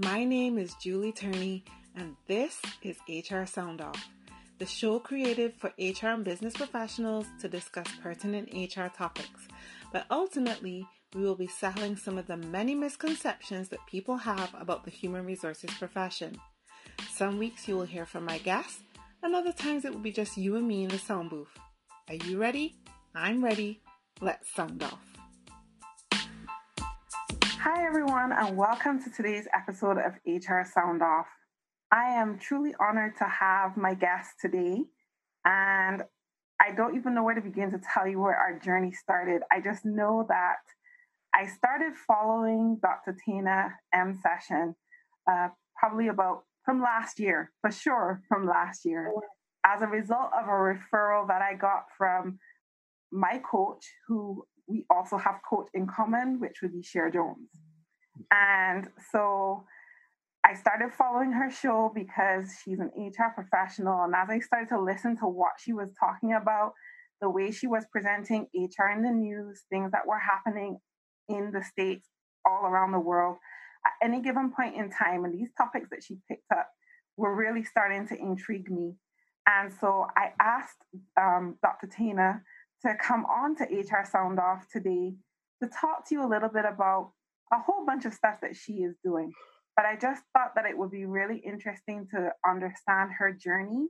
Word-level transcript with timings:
My 0.00 0.22
name 0.22 0.58
is 0.58 0.74
Julie 0.74 1.10
Turney, 1.10 1.64
and 1.96 2.14
this 2.28 2.62
is 2.82 2.98
HR 3.08 3.46
Sound 3.46 3.80
Off, 3.80 4.08
the 4.60 4.64
show 4.64 5.00
created 5.00 5.54
for 5.58 5.72
HR 5.76 6.14
and 6.14 6.24
business 6.24 6.54
professionals 6.54 7.26
to 7.40 7.48
discuss 7.48 7.88
pertinent 8.00 8.48
HR 8.54 8.86
topics. 8.96 9.48
But 9.92 10.06
ultimately, 10.08 10.86
we 11.16 11.22
will 11.22 11.34
be 11.34 11.48
settling 11.48 11.96
some 11.96 12.16
of 12.16 12.28
the 12.28 12.36
many 12.36 12.76
misconceptions 12.76 13.70
that 13.70 13.84
people 13.88 14.16
have 14.18 14.54
about 14.56 14.84
the 14.84 14.92
human 14.92 15.26
resources 15.26 15.70
profession. 15.80 16.38
Some 17.10 17.36
weeks 17.36 17.66
you 17.66 17.76
will 17.76 17.82
hear 17.82 18.06
from 18.06 18.24
my 18.24 18.38
guests, 18.38 18.84
and 19.24 19.34
other 19.34 19.52
times 19.52 19.84
it 19.84 19.92
will 19.92 19.98
be 19.98 20.12
just 20.12 20.36
you 20.36 20.54
and 20.54 20.68
me 20.68 20.84
in 20.84 20.90
the 20.90 20.98
sound 20.98 21.30
booth. 21.30 21.58
Are 22.08 22.14
you 22.14 22.38
ready? 22.38 22.76
I'm 23.16 23.42
ready. 23.42 23.80
Let's 24.20 24.48
sound 24.54 24.80
off. 24.80 25.17
Hi, 27.70 27.84
everyone, 27.86 28.32
and 28.32 28.56
welcome 28.56 28.98
to 29.02 29.10
today's 29.10 29.46
episode 29.52 29.98
of 29.98 30.14
HR 30.26 30.62
Sound 30.64 31.02
Off. 31.02 31.26
I 31.92 32.14
am 32.14 32.38
truly 32.38 32.74
honored 32.80 33.18
to 33.18 33.24
have 33.24 33.76
my 33.76 33.92
guest 33.92 34.30
today, 34.40 34.84
and 35.44 36.02
I 36.58 36.72
don't 36.74 36.96
even 36.96 37.14
know 37.14 37.22
where 37.22 37.34
to 37.34 37.42
begin 37.42 37.70
to 37.72 37.78
tell 37.92 38.08
you 38.08 38.20
where 38.20 38.34
our 38.34 38.58
journey 38.58 38.92
started. 38.92 39.42
I 39.52 39.60
just 39.60 39.84
know 39.84 40.24
that 40.30 40.62
I 41.34 41.46
started 41.46 41.92
following 42.06 42.78
Dr. 42.80 43.14
Tana 43.22 43.74
M. 43.92 44.18
Session 44.22 44.74
uh, 45.30 45.48
probably 45.78 46.08
about 46.08 46.44
from 46.64 46.80
last 46.80 47.20
year, 47.20 47.52
for 47.60 47.70
sure, 47.70 48.22
from 48.30 48.46
last 48.46 48.86
year, 48.86 49.12
as 49.66 49.82
a 49.82 49.86
result 49.86 50.30
of 50.40 50.46
a 50.46 50.50
referral 50.50 51.28
that 51.28 51.42
I 51.42 51.52
got 51.54 51.84
from 51.98 52.38
my 53.12 53.42
coach, 53.44 53.84
who 54.06 54.46
we 54.68 54.84
also 54.90 55.16
have 55.16 55.40
coach 55.48 55.68
in 55.74 55.86
common, 55.86 56.38
which 56.40 56.60
would 56.62 56.72
be 56.72 56.82
Cher 56.82 57.10
Jones. 57.10 57.48
And 58.30 58.88
so 59.12 59.64
I 60.44 60.54
started 60.54 60.92
following 60.92 61.32
her 61.32 61.50
show 61.50 61.90
because 61.94 62.50
she's 62.62 62.78
an 62.78 62.90
HR 62.96 63.32
professional. 63.34 64.04
And 64.04 64.14
as 64.14 64.28
I 64.30 64.40
started 64.40 64.68
to 64.70 64.80
listen 64.80 65.16
to 65.18 65.26
what 65.26 65.52
she 65.58 65.72
was 65.72 65.92
talking 65.98 66.34
about, 66.34 66.72
the 67.20 67.30
way 67.30 67.50
she 67.50 67.66
was 67.66 67.84
presenting 67.90 68.46
HR 68.54 68.90
in 68.94 69.02
the 69.02 69.10
news, 69.10 69.62
things 69.70 69.90
that 69.92 70.06
were 70.06 70.18
happening 70.18 70.78
in 71.28 71.50
the 71.52 71.62
States, 71.64 72.08
all 72.46 72.66
around 72.66 72.92
the 72.92 73.00
world, 73.00 73.36
at 73.84 73.92
any 74.06 74.20
given 74.20 74.52
point 74.52 74.76
in 74.76 74.90
time, 74.90 75.24
and 75.24 75.34
these 75.34 75.50
topics 75.56 75.88
that 75.90 76.04
she 76.04 76.18
picked 76.28 76.50
up 76.52 76.68
were 77.16 77.34
really 77.34 77.64
starting 77.64 78.06
to 78.08 78.16
intrigue 78.16 78.70
me. 78.70 78.94
And 79.46 79.72
so 79.80 80.06
I 80.16 80.32
asked 80.40 80.76
um, 81.20 81.56
Dr. 81.62 81.88
Tana 81.88 82.42
to 82.82 82.94
come 83.00 83.24
on 83.26 83.56
to 83.56 83.64
HR 83.64 84.04
Sound 84.10 84.38
Off 84.38 84.66
today 84.72 85.14
to 85.62 85.68
talk 85.68 86.08
to 86.08 86.14
you 86.14 86.24
a 86.24 86.28
little 86.28 86.48
bit 86.48 86.64
about 86.64 87.12
a 87.52 87.58
whole 87.58 87.84
bunch 87.84 88.04
of 88.04 88.14
stuff 88.14 88.40
that 88.42 88.56
she 88.56 88.74
is 88.74 88.94
doing. 89.02 89.32
But 89.76 89.86
I 89.86 89.96
just 89.96 90.22
thought 90.32 90.52
that 90.54 90.66
it 90.66 90.76
would 90.76 90.90
be 90.90 91.04
really 91.04 91.38
interesting 91.38 92.06
to 92.12 92.30
understand 92.48 93.10
her 93.18 93.32
journey 93.32 93.88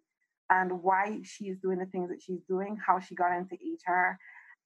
and 0.50 0.82
why 0.82 1.20
she's 1.24 1.58
doing 1.58 1.78
the 1.78 1.86
things 1.86 2.08
that 2.10 2.22
she's 2.22 2.42
doing, 2.48 2.78
how 2.84 3.00
she 3.00 3.14
got 3.14 3.36
into 3.36 3.54
HR. 3.54 4.18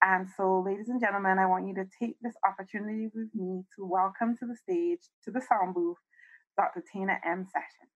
And 0.03 0.29
so, 0.37 0.61
ladies 0.61 0.89
and 0.89 1.01
gentlemen, 1.01 1.39
I 1.39 1.47
want 1.47 1.67
you 1.67 1.75
to 1.75 1.87
take 2.01 2.17
this 2.23 2.35
opportunity 2.47 3.09
with 3.15 3.29
me 3.35 3.63
to 3.77 3.87
welcome 3.87 4.37
to 4.39 4.47
the 4.47 4.57
stage, 4.57 5.01
to 5.25 5.31
the 5.31 5.41
sound 5.41 5.75
booth, 5.75 5.99
Dr. 6.57 6.83
Tana 6.93 7.19
M. 7.25 7.47
Session. 7.53 7.89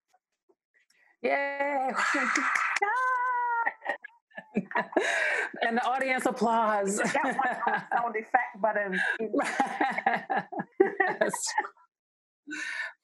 Yay! 1.23 1.91
and 5.63 5.77
the 5.77 5.87
audience 5.87 6.27
applause. 6.27 6.97
sound 7.13 8.17
effect 8.17 8.61
button. 8.61 8.99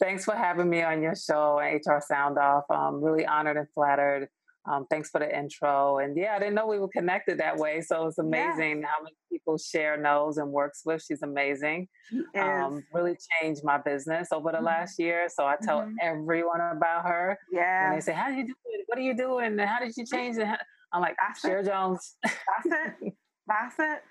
Thanks 0.01 0.25
for 0.25 0.35
having 0.35 0.69
me 0.69 0.83
on 0.83 1.03
your 1.03 1.15
show, 1.15 1.61
HR 1.61 2.01
Sound 2.07 2.39
Off. 2.39 2.65
I'm 2.71 3.03
really 3.03 3.27
honored 3.27 3.57
and 3.57 3.67
flattered. 3.75 4.29
Um, 4.71 4.87
thanks 4.89 5.11
for 5.11 5.19
the 5.19 5.37
intro. 5.37 5.99
And 5.99 6.17
yeah, 6.17 6.35
I 6.37 6.39
didn't 6.39 6.55
know 6.55 6.69
we 6.69 6.79
were 6.79 6.89
connected 6.89 7.39
that 7.41 7.57
way. 7.57 7.81
So 7.81 8.07
it's 8.07 8.19
amazing 8.19 8.81
yeah. 8.81 8.87
how 8.87 9.03
many 9.03 9.17
people 9.31 9.59
Cher 9.59 9.97
knows 9.97 10.39
and 10.39 10.53
works 10.53 10.83
with. 10.85 11.03
She's 11.03 11.23
amazing. 11.23 11.89
She 12.09 12.23
um, 12.39 12.85
really 12.93 13.17
changed 13.41 13.63
my 13.65 13.79
business 13.79 14.29
over 14.31 14.53
the 14.53 14.59
mm-hmm. 14.59 14.67
last 14.67 15.01
year. 15.01 15.27
So 15.29 15.45
I 15.45 15.57
tell 15.61 15.81
mm-hmm. 15.81 15.97
everyone 16.01 16.61
about 16.61 17.07
her. 17.07 17.39
Yeah. 17.51 17.89
And 17.89 17.97
they 17.97 18.01
say, 18.01 18.13
How 18.13 18.29
did 18.29 18.39
you 18.39 18.47
do 18.47 18.55
it? 18.67 18.85
What 18.87 18.99
are 18.99 19.03
you 19.03 19.17
doing? 19.17 19.47
And 19.47 19.61
how 19.61 19.81
did 19.81 19.97
you 19.97 20.07
change 20.07 20.37
it? 20.37 20.47
I'm 20.93 21.01
like, 21.01 21.17
That's 21.21 21.41
Cher 21.41 21.61
it. 21.61 21.67
Jones. 21.67 22.17
That's 22.23 22.67
it. 22.67 23.15
That's 23.47 23.77
it. 23.79 24.03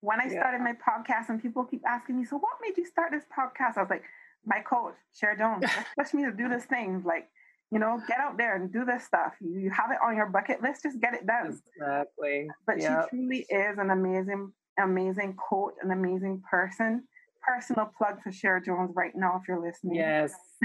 When 0.00 0.20
I 0.20 0.28
started 0.28 0.60
my 0.60 0.74
podcast 0.74 1.28
and 1.28 1.42
people 1.42 1.64
keep 1.64 1.82
asking 1.86 2.18
me, 2.18 2.24
So 2.24 2.36
what 2.36 2.52
made 2.62 2.76
you 2.76 2.86
start 2.86 3.10
this 3.12 3.24
podcast? 3.24 3.76
I 3.76 3.82
was 3.82 3.90
like, 3.90 4.04
My 4.44 4.60
coach, 4.60 4.94
Cher 5.14 5.36
Jones, 5.36 5.64
push 5.98 6.14
me 6.14 6.24
to 6.24 6.32
do 6.32 6.48
this 6.48 6.64
thing. 6.64 7.02
Like, 7.04 7.28
you 7.70 7.78
know, 7.78 8.00
get 8.08 8.18
out 8.18 8.38
there 8.38 8.56
and 8.56 8.72
do 8.72 8.84
this 8.84 9.04
stuff. 9.04 9.34
You 9.40 9.70
have 9.70 9.90
it 9.90 9.98
on 10.04 10.16
your 10.16 10.26
bucket 10.26 10.62
list, 10.62 10.84
just 10.84 11.00
get 11.00 11.14
it 11.14 11.26
done. 11.26 11.58
Exactly. 11.76 12.48
But 12.66 12.80
yep. 12.80 13.08
she 13.10 13.16
truly 13.16 13.46
is 13.50 13.78
an 13.78 13.90
amazing, 13.90 14.52
amazing 14.78 15.36
coach, 15.36 15.74
an 15.82 15.90
amazing 15.90 16.42
person. 16.50 17.04
Personal 17.48 17.90
plug 17.96 18.22
for 18.22 18.30
Cher 18.30 18.60
Jones 18.60 18.90
right 18.94 19.12
now 19.14 19.40
if 19.40 19.48
you're 19.48 19.60
listening. 19.60 19.96
Yes. 19.96 20.34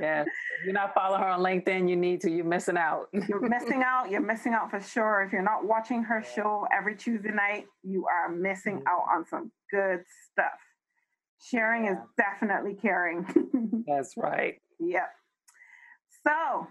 yes. 0.00 0.26
If 0.26 0.64
you're 0.64 0.74
not 0.74 0.94
following 0.94 1.22
her 1.22 1.28
on 1.28 1.40
LinkedIn, 1.40 1.88
you 1.88 1.96
need 1.96 2.20
to. 2.22 2.30
You're 2.30 2.44
missing 2.44 2.76
out. 2.76 3.08
you're 3.28 3.48
missing 3.48 3.82
out. 3.84 4.10
You're 4.10 4.20
missing 4.20 4.52
out 4.52 4.70
for 4.70 4.80
sure. 4.80 5.22
If 5.22 5.32
you're 5.32 5.42
not 5.42 5.64
watching 5.64 6.02
her 6.02 6.24
show 6.34 6.66
every 6.76 6.96
Tuesday 6.96 7.30
night, 7.30 7.66
you 7.82 8.06
are 8.06 8.28
missing 8.30 8.78
mm-hmm. 8.78 8.88
out 8.88 9.16
on 9.16 9.26
some 9.26 9.52
good 9.70 10.00
stuff. 10.32 10.58
Sharing 11.40 11.84
yeah. 11.84 11.92
is 11.92 11.98
definitely 12.16 12.74
caring. 12.74 13.26
That's 13.86 14.14
right. 14.16 14.54
Yep. 14.80 15.08
So, 16.26 16.66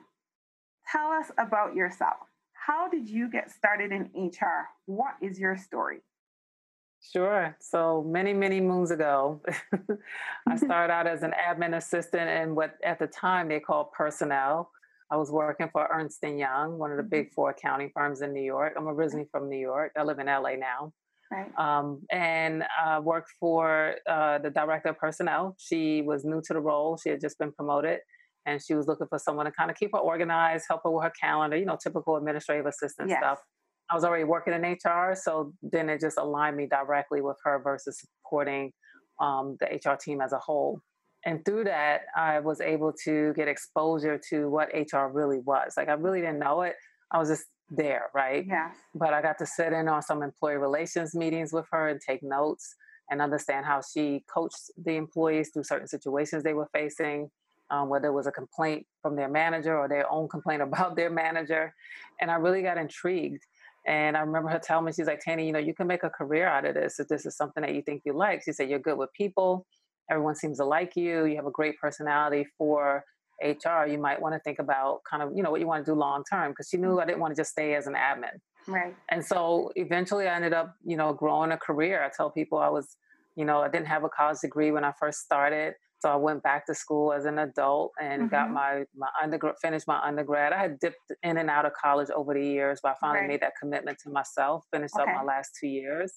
tell 0.92 1.12
us 1.12 1.32
about 1.38 1.76
yourself. 1.76 2.18
How 2.54 2.90
did 2.90 3.10
you 3.10 3.30
get 3.30 3.50
started 3.50 3.92
in 3.92 4.10
HR? 4.14 4.68
What 4.86 5.14
is 5.22 5.40
your 5.40 5.58
story? 5.58 6.02
Sure. 7.02 7.58
So 7.60 8.04
many, 8.08 8.34
many 8.34 8.62
moons 8.62 8.92
ago, 8.92 9.42
I 10.48 10.56
started 10.56 10.94
out 10.94 11.08
as 11.08 11.24
an 11.24 11.34
admin 11.34 11.76
assistant 11.76 12.30
in 12.30 12.56
what 12.56 12.76
at 12.84 13.00
the 13.00 13.08
time 13.08 13.50
they 13.50 13.60
called 13.60 13.92
personnel. 13.92 14.70
I 15.10 15.18
was 15.18 15.32
working 15.32 15.68
for 15.74 15.88
Ernst 15.92 16.20
& 16.22 16.24
Young, 16.24 16.78
one 16.78 16.92
of 16.92 16.98
the 16.98 17.04
big 17.04 17.26
mm-hmm. 17.26 17.34
four 17.34 17.50
accounting 17.50 17.92
firms 17.94 18.22
in 18.22 18.34
New 18.34 18.44
York. 18.44 18.74
I'm 18.78 18.88
originally 18.88 19.28
from 19.32 19.50
New 19.50 19.60
York. 19.60 19.92
I 19.98 20.04
live 20.04 20.20
in 20.20 20.28
LA 20.28 20.56
now. 20.56 20.94
Right. 21.32 21.52
Um, 21.58 22.02
and 22.12 22.64
uh, 22.86 23.02
worked 23.02 23.32
for 23.40 23.96
uh, 24.08 24.38
the 24.38 24.50
director 24.50 24.90
of 24.90 24.98
personnel. 24.98 25.56
She 25.60 26.02
was 26.02 26.24
new 26.24 26.42
to 26.46 26.54
the 26.54 26.60
role. 26.60 26.98
She 26.98 27.10
had 27.10 27.20
just 27.20 27.38
been 27.40 27.52
promoted 27.52 28.00
and 28.46 28.62
she 28.62 28.74
was 28.74 28.88
looking 28.88 29.08
for 29.08 29.20
someone 29.20 29.46
to 29.46 29.52
kind 29.52 29.70
of 29.70 29.78
keep 29.78 29.92
her 29.94 30.00
organized, 30.00 30.66
help 30.68 30.82
her 30.84 30.92
with 30.92 31.04
her 31.04 31.14
calendar, 31.20 31.58
you 31.58 31.66
know, 31.66 31.78
typical 31.82 32.18
administrative 32.18 32.66
assistant 32.66 33.10
yes. 33.10 33.20
stuff. 33.20 33.40
I 33.92 33.96
was 33.96 34.04
already 34.04 34.24
working 34.24 34.54
in 34.54 34.62
HR, 34.62 35.16
so 35.16 35.54
then 35.62 35.90
it 35.90 36.00
just 36.00 36.18
aligned 36.18 36.56
me 36.56 36.66
directly 36.66 37.22
with 37.22 37.38
her 37.44 37.60
versus 37.60 38.00
supporting 38.00 38.72
um, 39.20 39.58
the 39.60 39.66
HR 39.66 39.98
team 39.98 40.22
as 40.22 40.32
a 40.32 40.38
whole. 40.38 40.80
And 41.26 41.44
through 41.46 41.66
that, 41.66 42.04
I 42.16 42.40
was 42.40 42.62
able 42.62 42.94
to 43.04 43.34
get 43.34 43.48
exposure 43.48 44.20
to 44.30 44.50
what 44.50 44.70
HR 44.74 45.08
really 45.08 45.40
was. 45.40 45.74
Like 45.78 45.90
I 45.90 45.94
really 45.94 46.22
didn't 46.22 46.40
know 46.40 46.62
it. 46.62 46.76
I 47.12 47.20
was 47.20 47.30
just 47.30 47.44
there, 47.70 48.06
right? 48.16 48.46
Yeah. 48.48 48.72
But 48.96 49.14
I 49.14 49.22
got 49.22 49.38
to 49.40 49.46
sit 49.46 49.74
in 49.74 49.88
on 49.88 50.02
some 50.02 50.24
employee 50.24 50.58
relations 50.58 51.14
meetings 51.14 51.54
with 51.54 51.66
her 51.72 51.90
and 51.90 52.00
take 52.00 52.24
notes 52.24 52.76
and 53.12 53.22
understand 53.22 53.66
how 53.66 53.82
she 53.82 54.24
coached 54.34 54.72
the 54.84 54.96
employees 54.96 55.52
through 55.54 55.66
certain 55.66 55.88
situations 55.88 56.44
they 56.44 56.54
were 56.54 56.70
facing 56.74 57.30
um, 57.72 57.88
whether 57.90 58.10
it 58.10 58.14
was 58.14 58.28
a 58.28 58.32
complaint 58.32 58.86
from 59.02 59.16
their 59.16 59.30
manager 59.30 59.76
or 59.76 59.88
their 59.88 60.12
own 60.12 60.28
complaint 60.28 60.62
about 60.70 60.96
their 60.96 61.10
manager. 61.10 61.74
And 62.20 62.30
I 62.30 62.36
really 62.36 62.62
got 62.62 62.78
intrigued. 62.78 63.42
And 63.88 64.16
I 64.16 64.22
remember 64.22 64.50
her 64.50 64.60
telling 64.60 64.86
me, 64.86 64.92
she's 64.92 65.08
like, 65.08 65.22
Tanya, 65.24 65.46
you 65.46 65.52
know, 65.52 65.60
you 65.60 65.74
can 65.74 65.88
make 65.88 66.04
a 66.04 66.10
career 66.10 66.48
out 66.48 66.66
of 66.66 66.76
this 66.76 67.00
if 67.00 67.08
this 67.08 67.26
is 67.26 67.36
something 67.36 67.62
that 67.62 67.74
you 67.74 67.82
think 67.82 68.04
you 68.06 68.14
like. 68.14 68.44
She 68.44 68.52
said, 68.52 68.70
You're 68.70 68.80
good 68.80 68.98
with 68.98 69.12
people. 69.14 69.66
Everyone 70.10 70.36
seems 70.36 70.58
to 70.58 70.66
like 70.66 70.96
you. 70.96 71.26
You 71.26 71.36
have 71.38 71.46
a 71.46 71.52
great 71.52 71.78
personality 71.80 72.46
for 72.58 73.04
HR. 73.42 73.88
You 73.88 73.98
might 73.98 74.22
want 74.22 74.36
to 74.36 74.40
think 74.40 74.60
about 74.60 75.00
kind 75.10 75.24
of, 75.24 75.32
you 75.36 75.42
know, 75.42 75.50
what 75.50 75.62
you 75.62 75.68
want 75.68 75.86
to 75.86 75.92
do 75.92 75.98
long 75.98 76.24
term. 76.30 76.52
Because 76.52 76.68
she 76.70 76.78
knew 76.78 77.00
I 77.00 77.06
didn't 77.06 77.20
want 77.20 77.36
to 77.36 77.40
just 77.40 77.52
stay 77.52 77.76
as 77.76 77.88
an 77.88 77.94
admin. 77.94 78.38
Right. 78.68 78.96
And 79.10 79.26
so 79.26 79.72
eventually 79.76 80.28
I 80.28 80.36
ended 80.36 80.54
up, 80.54 80.76
you 80.86 80.98
know, 80.98 81.14
growing 81.14 81.52
a 81.52 81.58
career. 81.58 82.04
I 82.04 82.10
tell 82.16 82.30
people 82.30 82.60
I 82.60 82.70
was, 82.70 82.98
you 83.36 83.46
know, 83.46 83.62
I 83.62 83.70
didn't 83.70 83.88
have 83.88 84.04
a 84.04 84.10
college 84.10 84.40
degree 84.42 84.72
when 84.72 84.84
I 84.84 84.92
first 85.00 85.20
started. 85.22 85.74
So 86.02 86.10
I 86.10 86.16
went 86.16 86.42
back 86.42 86.66
to 86.66 86.74
school 86.74 87.14
as 87.14 87.26
an 87.26 87.38
adult 87.38 87.92
and 88.02 88.24
mm-hmm. 88.24 88.32
got 88.32 88.52
my 88.52 88.84
my 88.96 89.10
undergrad, 89.22 89.56
finished 89.62 89.88
my 89.88 90.00
undergrad. 90.02 90.52
I 90.52 90.58
had 90.58 90.80
dipped 90.80 90.98
in 91.22 91.38
and 91.38 91.50
out 91.50 91.66
of 91.66 91.74
college 91.74 92.10
over 92.10 92.34
the 92.34 92.44
years, 92.44 92.80
but 92.82 92.94
I 92.94 92.96
finally 93.00 93.20
right. 93.22 93.30
made 93.30 93.42
that 93.42 93.54
commitment 93.62 94.00
to 94.04 94.10
myself. 94.10 94.66
Finished 94.74 94.96
okay. 95.00 95.10
up 95.10 95.16
my 95.16 95.24
last 95.24 95.52
two 95.60 95.68
years, 95.68 96.12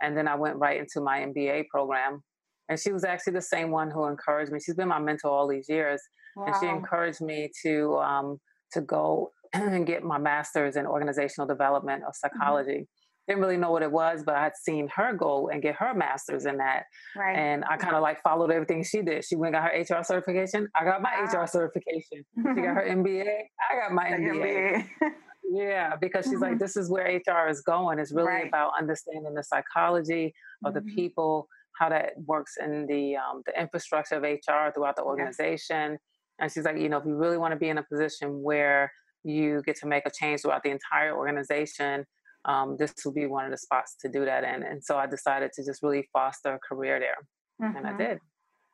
and 0.00 0.16
then 0.16 0.28
I 0.28 0.36
went 0.36 0.56
right 0.56 0.78
into 0.78 1.00
my 1.00 1.18
MBA 1.20 1.68
program. 1.68 2.22
And 2.68 2.78
she 2.78 2.92
was 2.92 3.04
actually 3.04 3.34
the 3.34 3.42
same 3.42 3.70
one 3.70 3.90
who 3.90 4.06
encouraged 4.06 4.50
me. 4.50 4.58
She's 4.58 4.76
been 4.76 4.88
my 4.88 5.00
mentor 5.00 5.30
all 5.30 5.48
these 5.48 5.68
years, 5.68 6.00
wow. 6.36 6.46
and 6.46 6.54
she 6.60 6.68
encouraged 6.68 7.20
me 7.20 7.50
to 7.64 7.96
um, 7.96 8.38
to 8.72 8.82
go 8.82 9.32
and 9.52 9.84
get 9.84 10.04
my 10.04 10.18
master's 10.18 10.76
in 10.76 10.86
organizational 10.86 11.48
development 11.48 12.04
of 12.04 12.14
mm-hmm. 12.14 12.38
psychology. 12.38 12.72
Mm-hmm 12.72 13.03
didn't 13.26 13.40
really 13.40 13.56
know 13.56 13.70
what 13.70 13.82
it 13.82 13.90
was, 13.90 14.22
but 14.24 14.36
I'd 14.36 14.56
seen 14.56 14.88
her 14.94 15.14
go 15.14 15.48
and 15.48 15.62
get 15.62 15.76
her 15.76 15.94
master's 15.94 16.44
in 16.46 16.58
that. 16.58 16.84
Right. 17.16 17.36
And 17.36 17.64
I 17.64 17.76
kind 17.76 17.94
of 17.94 18.02
like 18.02 18.20
followed 18.22 18.50
everything 18.50 18.84
she 18.84 19.02
did. 19.02 19.24
She 19.24 19.36
went 19.36 19.54
got 19.54 19.70
her 19.70 19.80
HR 19.80 20.02
certification. 20.02 20.68
I 20.74 20.84
got 20.84 21.00
my 21.00 21.12
wow. 21.16 21.42
HR 21.42 21.46
certification. 21.46 22.24
She 22.36 22.42
got 22.42 22.54
her 22.54 22.86
MBA. 22.88 23.26
I 23.70 23.80
got 23.80 23.92
my 23.92 24.04
MBA. 24.10 24.86
yeah, 25.50 25.96
because 25.96 26.26
she's 26.26 26.40
like, 26.40 26.52
mm-hmm. 26.52 26.58
this 26.58 26.76
is 26.76 26.90
where 26.90 27.06
HR 27.06 27.48
is 27.48 27.62
going. 27.62 27.98
It's 27.98 28.12
really 28.12 28.28
right. 28.28 28.48
about 28.48 28.72
understanding 28.78 29.34
the 29.34 29.44
psychology 29.44 30.34
of 30.64 30.74
mm-hmm. 30.74 30.86
the 30.86 30.94
people, 30.94 31.48
how 31.78 31.88
that 31.88 32.12
works 32.26 32.54
in 32.62 32.86
the 32.86 33.16
um, 33.16 33.42
the 33.46 33.58
infrastructure 33.58 34.16
of 34.16 34.22
HR 34.22 34.70
throughout 34.74 34.96
the 34.96 35.02
organization. 35.02 35.92
Yes. 35.92 36.00
And 36.40 36.52
she's 36.52 36.64
like, 36.64 36.78
you 36.78 36.88
know, 36.88 36.98
if 36.98 37.06
you 37.06 37.14
really 37.14 37.38
want 37.38 37.52
to 37.52 37.58
be 37.58 37.68
in 37.68 37.78
a 37.78 37.82
position 37.82 38.42
where 38.42 38.92
you 39.22 39.62
get 39.64 39.76
to 39.76 39.86
make 39.86 40.04
a 40.04 40.10
change 40.10 40.42
throughout 40.42 40.62
the 40.62 40.70
entire 40.70 41.16
organization, 41.16 42.04
um, 42.44 42.76
this 42.78 42.92
will 43.04 43.12
be 43.12 43.26
one 43.26 43.44
of 43.44 43.50
the 43.50 43.58
spots 43.58 43.96
to 44.00 44.08
do 44.08 44.24
that 44.24 44.44
in. 44.44 44.62
And 44.62 44.82
so 44.82 44.96
I 44.98 45.06
decided 45.06 45.52
to 45.54 45.64
just 45.64 45.82
really 45.82 46.08
foster 46.12 46.54
a 46.54 46.58
career 46.58 47.00
there. 47.00 47.16
Mm-hmm. 47.62 47.76
And 47.76 47.86
I 47.86 47.90
mm-hmm. 47.90 47.98
did. 47.98 48.18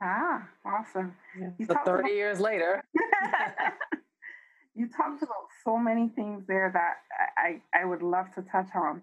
Ah, 0.02 0.48
awesome. 0.64 1.14
Yeah. 1.38 1.50
So 1.66 1.74
30 1.84 2.00
about- 2.00 2.12
years 2.12 2.40
later. 2.40 2.82
you 4.74 4.88
talked 4.88 5.22
about 5.22 5.46
so 5.64 5.76
many 5.76 6.08
things 6.08 6.44
there 6.48 6.70
that 6.72 6.94
I, 7.36 7.60
I 7.78 7.84
would 7.84 8.02
love 8.02 8.34
to 8.34 8.42
touch 8.42 8.70
on. 8.74 9.02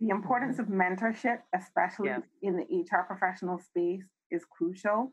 The 0.00 0.10
importance 0.10 0.58
mm-hmm. 0.58 0.80
of 0.80 0.98
mentorship, 0.98 1.38
especially 1.54 2.08
yeah. 2.08 2.18
in 2.42 2.56
the 2.56 2.64
HR 2.64 3.04
professional 3.06 3.58
space, 3.58 4.04
is 4.30 4.44
crucial. 4.44 5.12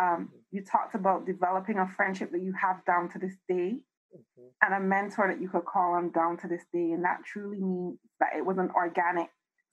Um, 0.00 0.28
you 0.52 0.62
talked 0.62 0.94
about 0.94 1.26
developing 1.26 1.78
a 1.78 1.88
friendship 1.88 2.30
that 2.30 2.42
you 2.42 2.52
have 2.60 2.84
down 2.84 3.08
to 3.10 3.18
this 3.18 3.34
day 3.48 3.80
mm-hmm. 4.14 4.48
and 4.62 4.74
a 4.74 4.86
mentor 4.86 5.28
that 5.28 5.40
you 5.40 5.48
could 5.48 5.64
call 5.64 5.94
on 5.94 6.10
down 6.10 6.36
to 6.38 6.48
this 6.48 6.64
day. 6.72 6.92
And 6.92 7.04
that 7.04 7.18
truly 7.24 7.60
means 7.60 7.98
that 8.20 8.30
it 8.36 8.44
was 8.44 8.58
an 8.58 8.70
organic, 8.74 9.28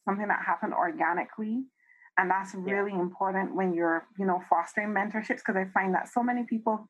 something 0.05 0.27
that 0.27 0.43
happened 0.45 0.73
organically. 0.73 1.63
And 2.17 2.29
that's 2.29 2.55
really 2.55 2.91
yeah. 2.91 3.01
important 3.01 3.55
when 3.55 3.73
you're, 3.73 4.07
you 4.17 4.25
know, 4.25 4.41
fostering 4.49 4.89
mentorships 4.89 5.41
because 5.45 5.55
I 5.57 5.65
find 5.73 5.93
that 5.93 6.07
so 6.07 6.23
many 6.23 6.45
people 6.49 6.87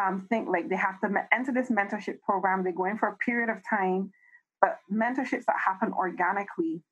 um, 0.00 0.26
think 0.28 0.48
like 0.48 0.68
they 0.68 0.76
have 0.76 1.00
to 1.02 1.08
enter 1.32 1.52
this 1.52 1.70
mentorship 1.70 2.20
program, 2.22 2.64
they 2.64 2.72
go 2.72 2.86
in 2.86 2.98
for 2.98 3.08
a 3.08 3.16
period 3.18 3.50
of 3.50 3.58
time, 3.68 4.10
but 4.60 4.78
mentorships 4.92 5.44
that 5.46 5.56
happen 5.64 5.92
organically 5.92 6.82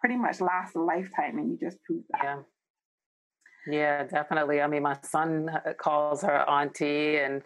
pretty 0.00 0.16
much 0.16 0.40
last 0.40 0.76
a 0.76 0.80
lifetime, 0.80 1.38
and 1.38 1.50
you 1.50 1.58
just 1.58 1.82
prove 1.84 2.02
that. 2.10 2.20
Yeah. 2.22 2.38
Yeah, 3.68 4.04
definitely. 4.04 4.60
I 4.60 4.68
mean, 4.68 4.84
my 4.84 4.96
son 5.02 5.48
uh, 5.48 5.72
calls 5.72 6.22
her 6.22 6.48
auntie, 6.48 7.16
and 7.16 7.42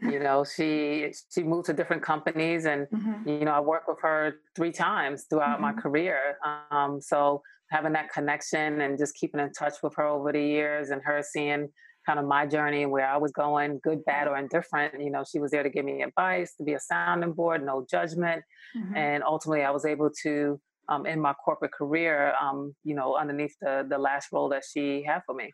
you 0.00 0.18
know, 0.18 0.44
she 0.44 1.12
she 1.32 1.42
moved 1.42 1.66
to 1.66 1.72
different 1.72 2.02
companies, 2.02 2.66
and 2.66 2.86
mm-hmm. 2.88 3.28
you 3.28 3.44
know, 3.44 3.52
I 3.52 3.60
worked 3.60 3.88
with 3.88 3.98
her 4.02 4.36
three 4.56 4.72
times 4.72 5.26
throughout 5.28 5.60
mm-hmm. 5.60 5.62
my 5.62 5.72
career. 5.72 6.36
Um, 6.70 7.00
so 7.00 7.42
having 7.70 7.92
that 7.92 8.12
connection 8.12 8.80
and 8.80 8.98
just 8.98 9.14
keeping 9.14 9.40
in 9.40 9.52
touch 9.52 9.74
with 9.82 9.94
her 9.96 10.06
over 10.06 10.32
the 10.32 10.42
years, 10.42 10.90
and 10.90 11.00
her 11.04 11.22
seeing 11.22 11.68
kind 12.06 12.18
of 12.18 12.26
my 12.26 12.46
journey 12.46 12.84
where 12.84 13.06
I 13.08 13.16
was 13.16 13.32
going, 13.32 13.80
good, 13.82 14.04
bad, 14.04 14.28
or 14.28 14.36
indifferent. 14.36 15.00
You 15.00 15.10
know, 15.10 15.24
she 15.24 15.38
was 15.38 15.50
there 15.50 15.62
to 15.62 15.70
give 15.70 15.86
me 15.86 16.02
advice, 16.02 16.54
to 16.56 16.64
be 16.64 16.74
a 16.74 16.80
sounding 16.80 17.32
board, 17.32 17.64
no 17.64 17.86
judgment, 17.90 18.42
mm-hmm. 18.76 18.96
and 18.96 19.22
ultimately, 19.22 19.64
I 19.64 19.70
was 19.70 19.84
able 19.84 20.10
to. 20.22 20.60
Um, 20.86 21.06
in 21.06 21.18
my 21.18 21.32
corporate 21.32 21.72
career, 21.72 22.34
um, 22.38 22.74
you 22.84 22.94
know, 22.94 23.16
underneath 23.16 23.56
the 23.62 23.86
the 23.88 23.96
last 23.96 24.28
role 24.30 24.50
that 24.50 24.64
she 24.70 25.02
had 25.02 25.22
for 25.24 25.34
me. 25.34 25.50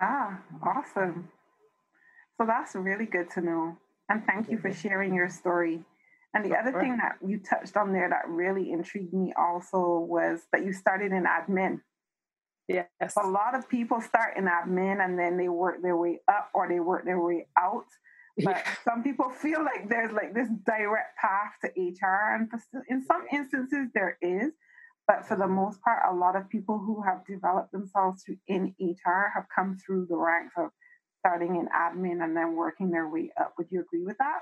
Ah, 0.00 0.40
awesome. 0.62 1.28
So 2.40 2.46
that's 2.46 2.74
really 2.74 3.04
good 3.04 3.28
to 3.32 3.42
know. 3.42 3.76
And 4.08 4.24
thank 4.24 4.48
you 4.50 4.56
for 4.56 4.70
mm-hmm. 4.70 4.88
sharing 4.88 5.14
your 5.14 5.28
story. 5.28 5.84
And 6.32 6.42
the 6.42 6.56
other 6.56 6.72
thing 6.80 6.96
that 6.96 7.16
you 7.26 7.38
touched 7.38 7.76
on 7.76 7.92
there 7.92 8.08
that 8.08 8.28
really 8.28 8.72
intrigued 8.72 9.12
me 9.12 9.34
also 9.36 10.06
was 10.08 10.40
that 10.52 10.64
you 10.64 10.72
started 10.72 11.12
in 11.12 11.24
admin. 11.24 11.80
Yes. 12.66 12.86
A 13.22 13.26
lot 13.26 13.54
of 13.54 13.68
people 13.68 14.00
start 14.00 14.38
in 14.38 14.44
admin 14.44 15.04
and 15.04 15.18
then 15.18 15.36
they 15.36 15.48
work 15.48 15.82
their 15.82 15.96
way 15.96 16.20
up 16.28 16.50
or 16.54 16.66
they 16.66 16.80
work 16.80 17.04
their 17.04 17.20
way 17.20 17.46
out. 17.58 17.84
But 18.42 18.56
yeah. 18.56 18.74
some 18.84 19.02
people 19.02 19.28
feel 19.28 19.62
like 19.62 19.90
there's 19.90 20.12
like 20.12 20.32
this 20.32 20.48
direct 20.64 21.18
path 21.18 21.52
to 21.62 21.68
HR. 21.78 22.36
And 22.36 22.48
in 22.88 23.04
some 23.04 23.26
instances, 23.30 23.88
there 23.92 24.16
is. 24.22 24.52
But 25.06 25.26
for 25.26 25.36
the 25.36 25.44
mm-hmm. 25.44 25.56
most 25.56 25.82
part, 25.82 26.00
a 26.10 26.14
lot 26.14 26.36
of 26.36 26.48
people 26.48 26.78
who 26.78 27.02
have 27.02 27.26
developed 27.26 27.72
themselves 27.72 28.24
in 28.46 28.74
HR 28.80 29.32
have 29.34 29.44
come 29.54 29.76
through 29.84 30.06
the 30.08 30.16
ranks 30.16 30.54
of 30.56 30.70
starting 31.20 31.56
in 31.56 31.68
admin 31.68 32.22
and 32.24 32.36
then 32.36 32.56
working 32.56 32.90
their 32.90 33.08
way 33.08 33.30
up. 33.40 33.54
Would 33.58 33.68
you 33.70 33.80
agree 33.80 34.04
with 34.04 34.18
that? 34.18 34.40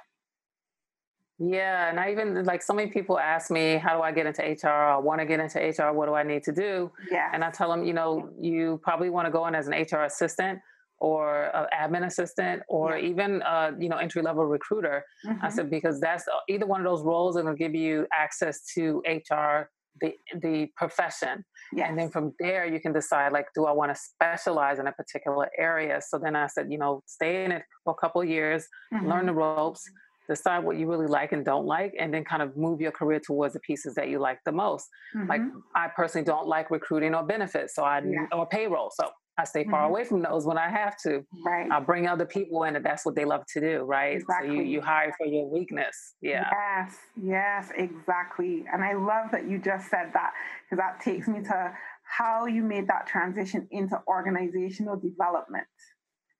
Yeah, 1.40 1.88
and 1.88 2.00
I 2.00 2.10
even 2.10 2.44
like 2.44 2.62
so 2.62 2.74
many 2.74 2.90
people 2.90 3.18
ask 3.18 3.50
me, 3.50 3.76
how 3.76 3.96
do 3.96 4.02
I 4.02 4.10
get 4.10 4.26
into 4.26 4.42
HR? 4.42 4.72
I 4.72 4.96
want 4.96 5.20
to 5.20 5.26
get 5.26 5.38
into 5.38 5.60
HR. 5.60 5.92
What 5.92 6.06
do 6.06 6.14
I 6.14 6.24
need 6.24 6.42
to 6.44 6.52
do? 6.52 6.90
Yeah. 7.12 7.30
And 7.32 7.44
I 7.44 7.50
tell 7.50 7.70
them, 7.70 7.84
you 7.84 7.92
know, 7.92 8.30
you 8.40 8.80
probably 8.82 9.08
want 9.08 9.26
to 9.26 9.30
go 9.30 9.46
in 9.46 9.54
as 9.54 9.68
an 9.68 9.74
HR 9.74 10.02
assistant 10.02 10.58
or 10.98 11.44
an 11.54 11.66
admin 11.72 12.06
assistant 12.06 12.62
or 12.68 12.98
yeah. 12.98 13.08
even 13.08 13.42
a, 13.42 13.72
you 13.78 13.88
know 13.88 13.98
entry 13.98 14.20
level 14.20 14.44
recruiter. 14.46 15.04
Mm-hmm. 15.24 15.44
I 15.44 15.48
said 15.48 15.70
because 15.70 16.00
that's 16.00 16.24
either 16.48 16.66
one 16.66 16.80
of 16.80 16.84
those 16.84 17.02
roles 17.02 17.36
are 17.36 17.42
going 17.42 17.56
to 17.56 17.58
give 17.58 17.74
you 17.74 18.06
access 18.12 18.64
to 18.74 19.00
HR 19.06 19.70
the 20.00 20.14
the 20.40 20.66
profession 20.76 21.44
yes. 21.72 21.86
and 21.88 21.98
then 21.98 22.10
from 22.10 22.32
there 22.38 22.66
you 22.66 22.80
can 22.80 22.92
decide 22.92 23.32
like 23.32 23.46
do 23.54 23.64
i 23.64 23.72
want 23.72 23.94
to 23.94 24.00
specialize 24.00 24.78
in 24.78 24.86
a 24.86 24.92
particular 24.92 25.48
area 25.58 26.00
so 26.06 26.18
then 26.18 26.36
i 26.36 26.46
said 26.46 26.66
you 26.70 26.78
know 26.78 27.02
stay 27.06 27.44
in 27.44 27.52
it 27.52 27.62
for 27.84 27.92
a 27.92 28.00
couple 28.00 28.20
of 28.20 28.28
years 28.28 28.66
mm-hmm. 28.92 29.08
learn 29.08 29.26
the 29.26 29.32
ropes 29.32 29.82
decide 30.28 30.62
what 30.62 30.76
you 30.76 30.86
really 30.86 31.06
like 31.06 31.32
and 31.32 31.44
don't 31.44 31.64
like 31.64 31.94
and 31.98 32.12
then 32.12 32.22
kind 32.22 32.42
of 32.42 32.56
move 32.56 32.80
your 32.80 32.92
career 32.92 33.18
towards 33.18 33.54
the 33.54 33.60
pieces 33.60 33.94
that 33.94 34.08
you 34.08 34.18
like 34.18 34.38
the 34.44 34.52
most 34.52 34.86
mm-hmm. 35.16 35.28
like 35.28 35.40
i 35.74 35.88
personally 35.96 36.24
don't 36.24 36.46
like 36.46 36.70
recruiting 36.70 37.14
or 37.14 37.24
benefits 37.24 37.74
so 37.74 37.82
i 37.82 38.00
yeah. 38.00 38.26
or 38.32 38.46
payroll 38.46 38.90
so 38.94 39.08
I 39.38 39.44
stay 39.44 39.62
far 39.64 39.82
mm-hmm. 39.82 39.90
away 39.90 40.04
from 40.04 40.20
those 40.20 40.44
when 40.44 40.58
I 40.58 40.68
have 40.68 40.96
to. 41.02 41.24
Right. 41.46 41.70
I 41.70 41.78
bring 41.78 42.08
other 42.08 42.26
people 42.26 42.64
in, 42.64 42.74
and 42.74 42.84
that's 42.84 43.06
what 43.06 43.14
they 43.14 43.24
love 43.24 43.44
to 43.54 43.60
do, 43.60 43.82
right? 43.84 44.16
Exactly. 44.16 44.48
So 44.48 44.54
you, 44.54 44.62
you 44.62 44.80
hire 44.80 45.14
for 45.16 45.26
your 45.26 45.48
weakness. 45.48 46.14
Yeah. 46.20 46.50
Yes, 46.50 46.96
yes, 47.22 47.72
exactly. 47.76 48.64
And 48.72 48.82
I 48.82 48.94
love 48.94 49.30
that 49.30 49.48
you 49.48 49.58
just 49.58 49.88
said 49.90 50.10
that 50.14 50.32
because 50.64 50.82
that 50.82 51.00
takes 51.00 51.28
me 51.28 51.40
to 51.44 51.72
how 52.02 52.46
you 52.46 52.64
made 52.64 52.88
that 52.88 53.06
transition 53.06 53.68
into 53.70 54.00
organizational 54.08 54.96
development. 54.96 55.66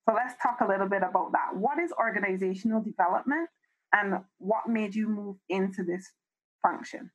So 0.09 0.15
let's 0.15 0.35
talk 0.43 0.59
a 0.61 0.67
little 0.67 0.89
bit 0.89 1.03
about 1.03 1.33
that. 1.33 1.55
What 1.55 1.79
is 1.79 1.93
organizational 1.93 2.83
development 2.83 3.49
and 3.93 4.21
what 4.39 4.67
made 4.69 4.95
you 4.95 5.09
move 5.09 5.37
into 5.49 5.85
this 5.85 6.11
function? 6.63 7.11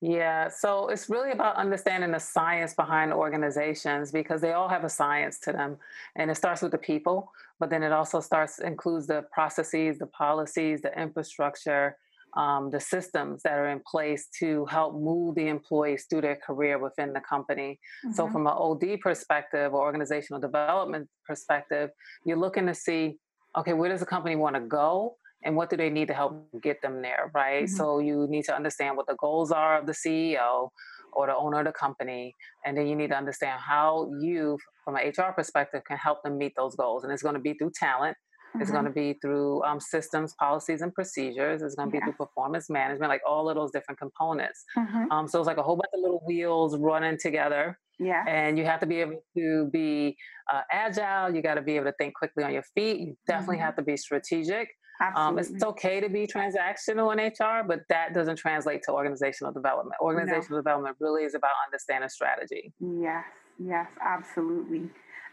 Yeah, 0.00 0.48
so 0.48 0.88
it's 0.88 1.10
really 1.10 1.32
about 1.32 1.56
understanding 1.56 2.12
the 2.12 2.20
science 2.20 2.72
behind 2.74 3.12
organizations 3.12 4.12
because 4.12 4.40
they 4.40 4.52
all 4.52 4.68
have 4.68 4.84
a 4.84 4.88
science 4.88 5.40
to 5.40 5.52
them. 5.52 5.76
And 6.14 6.30
it 6.30 6.36
starts 6.36 6.62
with 6.62 6.70
the 6.70 6.78
people, 6.78 7.32
but 7.58 7.68
then 7.68 7.82
it 7.82 7.92
also 7.92 8.20
starts 8.20 8.60
includes 8.60 9.08
the 9.08 9.24
processes, 9.32 9.98
the 9.98 10.06
policies, 10.06 10.82
the 10.82 10.96
infrastructure, 11.00 11.96
um, 12.36 12.70
the 12.70 12.78
systems 12.78 13.42
that 13.42 13.58
are 13.58 13.68
in 13.70 13.80
place 13.90 14.28
to 14.38 14.66
help 14.66 14.94
move 14.94 15.34
the 15.34 15.48
employees 15.48 16.06
through 16.08 16.20
their 16.20 16.36
career 16.36 16.78
within 16.78 17.12
the 17.12 17.20
company. 17.20 17.80
Mm-hmm. 18.04 18.14
So 18.14 18.28
from 18.28 18.46
an 18.46 18.52
OD 18.56 19.00
perspective 19.00 19.74
or 19.74 19.80
organizational 19.80 20.40
development 20.40 21.08
perspective, 21.26 21.90
you're 22.24 22.38
looking 22.38 22.66
to 22.66 22.74
see, 22.74 23.16
okay, 23.56 23.72
where 23.72 23.88
does 23.88 24.00
the 24.00 24.06
company 24.06 24.36
want 24.36 24.54
to 24.54 24.60
go? 24.60 25.16
And 25.44 25.56
what 25.56 25.70
do 25.70 25.76
they 25.76 25.90
need 25.90 26.08
to 26.08 26.14
help 26.14 26.48
get 26.62 26.82
them 26.82 27.02
there, 27.02 27.30
right? 27.34 27.64
Mm-hmm. 27.64 27.76
So 27.76 27.98
you 27.98 28.26
need 28.28 28.44
to 28.44 28.54
understand 28.54 28.96
what 28.96 29.06
the 29.06 29.16
goals 29.16 29.52
are 29.52 29.78
of 29.78 29.86
the 29.86 29.92
CEO 29.92 30.70
or 31.12 31.26
the 31.26 31.36
owner 31.36 31.60
of 31.60 31.66
the 31.66 31.72
company, 31.72 32.34
and 32.64 32.76
then 32.76 32.86
you 32.86 32.94
need 32.94 33.08
to 33.08 33.16
understand 33.16 33.60
how 33.60 34.10
you, 34.20 34.58
from 34.84 34.96
an 34.96 35.08
HR 35.08 35.32
perspective, 35.32 35.82
can 35.86 35.96
help 35.96 36.22
them 36.22 36.38
meet 36.38 36.52
those 36.56 36.76
goals. 36.76 37.04
And 37.04 37.12
it's 37.12 37.22
going 37.22 37.34
to 37.34 37.40
be 37.40 37.54
through 37.54 37.72
talent. 37.74 38.16
Mm-hmm. 38.50 38.62
It's 38.62 38.70
going 38.70 38.84
to 38.84 38.90
be 38.90 39.14
through 39.20 39.62
um, 39.64 39.80
systems, 39.80 40.34
policies, 40.38 40.80
and 40.80 40.92
procedures. 40.92 41.62
It's 41.62 41.74
going 41.74 41.90
to 41.90 41.96
yeah. 41.96 42.00
be 42.06 42.12
through 42.12 42.26
performance 42.26 42.70
management, 42.70 43.10
like 43.10 43.20
all 43.26 43.48
of 43.48 43.56
those 43.56 43.70
different 43.70 43.98
components. 43.98 44.64
Mm-hmm. 44.76 45.10
Um, 45.10 45.28
so 45.28 45.38
it's 45.38 45.46
like 45.46 45.58
a 45.58 45.62
whole 45.62 45.76
bunch 45.76 45.90
of 45.94 46.00
little 46.00 46.22
wheels 46.26 46.76
running 46.76 47.18
together. 47.20 47.78
Yeah. 47.98 48.24
And 48.26 48.56
you 48.56 48.64
have 48.64 48.80
to 48.80 48.86
be 48.86 49.00
able 49.00 49.22
to 49.36 49.68
be 49.72 50.16
uh, 50.52 50.62
agile. 50.70 51.34
You 51.34 51.42
got 51.42 51.54
to 51.54 51.62
be 51.62 51.76
able 51.76 51.86
to 51.86 51.94
think 51.98 52.14
quickly 52.14 52.44
on 52.44 52.52
your 52.52 52.62
feet. 52.74 53.00
You 53.00 53.16
definitely 53.26 53.56
mm-hmm. 53.56 53.64
have 53.64 53.76
to 53.76 53.82
be 53.82 53.96
strategic. 53.96 54.68
Um, 55.14 55.38
it's 55.38 55.62
okay 55.62 56.00
to 56.00 56.08
be 56.08 56.26
transactional 56.26 57.12
in 57.12 57.18
HR, 57.18 57.64
but 57.66 57.80
that 57.88 58.14
doesn't 58.14 58.36
translate 58.36 58.82
to 58.84 58.92
organizational 58.92 59.52
development. 59.52 59.94
Organizational 60.00 60.58
no. 60.58 60.62
development 60.62 60.96
really 61.00 61.24
is 61.24 61.34
about 61.34 61.52
understanding 61.66 62.08
strategy. 62.08 62.72
Yes, 62.80 63.24
yes, 63.58 63.86
absolutely. 64.04 64.90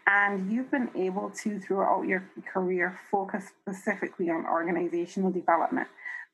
And 0.07 0.51
you've 0.51 0.69
been 0.69 0.89
able 0.95 1.31
to, 1.41 1.59
throughout 1.59 2.03
your 2.03 2.29
career, 2.51 2.99
focus 3.09 3.51
specifically 3.61 4.29
on 4.29 4.45
organizational 4.45 5.31
development. 5.31 5.87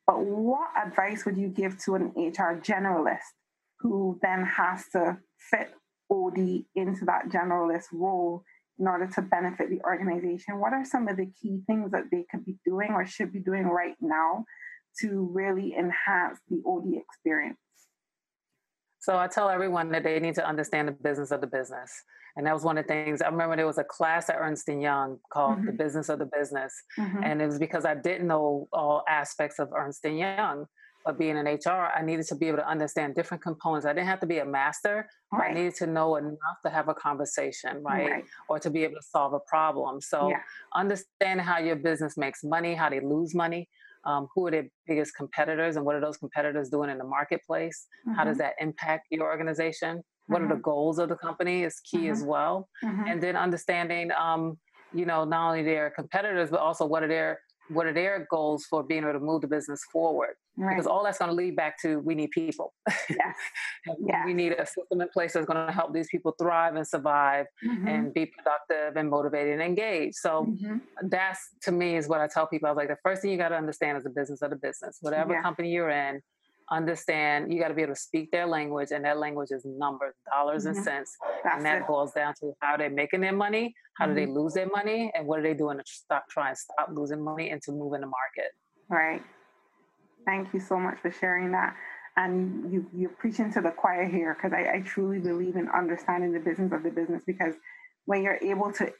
But 0.05 0.19
what 0.25 0.69
advice 0.85 1.23
would 1.25 1.37
you 1.37 1.47
give 1.47 1.77
to 1.85 1.95
an 1.95 2.11
HR 2.17 2.59
generalist 2.59 3.31
who 3.79 4.19
then 4.21 4.43
has 4.43 4.85
to 4.91 5.17
fit 5.37 5.73
OD 6.11 6.65
into 6.75 7.05
that 7.05 7.29
generalist 7.29 7.85
role 7.93 8.43
in 8.81 8.87
order 8.87 9.07
to 9.07 9.21
benefit 9.21 9.69
the 9.69 9.79
organization? 9.85 10.59
What 10.59 10.73
are 10.73 10.83
some 10.83 11.07
of 11.07 11.15
the 11.15 11.27
key 11.39 11.61
things 11.67 11.91
that 11.91 12.05
they 12.11 12.25
could 12.29 12.43
be 12.43 12.57
doing 12.65 12.89
or 12.91 13.05
should 13.05 13.31
be 13.31 13.39
doing 13.39 13.67
right 13.67 13.95
now 14.01 14.45
to 14.99 15.29
really 15.31 15.75
enhance 15.75 16.39
the 16.49 16.61
OD 16.65 16.95
experience? 16.95 17.59
So 18.99 19.17
I 19.17 19.27
tell 19.27 19.49
everyone 19.49 19.89
that 19.91 20.03
they 20.03 20.19
need 20.19 20.35
to 20.35 20.47
understand 20.47 20.87
the 20.87 20.93
business 20.93 21.31
of 21.31 21.41
the 21.41 21.47
business. 21.47 21.91
And 22.35 22.45
that 22.47 22.53
was 22.53 22.63
one 22.63 22.77
of 22.77 22.85
the 22.85 22.87
things 22.87 23.21
I 23.21 23.29
remember 23.29 23.55
there 23.55 23.67
was 23.67 23.77
a 23.77 23.83
class 23.83 24.29
at 24.29 24.37
Ernst 24.39 24.67
and 24.67 24.81
Young 24.81 25.19
called 25.31 25.57
mm-hmm. 25.57 25.67
The 25.67 25.71
Business 25.73 26.09
of 26.09 26.19
the 26.19 26.29
Business. 26.33 26.73
Mm-hmm. 26.97 27.23
And 27.23 27.41
it 27.41 27.45
was 27.45 27.59
because 27.59 27.85
I 27.85 27.93
didn't 27.93 28.27
know 28.27 28.67
all 28.73 29.03
aspects 29.07 29.59
of 29.59 29.69
Ernst 29.75 30.05
and 30.05 30.17
Young. 30.17 30.65
But 31.05 31.17
being 31.17 31.37
in 31.37 31.45
HR, 31.45 31.91
I 31.95 32.01
needed 32.03 32.27
to 32.27 32.35
be 32.35 32.47
able 32.47 32.59
to 32.59 32.67
understand 32.67 33.15
different 33.15 33.41
components. 33.41 33.85
I 33.85 33.93
didn't 33.93 34.07
have 34.07 34.19
to 34.19 34.27
be 34.27 34.39
a 34.39 34.45
master, 34.45 35.07
right. 35.31 35.51
I 35.51 35.53
needed 35.53 35.75
to 35.75 35.87
know 35.87 36.15
enough 36.15 36.61
to 36.63 36.69
have 36.69 36.89
a 36.89 36.93
conversation, 36.93 37.81
right? 37.83 38.09
right. 38.09 38.23
Or 38.49 38.59
to 38.59 38.69
be 38.69 38.83
able 38.83 38.95
to 38.95 39.03
solve 39.03 39.33
a 39.33 39.39
problem. 39.39 40.01
So 40.01 40.29
yeah. 40.29 40.37
understand 40.75 41.41
how 41.41 41.59
your 41.59 41.75
business 41.75 42.17
makes 42.17 42.43
money, 42.43 42.75
how 42.75 42.89
they 42.89 42.99
lose 42.99 43.33
money, 43.33 43.67
um, 44.05 44.27
who 44.33 44.47
are 44.47 44.51
their 44.51 44.67
biggest 44.87 45.15
competitors 45.15 45.75
and 45.75 45.85
what 45.85 45.95
are 45.95 46.01
those 46.01 46.17
competitors 46.17 46.69
doing 46.69 46.89
in 46.89 46.97
the 46.97 47.03
marketplace 47.03 47.87
mm-hmm. 48.07 48.15
how 48.17 48.23
does 48.23 48.37
mm-hmm. 48.37 48.43
that 48.43 48.55
impact 48.59 49.07
your 49.11 49.25
organization 49.25 49.97
mm-hmm. 49.97 50.33
what 50.33 50.41
are 50.41 50.47
the 50.47 50.55
mm-hmm. 50.55 50.61
goals 50.61 50.99
of 50.99 51.09
the 51.09 51.15
company 51.15 51.63
is 51.63 51.79
key 51.79 51.97
mm-hmm. 51.97 52.11
as 52.11 52.23
well 52.23 52.67
mm-hmm. 52.83 53.07
and 53.07 53.21
then 53.21 53.35
understanding 53.35 54.11
um, 54.19 54.57
you 54.93 55.05
know 55.05 55.23
not 55.23 55.49
only 55.49 55.63
their 55.63 55.89
competitors 55.91 56.49
but 56.49 56.59
also 56.59 56.85
what 56.85 57.03
are 57.03 57.07
their 57.07 57.39
what 57.69 57.85
are 57.85 57.93
their 57.93 58.27
goals 58.29 58.65
for 58.69 58.83
being 58.83 59.03
able 59.03 59.13
to 59.13 59.19
move 59.19 59.41
the 59.41 59.47
business 59.47 59.81
forward 59.91 60.35
right. 60.57 60.75
because 60.75 60.87
all 60.87 61.03
that's 61.03 61.17
going 61.17 61.29
to 61.29 61.35
lead 61.35 61.55
back 61.55 61.79
to 61.81 61.99
we 61.99 62.15
need 62.15 62.31
people 62.31 62.73
yes. 63.09 63.35
yeah. 64.05 64.25
we 64.25 64.33
need 64.33 64.53
a 64.53 64.65
system 64.65 65.01
in 65.01 65.07
place 65.09 65.33
that's 65.33 65.45
going 65.45 65.65
to 65.65 65.73
help 65.73 65.93
these 65.93 66.07
people 66.09 66.33
thrive 66.39 66.75
and 66.75 66.87
survive 66.87 67.45
mm-hmm. 67.65 67.87
and 67.87 68.13
be 68.13 68.25
productive 68.25 68.95
and 68.97 69.09
motivated 69.09 69.53
and 69.53 69.61
engaged 69.61 70.15
so 70.15 70.47
mm-hmm. 70.49 70.77
that's 71.09 71.39
to 71.61 71.71
me 71.71 71.95
is 71.95 72.07
what 72.07 72.21
i 72.21 72.27
tell 72.27 72.47
people 72.47 72.67
i 72.67 72.71
was 72.71 72.77
like 72.77 72.87
the 72.87 72.97
first 73.03 73.21
thing 73.21 73.31
you 73.31 73.37
got 73.37 73.49
to 73.49 73.55
understand 73.55 73.97
is 73.97 74.03
the 74.03 74.09
business 74.09 74.41
of 74.41 74.49
the 74.49 74.55
business 74.55 74.97
whatever 75.01 75.33
yeah. 75.33 75.41
company 75.41 75.71
you're 75.71 75.89
in 75.89 76.21
understand 76.71 77.51
you 77.51 77.59
got 77.59 77.67
to 77.67 77.73
be 77.73 77.81
able 77.81 77.93
to 77.93 77.99
speak 77.99 78.31
their 78.31 78.45
language 78.45 78.89
and 78.91 79.03
that 79.03 79.17
language 79.17 79.49
is 79.51 79.65
numbers 79.65 80.13
dollars 80.33 80.65
mm-hmm. 80.65 80.75
and 80.75 80.85
cents 80.85 81.17
That's 81.43 81.57
and 81.57 81.65
that 81.65 81.81
it. 81.81 81.87
boils 81.87 82.13
down 82.13 82.33
to 82.39 82.53
how 82.61 82.77
they're 82.77 82.89
making 82.89 83.21
their 83.21 83.35
money 83.35 83.73
how 83.97 84.07
do 84.07 84.13
they 84.13 84.23
mm-hmm. 84.23 84.37
lose 84.37 84.53
their 84.53 84.67
money 84.67 85.11
and 85.13 85.27
what 85.27 85.39
are 85.39 85.43
they 85.43 85.53
doing 85.53 85.77
to 85.77 85.83
stop 85.85 86.23
try 86.29 86.49
and 86.49 86.57
stop 86.57 86.89
losing 86.93 87.21
money 87.21 87.49
and 87.49 87.61
to 87.63 87.71
move 87.71 87.93
in 87.93 88.01
the 88.01 88.07
market 88.07 88.51
right 88.89 89.21
thank 90.25 90.53
you 90.53 90.59
so 90.59 90.77
much 90.77 90.99
for 91.01 91.11
sharing 91.11 91.51
that 91.51 91.75
and 92.17 92.71
you, 92.71 92.85
you're 92.93 93.09
preaching 93.09 93.51
to 93.53 93.61
the 93.61 93.71
choir 93.71 94.05
here 94.05 94.35
because 94.35 94.53
I, 94.53 94.77
I 94.77 94.81
truly 94.81 95.19
believe 95.19 95.55
in 95.55 95.69
understanding 95.69 96.33
the 96.33 96.39
business 96.39 96.71
of 96.73 96.83
the 96.83 96.89
business 96.89 97.23
because 97.25 97.55
when 98.05 98.23
you're 98.23 98.39
able 98.41 98.71
to 98.73 98.91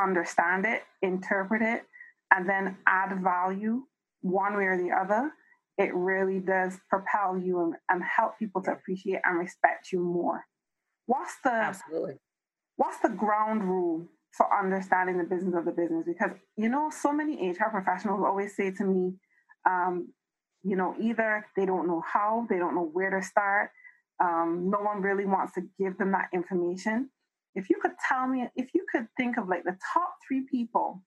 understand 0.00 0.66
it 0.66 0.82
interpret 1.02 1.62
it 1.62 1.84
and 2.34 2.48
then 2.48 2.76
add 2.86 3.22
value 3.22 3.82
one 4.22 4.56
way 4.56 4.64
or 4.64 4.76
the 4.76 4.90
other 4.92 5.30
it 5.78 5.94
really 5.94 6.40
does 6.40 6.78
propel 6.88 7.38
you 7.38 7.60
and, 7.62 7.74
and 7.90 8.02
help 8.02 8.38
people 8.38 8.62
to 8.62 8.72
appreciate 8.72 9.20
and 9.24 9.38
respect 9.38 9.92
you 9.92 10.00
more. 10.00 10.44
What's 11.06 11.34
the 11.44 11.52
absolutely 11.52 12.14
what's 12.76 12.98
the 12.98 13.10
ground 13.10 13.64
rule 13.64 14.06
for 14.32 14.46
understanding 14.58 15.18
the 15.18 15.24
business 15.24 15.54
of 15.54 15.64
the 15.64 15.72
business? 15.72 16.04
Because 16.06 16.32
you 16.56 16.68
know, 16.68 16.90
so 16.90 17.12
many 17.12 17.50
HR 17.50 17.70
professionals 17.70 18.22
always 18.24 18.56
say 18.56 18.70
to 18.72 18.84
me, 18.84 19.14
um, 19.68 20.12
you 20.66 20.76
know, 20.76 20.96
either 21.00 21.46
they 21.56 21.64
don't 21.64 21.86
know 21.86 22.02
how, 22.04 22.46
they 22.50 22.58
don't 22.58 22.74
know 22.74 22.90
where 22.92 23.10
to 23.10 23.22
start, 23.24 23.70
um, 24.20 24.68
no 24.70 24.78
one 24.78 25.00
really 25.00 25.24
wants 25.24 25.54
to 25.54 25.62
give 25.78 25.96
them 25.98 26.12
that 26.12 26.28
information. 26.32 27.10
If 27.54 27.70
you 27.70 27.76
could 27.80 27.92
tell 28.08 28.26
me, 28.26 28.48
if 28.56 28.74
you 28.74 28.84
could 28.90 29.06
think 29.16 29.36
of 29.38 29.48
like 29.48 29.64
the 29.64 29.76
top 29.94 30.14
three 30.26 30.46
people 30.50 31.02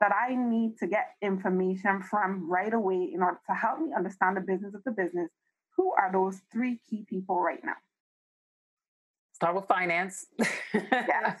that 0.00 0.12
I 0.12 0.34
need 0.34 0.78
to 0.78 0.86
get 0.86 1.14
information 1.22 2.02
from 2.02 2.50
right 2.50 2.72
away 2.72 3.10
in 3.14 3.22
order 3.22 3.38
to 3.48 3.54
help 3.54 3.80
me 3.80 3.92
understand 3.96 4.36
the 4.36 4.40
business 4.40 4.74
of 4.74 4.82
the 4.84 4.90
business, 4.90 5.30
who 5.76 5.92
are 5.92 6.10
those 6.12 6.40
three 6.52 6.80
key 6.90 7.06
people 7.08 7.40
right 7.40 7.60
now? 7.64 7.76
Start 9.32 9.54
with 9.54 9.66
finance. 9.66 10.26
Yes. 10.74 11.40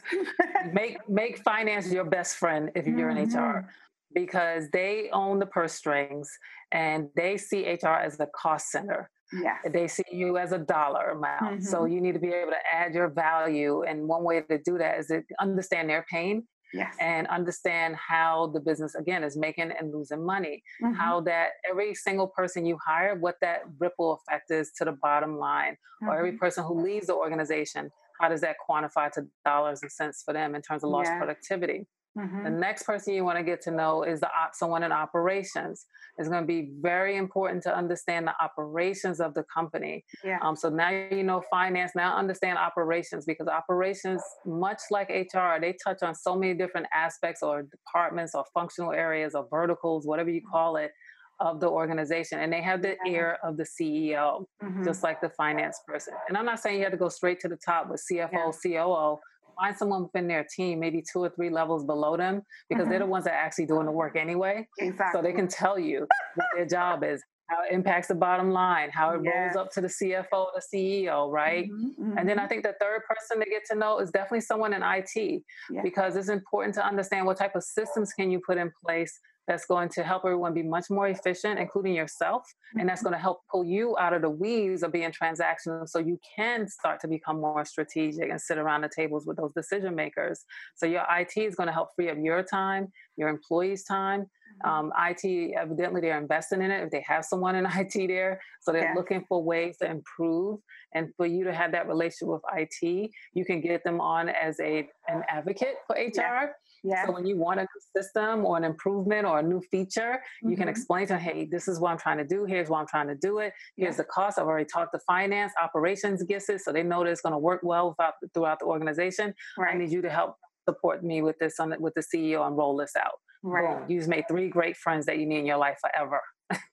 make 0.72 1.08
make 1.08 1.38
finance 1.38 1.90
your 1.90 2.04
best 2.04 2.36
friend 2.36 2.70
if 2.76 2.86
you're 2.86 3.10
mm-hmm. 3.10 3.36
in 3.36 3.56
HR 3.56 3.68
because 4.14 4.68
they 4.72 5.08
own 5.12 5.38
the 5.38 5.46
purse 5.46 5.74
strings 5.74 6.30
and 6.72 7.08
they 7.16 7.36
see 7.36 7.68
HR 7.68 7.88
as 7.88 8.16
the 8.16 8.28
cost 8.34 8.70
center. 8.70 9.10
Yes. 9.32 9.56
They 9.72 9.88
see 9.88 10.04
you 10.12 10.38
as 10.38 10.52
a 10.52 10.58
dollar 10.58 11.10
amount. 11.10 11.60
Mm-hmm. 11.60 11.64
So 11.64 11.86
you 11.86 12.00
need 12.00 12.12
to 12.12 12.20
be 12.20 12.28
able 12.28 12.52
to 12.52 12.74
add 12.74 12.94
your 12.94 13.08
value. 13.08 13.82
And 13.82 14.06
one 14.06 14.22
way 14.22 14.40
to 14.40 14.58
do 14.58 14.78
that 14.78 14.98
is 14.98 15.06
to 15.08 15.22
understand 15.40 15.90
their 15.90 16.04
pain 16.10 16.44
yes. 16.74 16.94
and 17.00 17.26
understand 17.28 17.96
how 17.96 18.50
the 18.52 18.60
business 18.60 18.94
again 18.94 19.22
is 19.22 19.36
making 19.36 19.70
and 19.78 19.92
losing 19.92 20.24
money 20.24 20.62
mm-hmm. 20.82 20.92
how 20.94 21.20
that 21.20 21.50
every 21.70 21.94
single 21.94 22.26
person 22.26 22.66
you 22.66 22.76
hire 22.84 23.14
what 23.14 23.36
that 23.40 23.60
ripple 23.78 24.20
effect 24.28 24.50
is 24.50 24.72
to 24.76 24.84
the 24.84 24.92
bottom 25.00 25.38
line 25.38 25.72
mm-hmm. 25.72 26.08
or 26.08 26.18
every 26.18 26.30
mm-hmm. 26.30 26.38
person 26.38 26.64
who 26.64 26.82
leaves 26.82 27.06
the 27.06 27.14
organization 27.14 27.90
how 28.20 28.28
does 28.28 28.40
that 28.40 28.56
quantify 28.68 29.10
to 29.10 29.22
dollars 29.44 29.80
and 29.82 29.90
cents 29.90 30.22
for 30.24 30.34
them 30.34 30.54
in 30.54 30.62
terms 30.62 30.84
of 30.84 30.90
lost 30.90 31.10
yeah. 31.10 31.18
productivity 31.18 31.86
Mm-hmm. 32.18 32.44
The 32.44 32.50
next 32.50 32.84
person 32.84 33.14
you 33.14 33.24
want 33.24 33.38
to 33.38 33.44
get 33.44 33.60
to 33.62 33.70
know 33.70 34.04
is 34.04 34.20
the 34.20 34.28
op- 34.28 34.54
someone 34.54 34.82
in 34.82 34.92
operations. 34.92 35.86
It's 36.16 36.28
going 36.28 36.42
to 36.42 36.46
be 36.46 36.70
very 36.80 37.16
important 37.16 37.62
to 37.64 37.76
understand 37.76 38.28
the 38.28 38.34
operations 38.40 39.20
of 39.20 39.34
the 39.34 39.44
company. 39.52 40.04
Yeah. 40.22 40.38
Um, 40.42 40.54
so 40.54 40.68
now 40.68 40.90
you 40.90 41.24
know 41.24 41.42
finance. 41.50 41.92
Now 41.96 42.16
understand 42.16 42.56
operations 42.56 43.24
because 43.24 43.48
operations, 43.48 44.22
much 44.46 44.80
like 44.90 45.08
HR, 45.08 45.60
they 45.60 45.76
touch 45.84 46.02
on 46.02 46.14
so 46.14 46.36
many 46.36 46.54
different 46.54 46.86
aspects 46.94 47.42
or 47.42 47.62
departments 47.64 48.34
or 48.34 48.44
functional 48.54 48.92
areas 48.92 49.34
or 49.34 49.48
verticals, 49.50 50.06
whatever 50.06 50.30
you 50.30 50.42
call 50.48 50.76
it, 50.76 50.92
of 51.40 51.58
the 51.58 51.68
organization, 51.68 52.38
and 52.38 52.52
they 52.52 52.62
have 52.62 52.80
the 52.80 52.96
yeah. 53.04 53.12
ear 53.12 53.38
of 53.42 53.56
the 53.56 53.64
CEO, 53.64 54.44
mm-hmm. 54.62 54.84
just 54.84 55.02
like 55.02 55.20
the 55.20 55.30
finance 55.30 55.80
person. 55.86 56.14
And 56.28 56.38
I'm 56.38 56.46
not 56.46 56.60
saying 56.60 56.76
you 56.76 56.84
have 56.84 56.92
to 56.92 56.98
go 56.98 57.08
straight 57.08 57.40
to 57.40 57.48
the 57.48 57.56
top 57.56 57.90
with 57.90 58.00
CFO, 58.08 58.54
yeah. 58.64 58.82
COO 58.84 59.18
find 59.54 59.76
someone 59.76 60.04
within 60.04 60.26
their 60.28 60.44
team, 60.44 60.80
maybe 60.80 61.02
two 61.02 61.20
or 61.20 61.30
three 61.30 61.50
levels 61.50 61.84
below 61.84 62.16
them, 62.16 62.42
because 62.68 62.82
mm-hmm. 62.82 62.90
they're 62.90 62.98
the 63.00 63.06
ones 63.06 63.24
that 63.24 63.32
are 63.32 63.44
actually 63.44 63.66
doing 63.66 63.86
the 63.86 63.92
work 63.92 64.16
anyway. 64.16 64.66
Exactly. 64.78 65.18
So 65.18 65.22
they 65.22 65.32
can 65.32 65.48
tell 65.48 65.78
you 65.78 66.06
what 66.34 66.46
their 66.56 66.66
job 66.66 67.04
is, 67.04 67.22
how 67.46 67.62
it 67.62 67.72
impacts 67.72 68.08
the 68.08 68.14
bottom 68.14 68.50
line, 68.50 68.90
how 68.90 69.10
it 69.10 69.18
rolls 69.18 69.56
up 69.56 69.70
to 69.72 69.80
the 69.80 69.88
CFO, 69.88 70.46
the 70.54 70.62
CEO, 70.72 71.30
right? 71.30 71.70
Mm-hmm, 71.70 72.02
mm-hmm. 72.02 72.18
And 72.18 72.28
then 72.28 72.38
I 72.38 72.42
mm-hmm. 72.42 72.48
think 72.48 72.62
the 72.64 72.74
third 72.80 73.02
person 73.08 73.38
to 73.42 73.50
get 73.50 73.62
to 73.70 73.76
know 73.76 73.98
is 73.98 74.10
definitely 74.10 74.40
someone 74.40 74.72
in 74.72 74.82
IT, 74.82 75.42
because 75.82 76.16
it's 76.16 76.28
important 76.28 76.74
to 76.76 76.84
understand 76.84 77.26
what 77.26 77.36
type 77.36 77.54
of 77.54 77.62
systems 77.62 78.12
can 78.12 78.30
you 78.30 78.40
put 78.46 78.58
in 78.58 78.72
place 78.84 79.18
that's 79.46 79.66
going 79.66 79.88
to 79.90 80.02
help 80.02 80.22
everyone 80.24 80.54
be 80.54 80.62
much 80.62 80.86
more 80.90 81.08
efficient, 81.08 81.58
including 81.58 81.94
yourself. 81.94 82.42
And 82.78 82.88
that's 82.88 83.00
mm-hmm. 83.00 83.10
going 83.10 83.18
to 83.18 83.22
help 83.22 83.40
pull 83.50 83.64
you 83.64 83.96
out 83.98 84.12
of 84.12 84.22
the 84.22 84.30
weeds 84.30 84.82
of 84.82 84.92
being 84.92 85.12
transactional 85.12 85.88
so 85.88 85.98
you 85.98 86.18
can 86.36 86.68
start 86.68 87.00
to 87.00 87.08
become 87.08 87.40
more 87.40 87.64
strategic 87.64 88.30
and 88.30 88.40
sit 88.40 88.58
around 88.58 88.82
the 88.82 88.90
tables 88.94 89.26
with 89.26 89.36
those 89.36 89.52
decision 89.52 89.94
makers. 89.94 90.44
So 90.76 90.86
your 90.86 91.04
IT 91.10 91.36
is 91.36 91.54
going 91.54 91.66
to 91.66 91.72
help 91.72 91.90
free 91.94 92.10
up 92.10 92.16
your 92.20 92.42
time, 92.42 92.88
your 93.16 93.28
employees' 93.28 93.84
time. 93.84 94.26
Mm-hmm. 94.64 94.70
Um, 94.70 94.92
IT, 94.98 95.54
evidently, 95.58 96.00
they're 96.00 96.18
investing 96.18 96.62
in 96.62 96.70
it. 96.70 96.84
If 96.84 96.90
they 96.90 97.04
have 97.06 97.24
someone 97.24 97.54
in 97.56 97.66
IT 97.74 98.08
there, 98.08 98.40
so 98.62 98.72
they're 98.72 98.84
yeah. 98.84 98.94
looking 98.94 99.24
for 99.28 99.42
ways 99.42 99.76
to 99.78 99.90
improve. 99.90 100.60
And 100.94 101.08
for 101.16 101.26
you 101.26 101.44
to 101.44 101.52
have 101.52 101.72
that 101.72 101.88
relationship 101.88 102.28
with 102.28 102.42
IT, 102.56 103.10
you 103.34 103.44
can 103.44 103.60
get 103.60 103.82
them 103.84 104.00
on 104.00 104.28
as 104.28 104.58
a 104.60 104.88
an 105.08 105.22
advocate 105.28 105.74
for 105.86 105.96
HR. 105.96 106.12
Yeah 106.16 106.46
yeah. 106.84 107.06
So 107.06 107.12
when 107.12 107.24
you 107.24 107.38
want 107.38 107.60
a 107.60 107.62
new 107.62 108.02
system 108.02 108.44
or 108.44 108.58
an 108.58 108.64
improvement 108.64 109.26
or 109.26 109.38
a 109.38 109.42
new 109.42 109.62
feature, 109.70 110.00
mm-hmm. 110.00 110.50
you 110.50 110.56
can 110.56 110.64
mm-hmm. 110.64 110.70
explain 110.70 111.06
to 111.06 111.14
them, 111.14 111.22
hey, 111.22 111.48
this 111.50 111.66
is 111.66 111.80
what 111.80 111.90
I'm 111.90 111.98
trying 111.98 112.18
to 112.18 112.24
do. 112.24 112.44
Here's 112.44 112.68
why 112.68 112.80
I'm 112.80 112.86
trying 112.86 113.08
to 113.08 113.14
do 113.14 113.38
it. 113.38 113.54
Here's 113.76 113.94
yeah. 113.94 113.98
the 113.98 114.04
cost. 114.04 114.38
I've 114.38 114.46
already 114.46 114.68
talked 114.70 114.92
to 114.92 115.00
finance, 115.06 115.52
operations 115.62 116.22
gets 116.24 116.48
it, 116.50 116.60
so 116.60 116.72
they 116.72 116.82
know 116.82 117.02
that 117.02 117.10
it's 117.10 117.22
going 117.22 117.32
to 117.32 117.38
work 117.38 117.62
well 117.62 117.88
without, 117.88 118.14
throughout 118.34 118.58
the 118.60 118.66
organization. 118.66 119.32
Right. 119.56 119.74
I 119.74 119.78
need 119.78 119.90
you 119.90 120.02
to 120.02 120.10
help 120.10 120.36
support 120.68 121.02
me 121.02 121.22
with 121.22 121.38
this 121.38 121.58
on 121.58 121.74
with 121.80 121.94
the 121.94 122.02
CEO 122.02 122.46
and 122.46 122.56
roll 122.56 122.76
this 122.76 122.92
out. 122.96 123.12
Right. 123.42 123.78
Boom. 123.78 123.90
You've 123.90 124.08
made 124.08 124.24
three 124.28 124.48
great 124.48 124.76
friends 124.76 125.06
that 125.06 125.18
you 125.18 125.26
need 125.26 125.40
in 125.40 125.46
your 125.46 125.58
life 125.58 125.78
forever. 125.80 126.20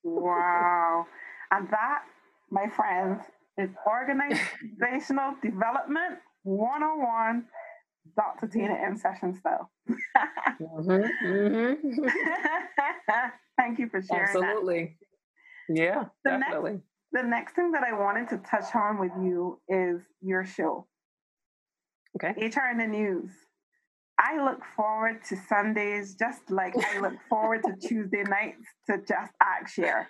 wow. 0.04 1.06
And 1.54 1.68
that, 1.70 2.04
my 2.50 2.70
friends, 2.70 3.24
is 3.58 3.70
organizational 3.86 5.36
development 5.44 6.20
101 6.44 7.44
Dr. 8.16 8.48
Tana 8.48 8.74
M. 8.74 8.98
Session 8.98 9.36
style. 9.36 9.72
mm-hmm, 9.90 11.28
mm-hmm. 11.28 12.08
Thank 13.58 13.80
you 13.80 13.90
for 13.90 14.02
sharing. 14.02 14.24
Absolutely. 14.24 14.98
That. 15.70 15.78
Yeah, 15.78 16.04
the 16.24 16.32
definitely. 16.32 16.72
Next, 16.72 16.84
the 17.12 17.24
next 17.24 17.56
thing 17.56 17.72
that 17.72 17.84
I 17.84 17.94
wanted 17.94 18.30
to 18.30 18.38
touch 18.38 18.76
on 18.76 19.00
with 19.00 19.12
you 19.22 19.60
is 19.70 20.02
your 20.22 20.46
show. 20.46 20.88
Okay. 22.16 22.48
HR 22.48 22.72
in 22.72 22.78
the 22.78 22.88
News. 22.88 23.32
I 24.20 24.44
look 24.44 24.64
forward 24.76 25.24
to 25.30 25.36
Sundays 25.36 26.16
just 26.16 26.50
like 26.50 26.76
I 26.78 27.00
look 27.00 27.14
forward 27.30 27.64
to 27.64 27.88
Tuesday 27.88 28.24
nights 28.24 28.66
to 28.90 28.98
just 28.98 29.32
act 29.42 29.72
Cher. 29.72 30.08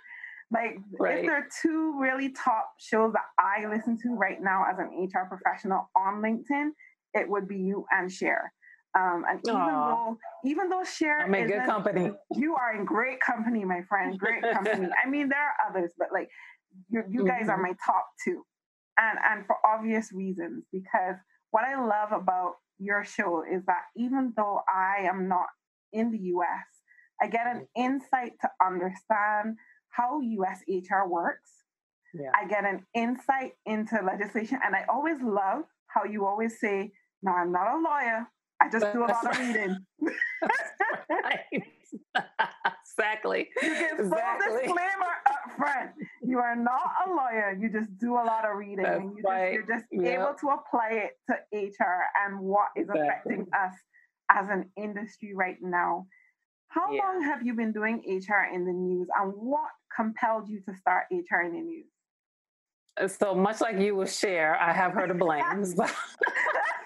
Like, 0.51 0.79
right. 0.99 1.19
if 1.19 1.25
there 1.25 1.35
are 1.35 1.47
two 1.61 1.97
really 1.97 2.33
top 2.33 2.73
shows 2.77 3.13
that 3.13 3.23
I 3.39 3.65
listen 3.67 3.97
to 4.03 4.15
right 4.15 4.41
now 4.41 4.65
as 4.69 4.79
an 4.79 4.89
HR 5.05 5.25
professional 5.29 5.89
on 5.95 6.21
LinkedIn, 6.21 6.71
it 7.13 7.29
would 7.29 7.47
be 7.47 7.57
you 7.57 7.85
and 7.91 8.11
Cher. 8.11 8.53
Um, 8.97 9.23
and 9.29 9.39
even 9.47 9.67
though 9.67 10.17
even 10.43 10.69
though 10.69 10.83
Cher 10.83 11.21
I'm 11.21 11.33
in 11.33 11.47
good 11.47 11.65
company, 11.65 12.11
you 12.35 12.55
are 12.55 12.75
in 12.75 12.85
great 12.85 13.19
company, 13.21 13.63
my 13.63 13.81
friend. 13.87 14.19
Great 14.19 14.41
company. 14.41 14.87
I 15.03 15.09
mean, 15.09 15.29
there 15.29 15.39
are 15.39 15.69
others, 15.69 15.91
but 15.97 16.09
like 16.11 16.29
you, 16.89 17.03
you 17.09 17.25
guys 17.25 17.43
mm-hmm. 17.43 17.51
are 17.51 17.61
my 17.61 17.73
top 17.85 18.07
two. 18.23 18.43
and 18.97 19.17
and 19.23 19.45
for 19.45 19.55
obvious 19.65 20.11
reasons 20.11 20.65
because 20.71 21.15
what 21.51 21.63
I 21.63 21.75
love 21.75 22.11
about 22.11 22.55
your 22.79 23.03
show 23.05 23.43
is 23.49 23.63
that 23.65 23.83
even 23.95 24.33
though 24.35 24.61
I 24.67 25.05
am 25.07 25.27
not 25.27 25.47
in 25.93 26.11
the 26.11 26.17
US, 26.17 26.65
I 27.21 27.27
get 27.27 27.45
an 27.45 27.61
mm. 27.61 27.67
insight 27.75 28.33
to 28.41 28.49
understand 28.65 29.57
how 29.89 30.19
US 30.19 30.59
HR 30.67 31.07
works. 31.07 31.51
Yeah. 32.13 32.31
I 32.35 32.47
get 32.47 32.65
an 32.65 32.85
insight 32.93 33.53
into 33.65 34.01
legislation, 34.01 34.59
and 34.65 34.75
I 34.75 34.85
always 34.89 35.21
love 35.21 35.63
how 35.87 36.03
you 36.05 36.25
always 36.25 36.59
say, 36.59 36.91
"No, 37.21 37.31
I'm 37.31 37.51
not 37.51 37.67
a 37.75 37.79
lawyer. 37.79 38.27
I 38.61 38.69
just 38.69 38.93
do 38.93 39.05
a 39.05 39.07
lot 39.07 39.25
of 39.25 39.39
reading." 39.39 39.77
exactly. 42.83 43.49
You 43.61 43.69
get 43.69 43.97
full 43.97 44.05
exactly. 44.07 44.61
disclaimer 44.61 45.13
up 45.29 45.51
front. 45.57 45.91
You 46.23 46.39
are 46.39 46.55
not 46.55 46.91
a 47.05 47.09
lawyer. 47.09 47.57
You 47.59 47.69
just 47.71 47.97
do 47.97 48.13
a 48.13 48.23
lot 48.23 48.45
of 48.45 48.57
reading. 48.57 48.83
That's 48.83 49.01
and 49.01 49.17
you 49.17 49.23
right. 49.23 49.59
just, 49.67 49.67
you're 49.67 49.77
just 49.77 49.85
yep. 49.91 50.19
able 50.19 50.33
to 50.39 50.49
apply 50.49 50.89
it 50.91 51.11
to 51.29 51.35
HR 51.57 52.03
and 52.25 52.39
what 52.39 52.69
is 52.75 52.89
exactly. 52.89 53.33
affecting 53.33 53.47
us 53.53 53.73
as 54.29 54.49
an 54.49 54.69
industry 54.77 55.33
right 55.35 55.57
now. 55.61 56.07
How 56.69 56.91
yeah. 56.91 57.01
long 57.03 57.21
have 57.23 57.45
you 57.45 57.53
been 57.53 57.73
doing 57.73 58.01
HR 58.07 58.53
in 58.53 58.65
the 58.65 58.71
news 58.71 59.07
and 59.19 59.33
what 59.35 59.69
compelled 59.93 60.47
you 60.47 60.61
to 60.61 60.75
start 60.75 61.05
HR 61.11 61.41
in 61.45 61.53
the 61.53 61.61
news? 61.61 61.85
Uh, 62.99 63.07
so 63.07 63.35
much 63.35 63.59
like 63.59 63.77
you 63.77 63.95
will 63.95 64.05
Cher, 64.05 64.57
I 64.59 64.71
have 64.71 64.93
her 64.93 65.07
to 65.07 65.13
blame. 65.13 65.43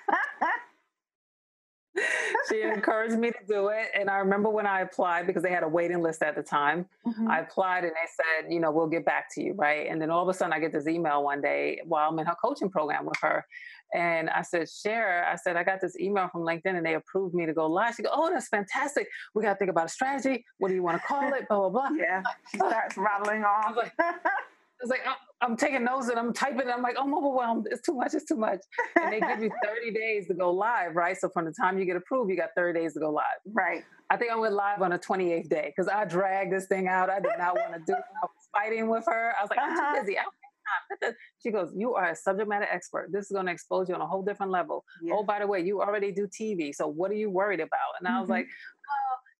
she 2.49 2.61
encouraged 2.61 3.17
me 3.17 3.31
to 3.31 3.39
do 3.47 3.67
it. 3.69 3.89
And 3.93 4.09
I 4.09 4.17
remember 4.17 4.49
when 4.49 4.65
I 4.65 4.81
applied 4.81 5.27
because 5.27 5.43
they 5.43 5.51
had 5.51 5.63
a 5.63 5.67
waiting 5.67 6.01
list 6.01 6.21
at 6.21 6.35
the 6.35 6.43
time. 6.43 6.85
Mm-hmm. 7.05 7.29
I 7.29 7.39
applied 7.39 7.83
and 7.83 7.93
they 7.93 8.07
said, 8.41 8.51
you 8.51 8.59
know, 8.59 8.71
we'll 8.71 8.87
get 8.87 9.05
back 9.05 9.33
to 9.35 9.41
you, 9.41 9.53
right? 9.53 9.87
And 9.89 10.01
then 10.01 10.09
all 10.09 10.23
of 10.23 10.29
a 10.29 10.37
sudden 10.37 10.53
I 10.53 10.59
get 10.59 10.71
this 10.71 10.87
email 10.87 11.23
one 11.23 11.41
day 11.41 11.81
while 11.85 12.09
I'm 12.09 12.19
in 12.19 12.25
her 12.25 12.35
coaching 12.43 12.69
program 12.69 13.05
with 13.05 13.17
her. 13.21 13.45
And 13.93 14.29
I 14.29 14.41
said, 14.41 14.67
Cher, 14.69 15.25
I 15.27 15.35
said, 15.35 15.55
I 15.55 15.63
got 15.63 15.79
this 15.79 15.97
email 15.99 16.27
from 16.27 16.41
LinkedIn 16.41 16.75
and 16.75 16.85
they 16.85 16.95
approved 16.95 17.33
me 17.33 17.45
to 17.45 17.53
go 17.53 17.67
live. 17.67 17.95
She 17.95 18.03
goes, 18.03 18.11
Oh, 18.13 18.29
that's 18.31 18.47
fantastic. 18.47 19.07
We 19.33 19.43
got 19.43 19.53
to 19.53 19.59
think 19.59 19.69
about 19.71 19.85
a 19.85 19.89
strategy. 19.89 20.45
What 20.57 20.69
do 20.69 20.75
you 20.75 20.83
want 20.83 21.01
to 21.01 21.07
call 21.07 21.33
it? 21.33 21.47
Blah, 21.47 21.69
blah, 21.69 21.89
blah. 21.89 21.97
Yeah. 21.97 22.23
She 22.51 22.57
starts 22.57 22.97
rattling 22.97 23.43
off. 23.43 23.77
I 24.77 24.83
was 24.83 24.89
like, 24.89 25.03
oh, 25.07 25.13
I'm 25.45 25.55
taking 25.55 25.83
notes 25.83 26.09
and 26.09 26.19
I'm 26.19 26.33
typing. 26.33 26.61
And 26.61 26.71
I'm 26.71 26.81
like, 26.81 26.95
I'm 26.99 27.13
overwhelmed. 27.13 27.67
It's 27.71 27.81
too 27.81 27.93
much. 27.93 28.13
It's 28.13 28.25
too 28.25 28.35
much. 28.35 28.59
And 28.99 29.13
they 29.13 29.19
give 29.19 29.41
you 29.41 29.51
30 29.63 29.91
days 29.91 30.27
to 30.27 30.33
go 30.33 30.51
live, 30.51 30.95
right? 30.95 31.15
So 31.17 31.29
from 31.29 31.45
the 31.45 31.53
time 31.53 31.77
you 31.77 31.85
get 31.85 31.95
approved, 31.95 32.29
you 32.29 32.37
got 32.37 32.49
30 32.55 32.79
days 32.79 32.93
to 32.93 32.99
go 32.99 33.11
live. 33.11 33.23
Right. 33.45 33.83
I 34.09 34.17
think 34.17 34.31
I 34.31 34.35
went 34.35 34.53
live 34.53 34.81
on 34.81 34.91
the 34.91 34.99
28th 34.99 35.49
day 35.49 35.73
because 35.75 35.87
I 35.87 36.05
dragged 36.05 36.51
this 36.51 36.67
thing 36.67 36.87
out. 36.87 37.09
I 37.09 37.19
did 37.19 37.31
not 37.37 37.55
want 37.55 37.73
to 37.73 37.79
do 37.79 37.93
it. 37.93 38.03
I 38.21 38.25
was 38.25 38.49
fighting 38.51 38.89
with 38.89 39.05
her. 39.07 39.33
I 39.39 39.43
was 39.43 39.49
like, 39.49 39.59
I'm 39.59 39.71
uh-huh. 39.71 39.95
too 39.95 40.01
busy. 40.01 40.17
She 41.41 41.51
goes, 41.51 41.71
You 41.75 41.93
are 41.93 42.09
a 42.09 42.15
subject 42.15 42.49
matter 42.49 42.67
expert. 42.71 43.09
This 43.11 43.25
is 43.25 43.31
going 43.31 43.45
to 43.45 43.51
expose 43.51 43.87
you 43.87 43.95
on 43.95 44.01
a 44.01 44.07
whole 44.07 44.23
different 44.23 44.51
level. 44.51 44.83
Yeah. 45.01 45.13
Oh, 45.15 45.23
by 45.23 45.39
the 45.39 45.47
way, 45.47 45.61
you 45.61 45.81
already 45.81 46.11
do 46.11 46.27
TV. 46.27 46.73
So 46.73 46.87
what 46.87 47.11
are 47.11 47.15
you 47.15 47.29
worried 47.29 47.59
about? 47.59 47.69
And 47.99 48.07
mm-hmm. 48.07 48.17
I 48.17 48.19
was 48.19 48.29
like, 48.29 48.47
oh, 48.47 48.49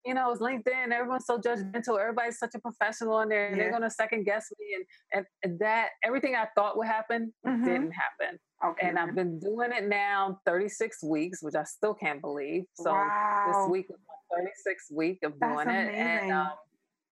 you 0.06 0.14
know, 0.14 0.30
it's 0.30 0.40
LinkedIn. 0.40 0.92
Everyone's 0.92 1.26
so 1.26 1.38
judgmental. 1.38 2.00
Everybody's 2.00 2.38
such 2.38 2.54
a 2.54 2.58
professional 2.60 3.20
in 3.20 3.28
there, 3.28 3.48
and 3.48 3.56
yeah. 3.56 3.64
they're 3.64 3.72
gonna 3.72 3.90
second 3.90 4.24
guess 4.24 4.46
me. 4.58 4.86
And, 5.12 5.26
and 5.42 5.58
that 5.58 5.88
everything 6.04 6.34
I 6.34 6.46
thought 6.54 6.76
would 6.76 6.86
happen 6.86 7.32
mm-hmm. 7.46 7.64
didn't 7.64 7.92
happen. 7.92 8.38
Okay. 8.64 8.88
And 8.88 8.98
I've 8.98 9.14
been 9.14 9.38
doing 9.38 9.70
it 9.72 9.88
now 9.88 10.40
36 10.46 11.02
weeks, 11.04 11.42
which 11.42 11.54
I 11.54 11.64
still 11.64 11.94
can't 11.94 12.20
believe. 12.20 12.64
So 12.74 12.92
wow. 12.92 13.46
this 13.48 13.70
week 13.70 13.86
is 13.90 13.96
my 14.08 14.38
36th 14.38 14.96
week 14.96 15.18
of 15.24 15.34
That's 15.38 15.52
doing 15.52 15.68
amazing. 15.68 15.94
it, 15.94 15.98
and 15.98 16.32
um, 16.32 16.50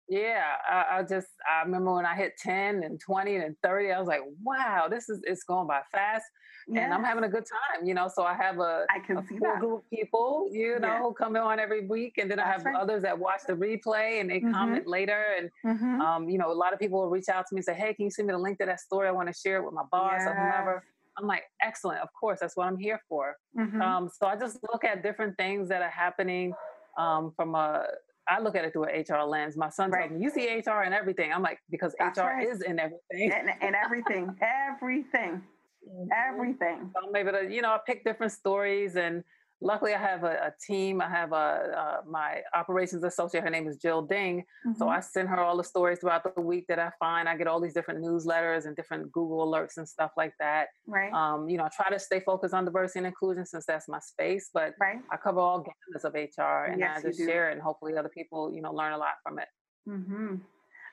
yeah, 0.09 0.43
I, 0.69 0.99
I, 0.99 1.03
just 1.03 1.29
I 1.51 1.65
remember 1.65 1.95
when 1.95 2.07
I 2.07 2.15
hit 2.15 2.33
10 2.39 2.83
and 2.83 2.99
20 2.99 3.37
and 3.37 3.57
30, 3.63 3.93
I 3.93 3.99
was 3.99 4.09
like, 4.09 4.23
wow, 4.43 4.89
this 4.91 5.09
is 5.09 5.21
it's 5.25 5.43
going 5.43 5.67
by 5.67 5.81
fast. 5.93 6.25
Yes. 6.67 6.85
And 6.85 6.95
I'm 6.95 7.05
having 7.05 7.25
a 7.25 7.29
good 7.29 7.45
time, 7.45 7.87
you 7.87 7.95
know. 7.95 8.11
So 8.15 8.25
I 8.25 8.35
have 8.35 8.59
a, 8.59 8.85
I 8.91 8.99
can 9.01 9.19
a 9.19 9.27
see 9.27 9.39
that. 9.39 9.59
group 9.61 9.79
of 9.79 9.91
people, 9.91 10.49
you 10.53 10.79
know, 10.79 10.99
who 10.99 11.15
come 11.15 11.35
on 11.37 11.59
every 11.59 11.87
week, 11.87 12.19
and 12.19 12.31
then 12.31 12.37
That's 12.37 12.49
I 12.49 12.53
have 12.53 12.65
right. 12.65 12.77
others 12.77 13.03
that 13.03 13.19
watch 13.19 13.41
the 13.47 13.55
replay 13.55 14.21
and 14.21 14.29
they 14.29 14.41
mm-hmm. 14.41 14.53
comment 14.53 14.87
later. 14.87 15.25
And 15.39 15.51
mm-hmm. 15.65 16.01
um, 16.01 16.29
you 16.29 16.37
know, 16.37 16.53
a 16.53 16.55
lot 16.55 16.73
of 16.75 16.79
people 16.79 17.01
will 17.01 17.09
reach 17.09 17.29
out 17.31 17.47
to 17.49 17.55
me 17.55 17.61
and 17.61 17.65
say, 17.65 17.75
"Hey, 17.75 17.95
can 17.95 18.05
you 18.05 18.11
send 18.11 18.29
me 18.29 18.33
the 18.33 18.39
link 18.39 18.59
to 18.59 18.67
that 18.67 18.81
story? 18.81 19.09
I 19.09 19.13
want 19.13 19.29
to 19.29 19.35
share 19.35 19.57
it 19.59 19.65
with 19.65 19.75
my 19.75 19.85
boss 19.91 20.17
yes. 20.19 20.29
or 20.29 20.35
whoever." 20.35 20.85
I'm 21.19 21.27
like, 21.27 21.45
excellent, 21.61 22.01
of 22.01 22.09
course, 22.13 22.39
that's 22.41 22.57
what 22.57 22.69
I'm 22.69 22.77
here 22.77 23.01
for. 23.09 23.37
Mm-hmm. 23.59 23.83
Um, 23.83 24.09
so 24.09 24.29
I 24.29 24.37
just 24.37 24.59
look 24.71 24.85
at 24.85 25.03
different 25.03 25.37
things 25.37 25.69
that 25.69 25.83
are 25.83 25.91
happening 25.91 26.55
um, 26.97 27.33
from 27.35 27.57
a 27.57 27.87
I 28.29 28.41
look 28.41 28.57
at 28.57 28.65
it 28.65 28.73
through 28.73 28.85
an 28.85 29.05
HR 29.09 29.23
lens. 29.25 29.57
My 29.57 29.71
son 29.71 29.91
right. 29.91 30.09
told 30.09 30.21
me, 30.21 30.25
"You 30.25 30.31
see 30.31 30.47
HR 30.49 30.83
and 30.83 30.95
everything." 30.95 31.33
I'm 31.33 31.43
like, 31.43 31.61
because 31.71 31.95
That's 31.99 32.19
HR 32.19 32.23
right. 32.23 32.49
is 32.49 32.63
in 32.63 32.79
everything, 32.79 33.33
and, 33.33 33.51
and 33.61 33.75
everything, 33.75 34.37
everything, 34.43 35.43
mm-hmm. 35.89 36.09
everything. 36.13 36.91
So 36.95 37.09
I'm 37.09 37.17
able 37.17 37.33
to, 37.33 37.53
you 37.53 37.63
know, 37.63 37.71
I 37.71 37.79
pick 37.87 38.05
different 38.05 38.33
stories 38.33 38.97
and 38.97 39.25
luckily 39.61 39.95
I 39.95 39.99
have 39.99 40.25
a, 40.25 40.33
a 40.33 40.53
team. 40.65 41.01
I 41.01 41.09
have 41.09 41.33
a, 41.33 41.35
uh, 41.37 41.97
my 42.09 42.43
operations 42.55 43.05
associate. 43.05 43.43
Her 43.43 43.51
name 43.51 43.67
is 43.67 43.77
Jill 43.77 44.03
Ding. 44.03 44.45
Mm-hmm. 44.67 44.79
So 44.79 44.89
I 44.89 45.01
send 45.01 45.29
her 45.29 45.41
all 45.41 45.57
the 45.57 45.65
stories 45.65 45.99
throughout 46.01 46.23
the 46.35 46.41
week 46.41 46.67
that 46.69 46.79
I 46.79 46.91
find. 46.99 47.29
I 47.29 47.37
get 47.37 47.47
all 47.47 47.61
these 47.61 47.75
different 47.75 48.05
newsletters 48.05 48.67
and 48.67 48.77
different 48.77 49.11
Google 49.13 49.47
alerts 49.47 49.77
and 49.77 49.89
stuff 49.89 50.13
like 50.17 50.33
that. 50.39 50.69
Right. 50.87 51.13
Um, 51.13 51.49
you 51.49 51.57
know, 51.57 51.65
I 51.65 51.69
try 51.75 51.91
to 51.91 51.99
stay 51.99 52.21
focused 52.21 52.55
on 52.55 52.65
diversity 52.65 53.01
and 53.01 53.07
inclusion 53.07 53.47
since 53.47 53.67
that's 53.67 53.89
my 53.89 54.01
space. 54.01 54.51
But 54.53 54.75
right. 54.81 54.99
I 55.11 55.17
cover 55.17 55.41
all 55.41 55.65
gamuts 55.65 56.05
of 56.05 56.15
HR, 56.15 56.71
and 56.71 56.81
yes, 56.81 56.99
I 56.99 57.09
just 57.09 57.19
share 57.19 57.51
it, 57.51 57.53
and 57.53 57.63
hopefully 57.63 57.97
other 57.97 58.09
people, 58.09 58.53
you 58.53 58.63
know, 58.63 58.73
learn 58.73 58.93
a 58.93 58.99
lot 58.99 59.15
from 59.23 59.39
it. 59.39 59.49
Mm-hmm. 59.89 60.37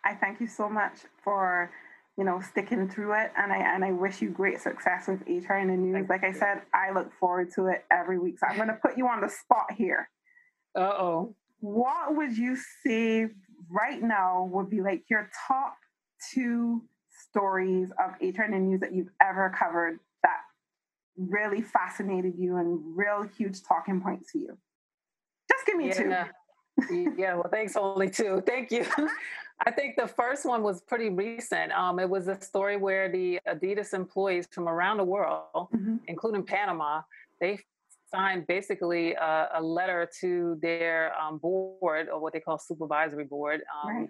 I 0.04 0.13
thank 0.13 0.39
you 0.39 0.47
so 0.47 0.69
much 0.69 0.99
for 1.23 1.71
you 2.17 2.23
know, 2.23 2.39
sticking 2.41 2.88
through 2.88 3.13
it. 3.13 3.32
And 3.38 3.51
I 3.51 3.58
and 3.58 3.84
I 3.84 3.91
wish 3.91 4.21
you 4.21 4.30
great 4.30 4.62
success 4.62 5.08
with 5.08 5.21
HR 5.28 5.56
in 5.56 5.67
the 5.67 5.78
news. 5.78 6.08
Like 6.10 6.23
I 6.23 6.32
said, 6.32 6.62
I 6.73 6.91
look 6.93 7.12
forward 7.19 7.51
to 7.56 7.67
it 7.67 7.86
every 7.91 8.19
week. 8.19 8.39
So 8.39 8.47
I'm 8.47 8.56
going 8.56 8.69
to 8.69 8.80
put 8.82 8.97
you 8.97 9.08
on 9.08 9.21
the 9.21 9.30
spot 9.30 9.71
here. 9.75 10.10
Uh 10.78 10.82
oh. 10.82 11.36
What 11.60 12.15
would 12.15 12.38
you 12.38 12.58
say 12.86 13.28
right 13.69 14.01
now 14.01 14.49
would 14.51 14.69
be 14.69 14.82
like 14.82 15.04
your 15.10 15.30
top 15.47 15.75
two 16.34 16.84
stories 17.30 17.91
of 17.91 18.12
HR 18.21 18.43
in 18.43 18.51
the 18.51 18.60
news 18.60 18.80
that 18.82 18.93
you've 18.93 19.10
ever 19.21 19.54
covered 19.58 19.99
that 20.23 20.39
really 21.17 21.62
fascinated 21.62 22.34
you 22.38 22.58
and 22.58 22.80
real 22.95 23.23
huge 23.38 23.62
talking 23.63 24.01
points 24.01 24.32
to 24.34 24.39
you? 24.39 24.58
Just 25.51 25.65
give 25.65 25.78
me 25.78 25.88
yeah. 25.88 26.28
two. 26.84 27.13
yeah, 27.17 27.36
well, 27.36 27.49
thanks, 27.51 27.75
only 27.75 28.10
two. 28.10 28.41
Thank 28.45 28.71
you. 28.71 28.86
I 29.65 29.72
think 29.72 29.96
the 29.96 30.08
first 30.08 30.46
one 30.46 30.63
was 30.63 30.82
pretty 30.82 31.10
recent. 31.10 31.72
Um, 31.72 32.00
it 32.00 32.10
was 32.10 32.28
a 32.28 32.39
story 32.41 32.78
where 32.78 33.10
the 33.10 33.39
Adidas 33.48 33.94
employees 33.94 34.48
from 34.52 34.68
around 34.68 34.98
the 34.98 35.04
world, 35.04 35.44
mm-hmm. 35.56 35.98
including 36.08 36.44
Panama, 36.44 37.02
they 37.39 37.60
signed 38.13 38.48
basically 38.48 39.13
a, 39.13 39.50
a 39.56 39.62
letter 39.62 40.10
to 40.22 40.58
their 40.62 41.13
um, 41.20 41.38
board 41.38 42.10
or 42.10 42.20
what 42.20 42.34
they 42.34 42.39
call 42.39 42.60
supervisory 42.60 43.24
board 43.24 43.62
um, 43.84 43.96
right. 43.96 44.10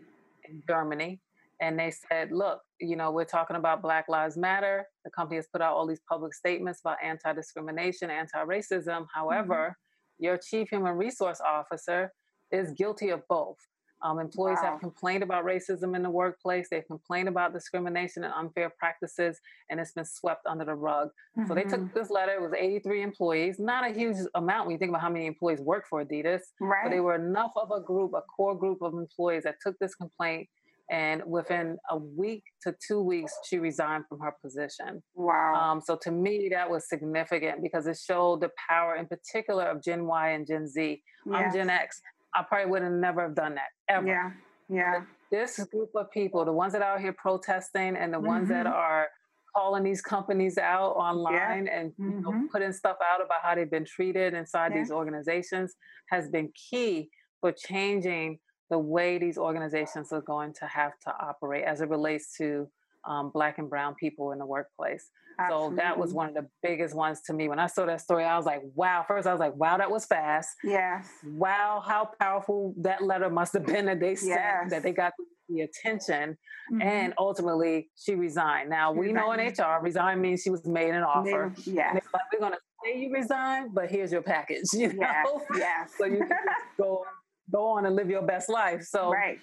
in 0.49 0.63
Germany. 0.67 1.19
And 1.62 1.79
they 1.79 1.91
said, 1.91 2.31
look, 2.31 2.62
you 2.79 2.95
know, 2.95 3.12
we're 3.12 3.23
talking 3.23 3.55
about 3.55 3.81
Black 3.81 4.10
Lives 4.10 4.36
Matter. 4.36 4.86
The 5.05 5.12
company 5.12 5.38
has 5.38 5.47
put 5.47 5.62
out 5.62 5.73
all 5.73 5.88
these 5.88 6.01
public 6.10 6.34
statements 6.34 6.81
about 6.81 6.97
anti 7.03 7.34
discrimination, 7.34 8.10
anti 8.10 8.43
racism. 8.43 9.05
However, 9.13 9.69
mm-hmm. 9.69 10.25
your 10.25 10.38
chief 10.38 10.69
human 10.69 10.97
resource 10.97 11.39
officer 11.39 12.12
is 12.51 12.71
guilty 12.71 13.10
of 13.10 13.21
both. 13.29 13.58
Um, 14.01 14.19
employees 14.19 14.60
wow. 14.62 14.71
have 14.71 14.79
complained 14.79 15.23
about 15.23 15.45
racism 15.45 15.95
in 15.95 16.03
the 16.03 16.10
workplace. 16.10 16.67
They've 16.69 16.86
complained 16.86 17.27
about 17.27 17.53
discrimination 17.53 18.23
and 18.23 18.34
unfair 18.34 18.71
practices, 18.77 19.39
and 19.69 19.79
it's 19.79 19.93
been 19.93 20.05
swept 20.05 20.45
under 20.45 20.65
the 20.65 20.75
rug. 20.75 21.10
Mm-hmm. 21.38 21.47
So 21.47 21.55
they 21.55 21.63
took 21.63 21.79
mm-hmm. 21.79 21.97
this 21.97 22.10
letter. 22.10 22.34
It 22.34 22.41
was 22.41 22.53
83 22.53 23.01
employees, 23.01 23.55
not 23.58 23.89
a 23.89 23.93
huge 23.93 24.17
amount 24.36 24.67
when 24.67 24.73
you 24.73 24.77
think 24.77 24.89
about 24.89 25.01
how 25.01 25.10
many 25.10 25.25
employees 25.25 25.60
work 25.60 25.86
for 25.89 26.03
Adidas, 26.03 26.41
right. 26.60 26.81
but 26.84 26.89
they 26.91 26.99
were 26.99 27.15
enough 27.15 27.51
of 27.55 27.71
a 27.71 27.81
group, 27.81 28.13
a 28.13 28.21
core 28.21 28.58
group 28.58 28.81
of 28.81 28.93
employees 28.93 29.43
that 29.43 29.55
took 29.63 29.77
this 29.79 29.95
complaint. 29.95 30.47
And 30.91 31.23
within 31.25 31.77
a 31.89 31.97
week 31.97 32.43
to 32.62 32.75
two 32.86 33.01
weeks, 33.01 33.34
she 33.49 33.58
resigned 33.58 34.05
from 34.08 34.19
her 34.19 34.36
position. 34.39 35.01
Wow. 35.15 35.55
Um, 35.55 35.81
so 35.81 35.97
to 36.03 36.12
me, 36.12 36.49
that 36.51 36.69
was 36.69 36.88
significant 36.88 37.63
because 37.63 37.88
it 37.88 37.97
showed 37.97 38.41
the 38.41 38.51
power, 38.69 38.95
in 38.95 39.08
particular, 39.08 39.63
of 39.63 39.81
Gen 39.81 40.05
Y 40.05 40.29
and 40.29 40.45
Gen 40.45 40.67
Z. 40.67 41.01
Yes. 41.25 41.36
I'm 41.36 41.51
Gen 41.51 41.69
X. 41.71 42.01
I 42.35 42.43
probably 42.43 42.69
would 42.71 42.81
have 42.81 42.91
never 42.91 43.21
have 43.21 43.35
done 43.35 43.55
that 43.55 43.69
ever. 43.89 44.07
Yeah, 44.07 44.31
yeah. 44.69 45.01
This 45.31 45.59
group 45.71 45.89
of 45.95 46.11
people, 46.11 46.45
the 46.45 46.51
ones 46.51 46.73
that 46.73 46.81
are 46.81 46.95
out 46.95 47.01
here 47.01 47.13
protesting 47.13 47.95
and 47.95 48.13
the 48.13 48.17
mm-hmm. 48.17 48.27
ones 48.27 48.49
that 48.49 48.65
mm-hmm. 48.65 48.75
are 48.75 49.07
calling 49.55 49.83
these 49.83 50.01
companies 50.01 50.57
out 50.57 50.91
online 50.91 51.65
yeah. 51.65 51.79
and 51.79 51.91
mm-hmm. 51.91 52.21
know, 52.21 52.47
putting 52.51 52.73
stuff 52.73 52.97
out 53.01 53.23
about 53.23 53.39
how 53.41 53.55
they've 53.55 53.71
been 53.71 53.85
treated 53.85 54.33
inside 54.33 54.71
yeah. 54.73 54.79
these 54.79 54.91
organizations 54.91 55.75
has 56.09 56.29
been 56.29 56.49
key 56.69 57.09
for 57.39 57.51
changing 57.51 58.37
the 58.69 58.77
way 58.77 59.17
these 59.17 59.37
organizations 59.37 60.11
are 60.11 60.21
going 60.21 60.53
to 60.53 60.65
have 60.65 60.93
to 61.05 61.13
operate 61.21 61.63
as 61.63 61.81
it 61.81 61.89
relates 61.89 62.35
to 62.37 62.67
um, 63.07 63.31
black 63.33 63.57
and 63.57 63.69
brown 63.69 63.95
people 63.95 64.31
in 64.31 64.39
the 64.39 64.45
workplace. 64.45 65.09
Absolutely. 65.39 65.69
So 65.69 65.75
that 65.75 65.97
was 65.97 66.13
one 66.13 66.29
of 66.29 66.33
the 66.33 66.47
biggest 66.63 66.95
ones 66.95 67.21
to 67.25 67.33
me. 67.33 67.49
When 67.49 67.59
I 67.59 67.67
saw 67.67 67.85
that 67.85 68.01
story, 68.01 68.23
I 68.23 68.37
was 68.37 68.45
like, 68.45 68.61
wow. 68.73 69.03
First, 69.07 69.27
I 69.27 69.31
was 69.31 69.39
like, 69.39 69.55
wow, 69.55 69.77
that 69.77 69.91
was 69.91 70.05
fast. 70.05 70.49
Yes. 70.63 71.07
Wow, 71.25 71.83
how 71.85 72.09
powerful 72.19 72.73
that 72.77 73.03
letter 73.03 73.29
must 73.29 73.53
have 73.53 73.65
been 73.65 73.85
that 73.87 73.99
they 73.99 74.15
sent, 74.15 74.29
yes. 74.29 74.69
that 74.69 74.83
they 74.83 74.91
got 74.91 75.11
the 75.49 75.61
attention, 75.61 76.37
mm-hmm. 76.71 76.81
and 76.81 77.13
ultimately 77.17 77.89
she 77.95 78.15
resigned. 78.15 78.69
Now 78.69 78.91
we 78.91 79.11
know 79.11 79.31
in 79.33 79.39
HR, 79.39 79.79
resign 79.81 80.21
means 80.21 80.41
she 80.41 80.49
was 80.49 80.65
made 80.65 80.89
an 80.89 81.03
offer. 81.03 81.53
Yeah, 81.65 81.93
like, 81.93 82.03
we're 82.33 82.39
gonna 82.39 82.57
say 82.83 82.99
you 82.99 83.13
resign, 83.13 83.69
but 83.73 83.89
here's 83.89 84.11
your 84.11 84.21
package. 84.21 84.63
You 84.73 84.93
know, 84.93 84.97
yes, 84.99 85.27
yes. 85.57 85.91
so 85.97 86.05
you 86.05 86.17
can 86.17 86.29
go 86.77 87.03
go 87.51 87.65
on 87.67 87.85
and 87.85 87.95
live 87.95 88.09
your 88.09 88.23
best 88.23 88.49
life. 88.49 88.83
So 88.83 89.11
right. 89.11 89.39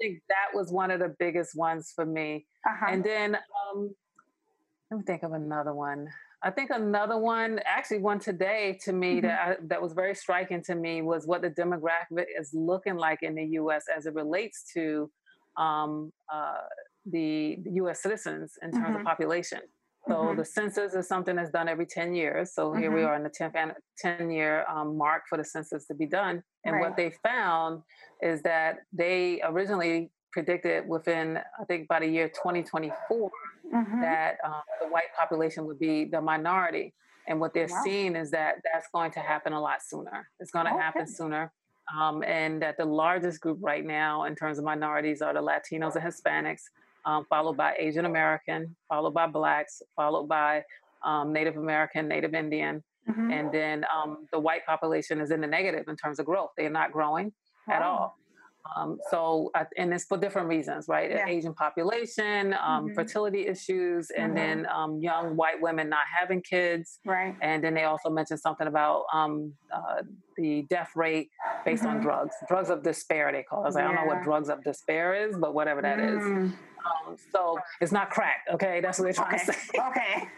I 0.00 0.04
think 0.04 0.22
that 0.28 0.54
was 0.54 0.72
one 0.72 0.90
of 0.90 1.00
the 1.00 1.14
biggest 1.18 1.56
ones 1.56 1.92
for 1.94 2.06
me. 2.06 2.46
Uh-huh. 2.66 2.86
And 2.88 3.04
then 3.04 3.36
um, 3.36 3.94
let 4.90 4.98
me 4.98 5.02
think 5.04 5.22
of 5.22 5.32
another 5.32 5.74
one. 5.74 6.08
I 6.42 6.50
think 6.50 6.70
another 6.70 7.18
one, 7.18 7.60
actually 7.66 7.98
one 7.98 8.18
today 8.18 8.78
to 8.84 8.92
me 8.92 9.16
mm-hmm. 9.16 9.26
that 9.26 9.40
I, 9.40 9.56
that 9.66 9.82
was 9.82 9.92
very 9.92 10.14
striking 10.14 10.62
to 10.64 10.74
me 10.74 11.02
was 11.02 11.26
what 11.26 11.42
the 11.42 11.50
demographic 11.50 12.26
is 12.38 12.50
looking 12.54 12.96
like 12.96 13.22
in 13.22 13.34
the 13.34 13.44
U.S. 13.44 13.84
as 13.94 14.06
it 14.06 14.14
relates 14.14 14.64
to 14.74 15.10
um, 15.58 16.12
uh, 16.32 16.54
the, 17.04 17.58
the, 17.62 17.72
U.S. 17.72 18.02
citizens 18.02 18.54
in 18.62 18.72
terms 18.72 18.84
mm-hmm. 18.84 18.96
of 18.96 19.04
population. 19.04 19.60
So 20.08 20.14
mm-hmm. 20.14 20.38
the 20.38 20.44
census 20.46 20.94
is 20.94 21.06
something 21.06 21.36
that's 21.36 21.50
done 21.50 21.68
every 21.68 21.84
10 21.84 22.14
years. 22.14 22.54
So 22.54 22.72
here 22.72 22.90
we 22.90 23.00
mm-hmm. 23.00 23.08
are 23.08 23.16
in 23.16 23.22
the 23.22 23.30
10th 23.30 23.74
10 23.98 24.30
year 24.30 24.64
um, 24.66 24.96
mark 24.96 25.24
for 25.28 25.36
the 25.36 25.44
census 25.44 25.86
to 25.86 25.94
be 25.94 26.06
done. 26.06 26.42
And 26.64 26.76
right. 26.76 26.80
what 26.80 26.96
they 26.96 27.12
found 27.22 27.82
is 28.22 28.42
that 28.42 28.80
they 28.92 29.40
originally 29.44 30.10
predicted 30.32 30.88
within, 30.88 31.38
I 31.60 31.64
think, 31.64 31.84
about 31.84 32.02
a 32.02 32.06
year 32.06 32.28
2024 32.28 33.30
mm-hmm. 33.74 34.00
that 34.00 34.38
um, 34.44 34.62
the 34.80 34.88
white 34.88 35.12
population 35.18 35.66
would 35.66 35.78
be 35.78 36.04
the 36.04 36.20
minority. 36.20 36.94
And 37.28 37.40
what 37.40 37.54
they're 37.54 37.68
wow. 37.68 37.82
seeing 37.84 38.16
is 38.16 38.30
that 38.30 38.56
that's 38.72 38.88
going 38.92 39.10
to 39.12 39.20
happen 39.20 39.52
a 39.52 39.60
lot 39.60 39.82
sooner. 39.82 40.28
It's 40.38 40.50
going 40.50 40.66
to 40.66 40.72
okay. 40.72 40.80
happen 40.80 41.06
sooner. 41.06 41.52
Um, 41.96 42.22
and 42.22 42.62
that 42.62 42.76
the 42.76 42.84
largest 42.84 43.40
group 43.40 43.58
right 43.60 43.84
now 43.84 44.24
in 44.24 44.36
terms 44.36 44.58
of 44.58 44.64
minorities 44.64 45.22
are 45.22 45.34
the 45.34 45.42
Latinos 45.42 45.96
and 45.96 46.04
Hispanics, 46.04 46.62
um, 47.04 47.26
followed 47.28 47.56
by 47.56 47.74
Asian 47.78 48.04
American, 48.04 48.76
followed 48.88 49.14
by 49.14 49.26
Blacks, 49.26 49.82
followed 49.96 50.28
by 50.28 50.62
um, 51.04 51.32
Native 51.32 51.56
American, 51.56 52.06
Native 52.06 52.34
Indian. 52.34 52.84
Mm-hmm. 53.08 53.30
And 53.32 53.52
then 53.52 53.84
um, 53.92 54.28
the 54.30 54.38
white 54.38 54.64
population 54.66 55.20
is 55.20 55.32
in 55.32 55.40
the 55.40 55.46
negative 55.48 55.88
in 55.88 55.96
terms 55.96 56.20
of 56.20 56.26
growth. 56.26 56.50
They're 56.56 56.70
not 56.70 56.92
growing 56.92 57.32
wow. 57.66 57.74
at 57.74 57.82
all. 57.82 58.16
Um, 58.76 58.98
so, 59.10 59.50
and 59.76 59.92
it's 59.92 60.04
for 60.04 60.16
different 60.16 60.48
reasons, 60.48 60.86
right? 60.86 61.10
Yeah. 61.10 61.26
Asian 61.26 61.54
population, 61.54 62.54
um, 62.54 62.86
mm-hmm. 62.86 62.94
fertility 62.94 63.46
issues, 63.46 64.10
and 64.10 64.34
mm-hmm. 64.34 64.62
then 64.62 64.66
um, 64.66 64.98
young 64.98 65.34
white 65.36 65.60
women 65.60 65.88
not 65.88 66.04
having 66.14 66.42
kids. 66.42 66.98
Right. 67.04 67.34
And 67.40 67.64
then 67.64 67.74
they 67.74 67.84
also 67.84 68.10
mentioned 68.10 68.40
something 68.40 68.66
about 68.66 69.04
um, 69.12 69.52
uh, 69.74 70.02
the 70.36 70.66
death 70.68 70.90
rate 70.94 71.30
based 71.64 71.82
mm-hmm. 71.82 71.96
on 71.96 72.02
drugs, 72.02 72.34
drugs 72.48 72.70
of 72.70 72.82
despair, 72.82 73.32
they 73.32 73.42
call 73.42 73.66
it. 73.66 73.74
I, 73.74 73.80
yeah. 73.80 73.86
don't 73.86 73.94
know 73.96 74.04
what 74.04 74.22
drugs 74.22 74.48
of 74.48 74.62
despair 74.62 75.28
is, 75.28 75.36
but 75.36 75.54
whatever 75.54 75.82
that 75.82 75.98
is. 75.98 76.22
Mm. 76.22 76.52
Um, 76.80 77.16
so 77.32 77.58
it's 77.80 77.92
not 77.92 78.10
crack, 78.10 78.44
okay? 78.52 78.80
That's 78.80 78.98
what 78.98 79.04
they're 79.04 79.12
trying 79.12 79.34
okay. 79.34 79.44
to 79.46 79.52
say. 79.52 79.78
Okay. 79.90 80.28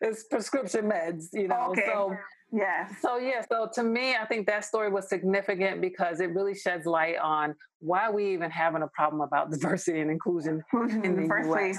it's 0.00 0.24
prescription 0.24 0.90
meds, 0.90 1.26
you 1.32 1.48
know. 1.48 1.68
Okay. 1.70 1.84
So 1.86 2.16
yeah. 2.54 2.88
So 3.00 3.18
yeah, 3.18 3.42
so 3.50 3.68
to 3.74 3.82
me, 3.82 4.14
I 4.14 4.24
think 4.26 4.46
that 4.46 4.64
story 4.64 4.90
was 4.90 5.08
significant 5.08 5.80
because 5.80 6.20
it 6.20 6.30
really 6.30 6.54
sheds 6.54 6.86
light 6.86 7.16
on 7.18 7.54
why 7.80 8.10
we 8.10 8.32
even 8.32 8.50
having 8.50 8.82
a 8.82 8.88
problem 8.88 9.20
about 9.20 9.50
diversity 9.50 10.00
and 10.00 10.10
inclusion 10.10 10.62
in 11.02 11.20
the 11.20 11.26
first 11.28 11.48
US, 11.48 11.52
place. 11.52 11.78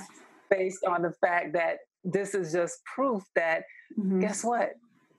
based 0.50 0.86
on 0.86 1.02
the 1.02 1.14
fact 1.22 1.54
that 1.54 1.78
this 2.04 2.36
is 2.36 2.52
just 2.52 2.80
proof 2.94 3.24
that 3.36 3.64
mm-hmm. 3.98 4.20
guess 4.20 4.44
what? 4.44 4.72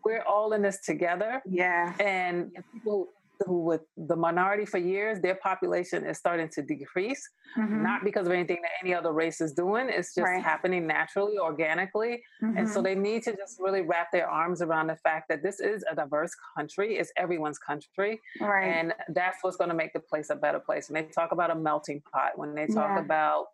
We're 0.05 0.23
all 0.23 0.53
in 0.53 0.63
this 0.63 0.81
together. 0.85 1.43
Yeah. 1.51 1.95
And 1.99 2.53
people 2.73 3.09
who 3.45 3.65
with 3.65 3.83
the 3.97 4.17
minority 4.17 4.65
for 4.65 4.79
years, 4.79 5.21
their 5.21 5.35
population 5.35 6.05
is 6.05 6.19
starting 6.19 6.49
to 6.51 6.63
decrease, 6.63 7.29
mm-hmm. 7.59 7.83
not 7.83 8.05
because 8.05 8.27
of 8.27 8.33
anything 8.33 8.59
that 8.63 8.71
any 8.83 8.95
other 8.95 9.13
race 9.13 9.41
is 9.41 9.53
doing. 9.53 9.89
It's 9.89 10.15
just 10.15 10.25
right. 10.27 10.43
happening 10.43 10.87
naturally, 10.87 11.39
organically. 11.39 12.23
Mm-hmm. 12.43 12.57
And 12.57 12.69
so 12.69 12.77
mm-hmm. 12.77 12.85
they 12.85 12.95
need 12.95 13.23
to 13.25 13.37
just 13.37 13.61
really 13.61 13.83
wrap 13.83 14.11
their 14.13 14.29
arms 14.29 14.63
around 14.63 14.87
the 14.87 14.97
fact 14.97 15.29
that 15.29 15.43
this 15.43 15.61
is 15.61 15.85
a 15.91 15.95
diverse 15.95 16.33
country. 16.57 16.97
It's 16.97 17.13
everyone's 17.17 17.59
country. 17.59 18.21
Right. 18.41 18.69
And 18.69 18.95
that's 19.11 19.39
what's 19.43 19.57
going 19.57 19.71
to 19.71 19.77
make 19.77 19.93
the 19.93 20.01
place 20.01 20.31
a 20.31 20.37
better 20.37 20.61
place. 20.61 20.89
When 20.89 21.03
they 21.03 21.11
talk 21.11 21.33
about 21.33 21.51
a 21.51 21.55
melting 21.55 22.03
pot, 22.13 22.33
when 22.37 22.55
they 22.55 22.67
talk 22.67 22.97
yeah. 22.97 23.01
about, 23.01 23.47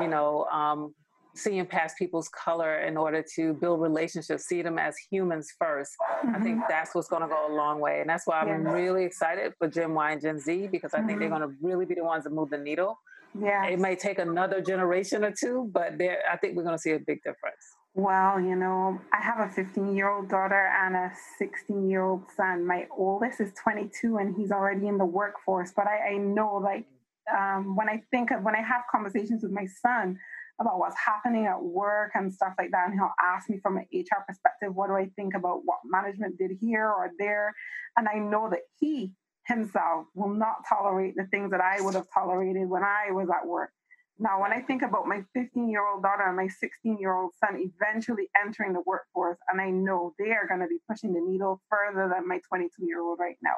you 0.00 0.08
know, 0.08 0.44
um, 0.46 0.94
seeing 1.34 1.66
past 1.66 1.96
people's 1.98 2.28
color 2.28 2.80
in 2.80 2.96
order 2.96 3.24
to 3.34 3.54
build 3.54 3.80
relationships, 3.80 4.44
see 4.44 4.62
them 4.62 4.78
as 4.78 4.96
humans 5.10 5.52
1st 5.60 5.82
mm-hmm. 5.82 6.34
I 6.34 6.40
think 6.40 6.58
mm-hmm. 6.58 6.66
that's 6.68 6.94
what's 6.94 7.08
going 7.08 7.22
to 7.22 7.28
go 7.28 7.52
a 7.52 7.54
long 7.54 7.80
way. 7.80 8.00
And 8.00 8.08
that's 8.08 8.26
why 8.26 8.40
I'm 8.40 8.64
really 8.66 9.04
excited 9.04 9.52
for 9.58 9.68
Gen 9.68 9.94
Y 9.94 10.12
and 10.12 10.22
Gen 10.22 10.38
Z 10.38 10.68
because 10.68 10.94
I 10.94 10.98
mm-hmm. 10.98 11.06
think 11.06 11.18
they're 11.20 11.28
mm-hmm. 11.28 11.38
going 11.38 11.50
to 11.50 11.66
really 11.66 11.84
be 11.84 11.94
the 11.94 12.04
ones 12.04 12.24
that 12.24 12.32
move 12.32 12.50
the 12.50 12.58
needle. 12.58 12.98
Yeah. 13.38 13.66
It 13.66 13.80
may 13.80 13.96
take 13.96 14.18
another 14.20 14.60
generation 14.60 15.24
or 15.24 15.32
two, 15.32 15.68
but 15.72 16.00
I 16.00 16.36
think 16.36 16.56
we're 16.56 16.62
going 16.62 16.76
to 16.76 16.80
see 16.80 16.92
a 16.92 17.00
big 17.00 17.22
difference. 17.24 17.76
Well, 17.94 18.40
you 18.40 18.56
know, 18.56 19.00
I 19.12 19.20
have 19.20 19.38
a 19.38 19.52
15 19.52 19.94
year 19.94 20.08
old 20.10 20.28
daughter 20.28 20.72
and 20.82 20.96
a 20.96 21.12
16 21.38 21.88
year 21.88 22.02
old 22.02 22.22
son. 22.36 22.66
My 22.66 22.86
oldest 22.96 23.40
is 23.40 23.52
22 23.62 24.18
and 24.18 24.36
he's 24.36 24.50
already 24.50 24.86
in 24.86 24.98
the 24.98 25.04
workforce. 25.04 25.72
But 25.74 25.86
I, 25.86 26.14
I 26.14 26.16
know, 26.16 26.56
like, 26.56 26.86
um, 27.32 27.76
when 27.76 27.88
I 27.88 28.02
think 28.10 28.30
of 28.30 28.42
when 28.42 28.54
I 28.54 28.62
have 28.62 28.82
conversations 28.90 29.42
with 29.42 29.52
my 29.52 29.66
son, 29.66 30.18
about 30.60 30.78
what's 30.78 30.96
happening 31.04 31.46
at 31.46 31.62
work 31.62 32.12
and 32.14 32.32
stuff 32.32 32.54
like 32.58 32.70
that. 32.70 32.88
And 32.88 32.94
he'll 32.94 33.10
ask 33.22 33.50
me 33.50 33.58
from 33.60 33.76
an 33.76 33.86
HR 33.92 34.24
perspective, 34.26 34.74
what 34.74 34.88
do 34.88 34.94
I 34.94 35.10
think 35.16 35.34
about 35.34 35.62
what 35.64 35.78
management 35.84 36.38
did 36.38 36.52
here 36.60 36.86
or 36.86 37.10
there? 37.18 37.52
And 37.96 38.08
I 38.08 38.18
know 38.18 38.48
that 38.50 38.60
he 38.78 39.12
himself 39.46 40.06
will 40.14 40.32
not 40.32 40.64
tolerate 40.68 41.14
the 41.16 41.26
things 41.26 41.50
that 41.50 41.60
I 41.60 41.80
would 41.80 41.94
have 41.94 42.06
tolerated 42.12 42.68
when 42.68 42.82
I 42.82 43.10
was 43.10 43.28
at 43.30 43.46
work. 43.46 43.70
Now, 44.18 44.40
when 44.40 44.52
I 44.52 44.60
think 44.60 44.82
about 44.82 45.08
my 45.08 45.24
15 45.34 45.68
year 45.68 45.84
old 45.84 46.02
daughter 46.02 46.22
and 46.24 46.36
my 46.36 46.46
16 46.46 46.98
year 46.98 47.14
old 47.14 47.32
son 47.34 47.58
eventually 47.58 48.28
entering 48.40 48.72
the 48.72 48.82
workforce, 48.86 49.38
and 49.50 49.60
I 49.60 49.70
know 49.70 50.14
they 50.18 50.30
are 50.30 50.46
going 50.46 50.60
to 50.60 50.68
be 50.68 50.78
pushing 50.88 51.12
the 51.12 51.20
needle 51.20 51.60
further 51.68 52.08
than 52.08 52.28
my 52.28 52.40
22 52.48 52.86
year 52.86 53.02
old 53.02 53.18
right 53.18 53.36
now. 53.42 53.56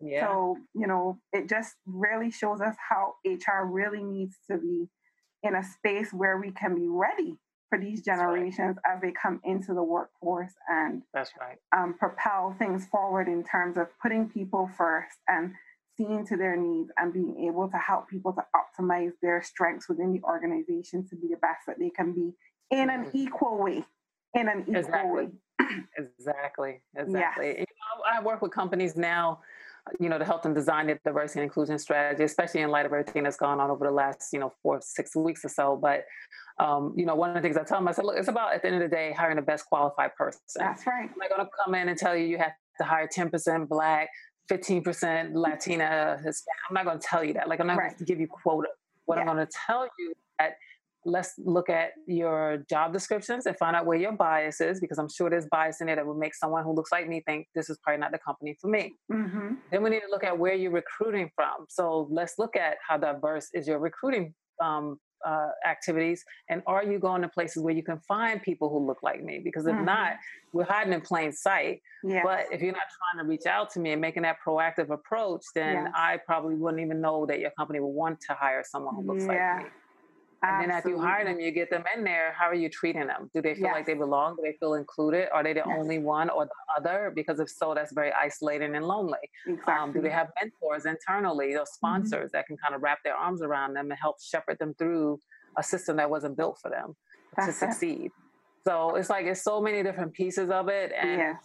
Yeah. 0.00 0.26
So, 0.26 0.58
you 0.74 0.86
know, 0.86 1.20
it 1.32 1.48
just 1.48 1.74
really 1.86 2.30
shows 2.30 2.60
us 2.60 2.76
how 2.90 3.14
HR 3.24 3.64
really 3.64 4.02
needs 4.02 4.36
to 4.50 4.58
be 4.58 4.88
in 5.44 5.54
a 5.54 5.62
space 5.62 6.12
where 6.12 6.38
we 6.38 6.50
can 6.50 6.74
be 6.74 6.88
ready 6.88 7.38
for 7.70 7.78
these 7.78 8.02
generations 8.02 8.76
right. 8.84 8.94
as 8.94 9.00
they 9.00 9.12
come 9.12 9.40
into 9.44 9.74
the 9.74 9.82
workforce 9.82 10.52
and 10.68 11.02
that's 11.12 11.32
right 11.40 11.58
um, 11.76 11.94
propel 11.94 12.54
things 12.58 12.86
forward 12.86 13.28
in 13.28 13.44
terms 13.44 13.76
of 13.76 13.86
putting 14.02 14.28
people 14.28 14.68
first 14.76 15.16
and 15.28 15.52
seeing 15.96 16.26
to 16.26 16.36
their 16.36 16.56
needs 16.56 16.90
and 16.96 17.12
being 17.12 17.46
able 17.48 17.68
to 17.68 17.76
help 17.76 18.08
people 18.08 18.32
to 18.32 18.44
optimize 18.56 19.12
their 19.22 19.42
strengths 19.42 19.88
within 19.88 20.12
the 20.12 20.20
organization 20.22 21.06
to 21.08 21.16
be 21.16 21.28
the 21.28 21.36
best 21.36 21.60
that 21.66 21.78
they 21.78 21.90
can 21.90 22.12
be 22.12 22.32
in 22.70 22.90
an 22.90 23.04
mm-hmm. 23.04 23.16
equal 23.16 23.62
way 23.62 23.84
in 24.34 24.48
an 24.48 24.60
equal 24.62 24.76
exactly. 24.76 25.24
way 25.24 25.28
exactly 25.96 26.80
exactly 26.96 27.48
yes. 27.48 27.58
you 27.58 27.64
know, 27.64 28.04
i 28.12 28.22
work 28.22 28.42
with 28.42 28.50
companies 28.50 28.96
now 28.96 29.40
you 30.00 30.08
know, 30.08 30.18
to 30.18 30.24
help 30.24 30.42
them 30.42 30.54
design 30.54 30.86
their 30.86 30.98
diversity 31.04 31.40
and 31.40 31.44
inclusion 31.44 31.78
strategy, 31.78 32.24
especially 32.24 32.62
in 32.62 32.70
light 32.70 32.86
of 32.86 32.92
everything 32.92 33.24
that's 33.24 33.36
gone 33.36 33.60
on 33.60 33.70
over 33.70 33.86
the 33.86 33.92
last, 33.92 34.32
you 34.32 34.38
know, 34.38 34.52
four, 34.62 34.80
six 34.80 35.14
weeks 35.14 35.44
or 35.44 35.48
so. 35.48 35.78
But, 35.80 36.04
um, 36.58 36.94
you 36.96 37.04
know, 37.04 37.14
one 37.14 37.30
of 37.30 37.36
the 37.36 37.42
things 37.42 37.56
I 37.56 37.64
tell 37.64 37.78
them, 37.78 37.88
I 37.88 37.92
said, 37.92 38.04
look, 38.04 38.16
it's 38.16 38.28
about 38.28 38.54
at 38.54 38.62
the 38.62 38.68
end 38.68 38.82
of 38.82 38.90
the 38.90 38.94
day 38.94 39.12
hiring 39.16 39.36
the 39.36 39.42
best 39.42 39.66
qualified 39.66 40.14
person. 40.16 40.40
That's 40.56 40.86
right. 40.86 41.10
I'm 41.10 41.18
not 41.18 41.28
going 41.28 41.44
to 41.44 41.50
come 41.64 41.74
in 41.74 41.88
and 41.88 41.98
tell 41.98 42.16
you 42.16 42.26
you 42.26 42.38
have 42.38 42.52
to 42.78 42.84
hire 42.84 43.06
10% 43.06 43.68
Black, 43.68 44.08
15% 44.50 45.34
Latina, 45.34 46.16
Hispanic. 46.16 46.60
I'm 46.68 46.74
not 46.74 46.84
going 46.84 46.98
to 46.98 47.06
tell 47.06 47.22
you 47.22 47.34
that. 47.34 47.48
Like, 47.48 47.60
I'm 47.60 47.66
not 47.66 47.76
right. 47.76 47.90
going 47.90 47.98
to 47.98 48.04
give 48.04 48.20
you 48.20 48.28
quota. 48.28 48.68
What 49.04 49.16
yeah. 49.16 49.20
I'm 49.22 49.26
going 49.26 49.46
to 49.46 49.52
tell 49.66 49.86
you 49.98 50.14
that 50.38 50.54
let's 51.04 51.34
look 51.38 51.68
at 51.68 51.90
your 52.06 52.64
job 52.68 52.92
descriptions 52.92 53.46
and 53.46 53.56
find 53.56 53.76
out 53.76 53.86
where 53.86 53.98
your 53.98 54.12
bias 54.12 54.60
is 54.60 54.80
because 54.80 54.98
I'm 54.98 55.08
sure 55.08 55.30
there's 55.30 55.46
bias 55.46 55.80
in 55.80 55.86
there 55.86 55.96
that 55.96 56.06
would 56.06 56.16
make 56.16 56.34
someone 56.34 56.64
who 56.64 56.74
looks 56.74 56.92
like 56.92 57.08
me 57.08 57.22
think 57.26 57.46
this 57.54 57.68
is 57.70 57.78
probably 57.82 58.00
not 58.00 58.12
the 58.12 58.18
company 58.18 58.56
for 58.60 58.68
me. 58.68 58.94
Mm-hmm. 59.12 59.54
Then 59.70 59.82
we 59.82 59.90
need 59.90 60.00
to 60.00 60.10
look 60.10 60.24
at 60.24 60.38
where 60.38 60.54
you're 60.54 60.70
recruiting 60.70 61.30
from. 61.34 61.66
So 61.68 62.08
let's 62.10 62.34
look 62.38 62.56
at 62.56 62.76
how 62.86 62.96
diverse 62.96 63.48
is 63.52 63.68
your 63.68 63.78
recruiting 63.78 64.34
um, 64.62 64.98
uh, 65.24 65.48
activities 65.66 66.22
and 66.50 66.62
are 66.66 66.84
you 66.84 66.98
going 66.98 67.22
to 67.22 67.28
places 67.28 67.62
where 67.62 67.72
you 67.72 67.82
can 67.82 67.98
find 68.06 68.42
people 68.42 68.68
who 68.68 68.86
look 68.86 68.98
like 69.02 69.24
me 69.24 69.40
because 69.42 69.66
if 69.66 69.74
mm-hmm. 69.74 69.86
not 69.86 70.12
we're 70.52 70.64
hiding 70.64 70.92
in 70.92 71.00
plain 71.00 71.32
sight 71.32 71.80
yes. 72.04 72.22
but 72.22 72.44
if 72.52 72.60
you're 72.60 72.72
not 72.72 72.82
trying 72.98 73.24
to 73.24 73.28
reach 73.28 73.46
out 73.46 73.70
to 73.70 73.80
me 73.80 73.92
and 73.92 74.02
making 74.02 74.22
that 74.22 74.36
proactive 74.46 74.90
approach 74.90 75.40
then 75.54 75.76
yes. 75.76 75.92
i 75.96 76.18
probably 76.26 76.54
wouldn't 76.54 76.82
even 76.82 77.00
know 77.00 77.24
that 77.24 77.40
your 77.40 77.50
company 77.58 77.80
would 77.80 77.88
want 77.88 78.20
to 78.20 78.34
hire 78.34 78.62
someone 78.66 78.94
who 78.94 79.02
looks 79.02 79.24
yeah. 79.24 79.54
like 79.56 79.64
me 79.64 79.70
and 80.44 80.70
then 80.70 80.78
if 80.78 80.84
you 80.84 80.98
hire 80.98 81.24
them, 81.24 81.40
you 81.40 81.50
get 81.50 81.70
them 81.70 81.84
in 81.96 82.04
there. 82.04 82.34
How 82.38 82.46
are 82.46 82.54
you 82.54 82.68
treating 82.68 83.06
them? 83.06 83.30
Do 83.34 83.40
they 83.42 83.54
feel 83.54 83.64
yes. 83.64 83.74
like 83.74 83.86
they 83.86 83.94
belong? 83.94 84.36
Do 84.36 84.42
they 84.42 84.56
feel 84.58 84.74
included? 84.74 85.28
Are 85.32 85.42
they 85.42 85.52
the 85.52 85.62
yes. 85.66 85.76
only 85.78 85.98
one 85.98 86.30
or 86.30 86.46
the 86.46 86.52
other? 86.76 87.12
Because 87.14 87.40
if 87.40 87.48
so, 87.48 87.74
that's 87.74 87.92
very 87.92 88.12
isolating 88.12 88.74
and 88.74 88.86
lonely. 88.86 89.18
Exactly. 89.46 89.74
Um, 89.74 89.92
do 89.92 90.00
they 90.00 90.10
have 90.10 90.28
mentors 90.40 90.86
internally 90.86 91.54
or 91.54 91.60
mm-hmm. 91.60 91.74
sponsors 91.74 92.28
mm-hmm. 92.28 92.36
that 92.36 92.46
can 92.46 92.56
kind 92.56 92.74
of 92.74 92.82
wrap 92.82 93.02
their 93.04 93.14
arms 93.14 93.42
around 93.42 93.74
them 93.74 93.90
and 93.90 93.98
help 94.00 94.20
shepherd 94.20 94.58
them 94.58 94.74
through 94.74 95.20
a 95.56 95.62
system 95.62 95.96
that 95.96 96.10
wasn't 96.10 96.36
built 96.36 96.58
for 96.60 96.70
them 96.70 96.96
that's 97.36 97.48
to 97.48 97.52
succeed? 97.52 98.06
It. 98.06 98.12
So 98.66 98.96
it's 98.96 99.10
like 99.10 99.26
it's 99.26 99.42
so 99.42 99.60
many 99.60 99.82
different 99.82 100.14
pieces 100.14 100.50
of 100.50 100.68
it, 100.68 100.90
and 100.98 101.18
yes. 101.18 101.36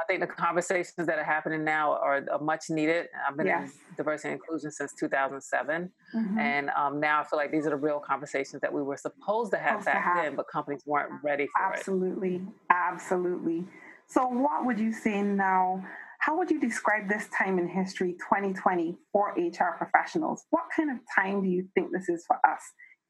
I 0.00 0.04
think 0.06 0.20
the 0.20 0.26
conversations 0.26 1.06
that 1.06 1.18
are 1.18 1.24
happening 1.24 1.64
now 1.64 1.92
are, 1.92 2.24
are 2.32 2.40
much 2.40 2.64
needed. 2.68 3.06
I've 3.28 3.36
been 3.36 3.46
yes. 3.46 3.70
in 3.70 3.96
diversity 3.96 4.32
and 4.32 4.40
inclusion 4.40 4.70
since 4.70 4.92
2007. 4.98 5.90
Mm-hmm. 6.14 6.38
And 6.38 6.70
um, 6.70 7.00
now 7.00 7.20
I 7.20 7.24
feel 7.24 7.38
like 7.38 7.52
these 7.52 7.66
are 7.66 7.70
the 7.70 7.76
real 7.76 8.00
conversations 8.00 8.60
that 8.62 8.72
we 8.72 8.82
were 8.82 8.96
supposed 8.96 9.52
to 9.52 9.58
have 9.58 9.82
supposed 9.82 9.86
back 9.86 9.94
to 9.94 10.00
have. 10.00 10.24
then, 10.24 10.36
but 10.36 10.46
companies 10.48 10.82
weren't 10.86 11.12
ready 11.22 11.46
for 11.46 11.72
Absolutely. 11.72 12.36
it. 12.36 12.42
Absolutely. 12.70 13.44
Absolutely. 13.54 13.64
So, 14.06 14.26
what 14.26 14.66
would 14.66 14.78
you 14.78 14.92
say 14.92 15.22
now? 15.22 15.84
How 16.20 16.38
would 16.38 16.50
you 16.50 16.60
describe 16.60 17.08
this 17.08 17.28
time 17.36 17.58
in 17.58 17.68
history, 17.68 18.12
2020, 18.12 18.96
for 19.12 19.34
HR 19.36 19.76
professionals? 19.76 20.44
What 20.50 20.64
kind 20.74 20.90
of 20.90 20.98
time 21.14 21.42
do 21.42 21.48
you 21.48 21.68
think 21.74 21.92
this 21.92 22.08
is 22.08 22.24
for 22.26 22.36
us 22.48 22.62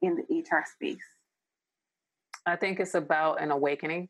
in 0.03 0.17
the 0.17 0.41
HR 0.41 0.65
space? 0.75 1.03
I 2.47 2.57
think 2.57 2.81
it's 2.81 2.95
about 2.95 3.41
an 3.41 3.51
awakening. 3.51 4.09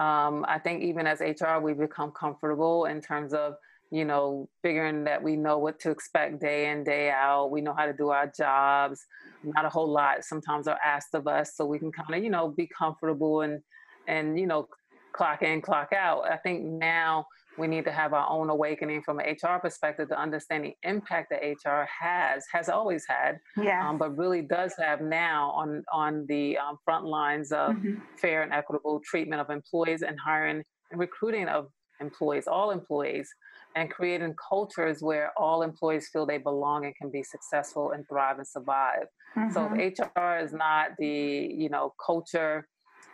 Um, 0.00 0.46
I 0.48 0.58
think 0.58 0.82
even 0.82 1.06
as 1.06 1.20
HR, 1.20 1.58
we 1.60 1.74
become 1.74 2.10
comfortable 2.10 2.86
in 2.86 3.02
terms 3.02 3.34
of 3.34 3.54
you 3.90 4.04
know 4.04 4.48
figuring 4.62 5.04
that 5.04 5.22
we 5.22 5.36
know 5.36 5.58
what 5.58 5.78
to 5.80 5.90
expect 5.90 6.40
day 6.40 6.70
in 6.70 6.84
day 6.84 7.10
out. 7.10 7.50
We 7.50 7.60
know 7.60 7.74
how 7.74 7.84
to 7.84 7.92
do 7.92 8.08
our 8.08 8.26
jobs. 8.26 9.04
Not 9.44 9.66
a 9.66 9.68
whole 9.68 9.90
lot 9.90 10.24
sometimes 10.24 10.66
are 10.68 10.78
asked 10.82 11.14
of 11.14 11.28
us, 11.28 11.54
so 11.54 11.66
we 11.66 11.78
can 11.78 11.92
kind 11.92 12.14
of 12.14 12.24
you 12.24 12.30
know 12.30 12.48
be 12.48 12.66
comfortable 12.66 13.42
and 13.42 13.60
and 14.08 14.38
you 14.40 14.46
know 14.46 14.68
clock 15.12 15.42
in, 15.42 15.60
clock 15.60 15.92
out. 15.92 16.24
I 16.24 16.38
think 16.38 16.64
now 16.64 17.26
we 17.60 17.66
need 17.66 17.84
to 17.84 17.92
have 17.92 18.12
our 18.12 18.28
own 18.28 18.50
awakening 18.50 19.02
from 19.02 19.20
an 19.20 19.26
HR 19.26 19.58
perspective 19.60 20.08
to 20.08 20.18
understand 20.18 20.64
the 20.64 20.74
impact 20.82 21.30
that 21.30 21.42
HR 21.42 21.86
has, 21.86 22.44
has 22.52 22.68
always 22.68 23.04
had, 23.06 23.38
yeah. 23.56 23.88
Um, 23.88 23.98
but 23.98 24.16
really 24.16 24.42
does 24.42 24.72
have 24.78 25.00
now 25.00 25.50
on, 25.50 25.84
on 25.92 26.26
the 26.28 26.58
um, 26.58 26.78
front 26.84 27.04
lines 27.04 27.52
of 27.52 27.72
mm-hmm. 27.72 28.00
fair 28.16 28.42
and 28.42 28.52
equitable 28.52 29.00
treatment 29.04 29.40
of 29.40 29.50
employees 29.50 30.02
and 30.02 30.18
hiring 30.18 30.62
and 30.90 31.00
recruiting 31.00 31.48
of 31.48 31.68
employees, 32.00 32.46
all 32.46 32.70
employees, 32.70 33.28
and 33.76 33.90
creating 33.90 34.34
cultures 34.48 34.98
where 35.00 35.32
all 35.36 35.62
employees 35.62 36.08
feel 36.12 36.26
they 36.26 36.38
belong 36.38 36.84
and 36.84 36.96
can 36.96 37.10
be 37.10 37.22
successful 37.22 37.92
and 37.92 38.04
thrive 38.08 38.38
and 38.38 38.46
survive. 38.46 39.06
Mm-hmm. 39.36 39.52
So 39.52 39.66
if 39.66 39.72
mm-hmm. 39.72 40.20
HR 40.20 40.44
is 40.44 40.52
not 40.52 40.90
the, 40.98 41.06
you 41.06 41.68
know, 41.68 41.94
culture 42.04 42.66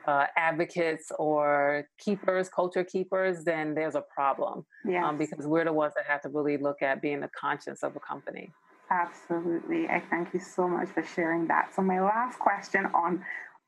uh, 0.06 0.26
advocates 0.36 1.10
or 1.18 1.88
keepers, 1.98 2.48
culture 2.48 2.84
keepers, 2.84 3.44
then 3.44 3.74
there's 3.74 3.94
a 3.94 4.02
problem. 4.14 4.64
Yeah. 4.84 5.06
Um, 5.06 5.18
because 5.18 5.46
we're 5.46 5.64
the 5.64 5.72
ones 5.72 5.94
that 5.96 6.06
have 6.06 6.22
to 6.22 6.28
really 6.28 6.56
look 6.56 6.82
at 6.82 7.02
being 7.02 7.20
the 7.20 7.30
conscience 7.38 7.82
of 7.82 7.96
a 7.96 8.00
company. 8.00 8.52
Absolutely. 8.90 9.88
I 9.88 10.00
thank 10.08 10.32
you 10.32 10.40
so 10.40 10.68
much 10.68 10.88
for 10.88 11.02
sharing 11.02 11.48
that. 11.48 11.74
So 11.74 11.82
my 11.82 12.00
last 12.00 12.38
question 12.38 12.86
on 12.86 13.24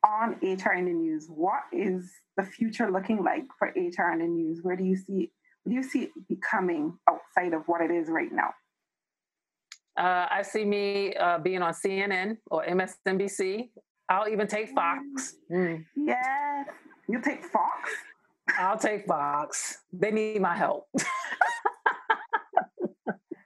on 0.06 0.36
HR 0.42 0.74
in 0.74 0.84
the 0.84 0.92
news, 0.92 1.26
what 1.28 1.62
is 1.72 2.08
the 2.36 2.44
future 2.44 2.88
looking 2.88 3.24
like 3.24 3.42
for 3.58 3.68
HR 3.74 4.12
in 4.12 4.20
the 4.20 4.28
news? 4.28 4.60
Where 4.62 4.76
do 4.76 4.84
you 4.84 4.96
see 4.96 5.32
do 5.68 5.74
you 5.74 5.82
see 5.82 6.04
it 6.04 6.10
becoming 6.28 6.96
outside 7.10 7.52
of 7.52 7.62
what 7.66 7.80
it 7.80 7.90
is 7.90 8.08
right 8.08 8.30
now? 8.30 8.54
Uh, 9.98 10.26
I 10.30 10.42
see 10.42 10.64
me 10.64 11.14
uh, 11.14 11.38
being 11.38 11.60
on 11.62 11.74
CNN 11.74 12.36
or 12.46 12.64
MSNBC 12.64 13.70
I'll 14.08 14.28
even 14.28 14.46
take 14.46 14.70
Fox. 14.70 15.34
Mm. 15.50 15.84
Yes. 15.96 16.66
You 17.08 17.20
take 17.20 17.44
Fox? 17.44 17.90
I'll 18.58 18.78
take 18.78 19.06
Fox. 19.06 19.78
They 19.92 20.10
need 20.10 20.40
my 20.40 20.56
help. 20.56 20.88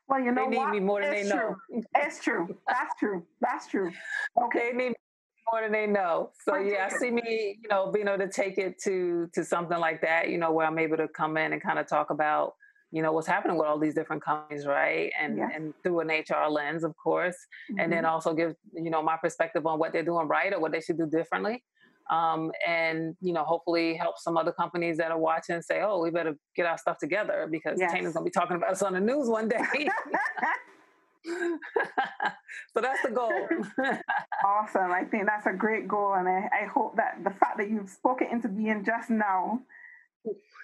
well, 0.09 0.21
you 0.21 0.31
know 0.33 0.45
they 0.45 0.51
need 0.51 0.59
what? 0.59 0.71
me 0.71 0.81
more 0.81 1.01
than 1.03 1.13
it's 1.15 1.29
they 1.29 1.37
true. 1.37 1.57
know. 1.71 1.83
It's 1.97 2.21
true. 2.23 2.57
That's 2.69 2.95
true. 2.99 3.27
That's 3.41 3.67
true. 3.67 3.91
Okay. 4.45 4.71
They 4.73 4.77
need 4.77 4.95
more 5.53 5.63
than 5.63 5.73
they 5.73 5.87
know. 5.87 6.31
So 6.45 6.57
yeah, 6.57 6.89
I 6.91 6.97
see 6.97 7.11
me, 7.11 7.59
you 7.61 7.69
know, 7.69 7.91
being 7.91 8.07
able 8.09 8.19
to 8.19 8.29
take 8.29 8.59
it 8.59 8.81
to 8.85 9.29
to 9.35 9.45
something 9.45 9.79
like 9.79 10.01
that, 10.03 10.29
you 10.31 10.39
know, 10.39 10.53
where 10.53 10.67
I'm 10.67 10.79
able 10.79 10.97
to 10.97 11.09
come 11.09 11.37
in 11.37 11.53
and 11.53 11.63
kind 11.63 11.79
of 11.79 11.87
talk 11.89 12.11
about 12.11 12.55
you 12.93 13.03
know 13.03 13.11
what's 13.13 13.27
happening 13.27 13.57
with 13.57 13.67
all 13.67 13.79
these 13.79 13.95
different 13.95 14.23
companies 14.23 14.67
right 14.67 15.11
and 15.21 15.39
yeah. 15.39 15.49
and 15.55 15.75
through 15.83 16.01
an 16.01 16.09
hr 16.09 16.49
lens 16.49 16.85
of 16.85 16.95
course 16.97 17.37
mm-hmm. 17.71 17.81
and 17.81 17.93
then 17.93 18.05
mm-hmm. 18.05 18.13
also 18.13 18.35
give 18.35 18.55
you 18.75 18.91
know 18.91 19.03
my 19.03 19.17
perspective 19.17 19.67
on 19.67 19.79
what 19.79 19.93
they're 19.93 20.05
doing 20.05 20.29
right 20.29 20.53
or 20.53 20.61
what 20.61 20.73
they 20.73 20.81
should 20.81 20.99
do 20.99 21.07
differently 21.07 21.63
um, 22.11 22.51
and 22.67 23.17
you 23.21 23.33
know 23.33 23.45
hopefully 23.45 23.95
help 23.95 24.19
some 24.19 24.37
other 24.37 24.53
companies 24.53 24.99
that 24.99 25.11
are 25.11 25.19
watching 25.19 25.63
say 25.63 25.81
oh 25.83 26.01
we 26.01 26.11
better 26.11 26.37
get 26.55 26.67
our 26.67 26.77
stuff 26.77 26.99
together 26.99 27.49
because 27.51 27.79
yes. 27.81 27.93
Tana's 27.93 28.13
gonna 28.13 28.25
be 28.25 28.31
talking 28.31 28.57
about 28.57 28.73
us 28.73 28.83
on 28.83 28.93
the 28.93 29.01
news 29.01 29.29
one 29.29 29.49
day 29.49 29.59
so 31.25 32.81
that's 32.81 33.03
the 33.03 33.11
goal. 33.11 33.33
awesome. 34.45 34.91
I 34.91 35.05
think 35.05 35.27
that's 35.27 35.47
a 35.47 35.53
great 35.53 35.87
goal. 35.87 36.15
And 36.15 36.29
I, 36.29 36.49
I 36.63 36.67
hope 36.67 36.97
that 36.97 37.23
the 37.23 37.31
fact 37.31 37.59
that 37.59 37.71
you've 37.71 37.89
spoken 37.89 38.29
into 38.31 38.49
being 38.49 38.85
just 38.85 39.11
now 39.11 39.61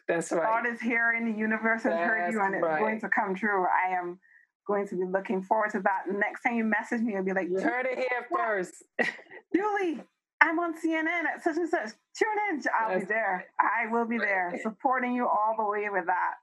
that's 0.09 0.33
right. 0.33 0.43
God 0.43 0.73
is 0.73 0.81
here 0.81 1.15
in 1.17 1.31
the 1.31 1.39
universe 1.39 1.83
has 1.83 1.93
heard 1.93 2.33
you 2.33 2.41
and 2.41 2.55
it's 2.55 2.63
right. 2.63 2.81
going 2.81 3.01
to 3.01 3.09
come 3.09 3.35
true. 3.35 3.65
I 3.65 3.95
am 3.97 4.19
going 4.67 4.87
to 4.89 4.97
be 4.97 5.05
looking 5.05 5.43
forward 5.43 5.71
to 5.71 5.81
that. 5.81 6.03
Next 6.11 6.43
time 6.43 6.55
you 6.55 6.65
message 6.65 7.01
me, 7.01 7.17
I'll 7.17 7.25
be 7.25 7.33
like, 7.33 7.49
You 7.49 7.61
heard 7.61 7.87
it 7.87 7.99
here 7.99 8.27
first. 8.35 8.85
Julie, 9.55 10.01
I'm 10.41 10.59
on 10.59 10.75
CNN 10.75 11.25
at 11.35 11.43
such 11.43 11.57
and 11.57 11.69
such. 11.69 11.91
Tune 12.17 12.29
in. 12.51 12.63
I'll 12.79 12.93
yes. 12.93 13.01
be 13.01 13.07
there. 13.07 13.47
I 13.61 13.91
will 13.91 14.07
be 14.07 14.19
there 14.19 14.59
supporting 14.63 15.15
you 15.15 15.27
all 15.27 15.55
the 15.59 15.65
way 15.65 15.89
with 15.91 16.07
that. 16.07 16.35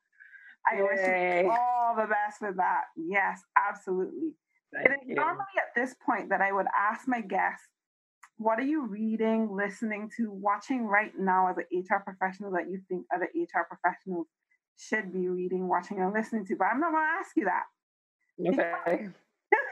I 0.67 0.77
Yay. 0.77 0.83
wish 0.83 1.45
you 1.45 1.51
all 1.51 1.95
the 1.95 2.07
best 2.07 2.41
with 2.41 2.57
that. 2.57 2.85
Yes, 2.97 3.41
absolutely. 3.57 4.33
Thank 4.73 4.87
it 4.87 4.91
is 4.91 5.09
you. 5.09 5.15
normally 5.15 5.45
at 5.57 5.79
this 5.79 5.95
point 6.05 6.29
that 6.29 6.41
I 6.41 6.51
would 6.51 6.65
ask 6.77 7.07
my 7.07 7.21
guests 7.21 7.67
what 8.37 8.59
are 8.59 8.63
you 8.63 8.85
reading, 8.85 9.55
listening 9.55 10.09
to, 10.17 10.29
watching 10.31 10.85
right 10.85 11.11
now 11.17 11.47
as 11.49 11.57
an 11.57 11.65
HR 11.71 12.03
professional 12.03 12.51
that 12.51 12.69
you 12.69 12.81
think 12.89 13.05
other 13.13 13.29
HR 13.33 13.63
professionals 13.69 14.27
should 14.77 15.13
be 15.13 15.29
reading, 15.29 15.67
watching, 15.67 15.99
and 15.99 16.13
listening 16.13 16.45
to? 16.47 16.55
But 16.57 16.65
I'm 16.65 16.79
not 16.79 16.91
going 16.91 17.03
to 17.03 17.19
ask 17.19 17.31
you 17.35 17.45
that. 17.45 17.63
Okay. 18.47 19.07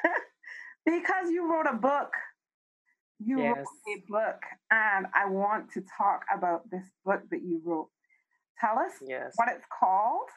because 0.86 1.30
you 1.30 1.52
wrote 1.52 1.67
a 1.69 1.76
book. 1.76 2.13
You 3.19 3.39
yes. 3.39 3.58
wrote 3.58 3.97
a 3.97 4.12
book, 4.12 4.41
and 4.71 5.08
I 5.13 5.30
want 5.30 5.71
to 5.73 5.84
talk 5.97 6.23
about 6.34 6.69
this 6.69 6.86
book 7.06 7.21
that 7.32 7.41
you 7.41 7.62
wrote. 7.63 7.89
Tell 8.60 8.80
us 8.80 8.93
yes. 9.06 9.34
what 9.36 9.49
it's 9.49 9.65
called, 9.80 10.30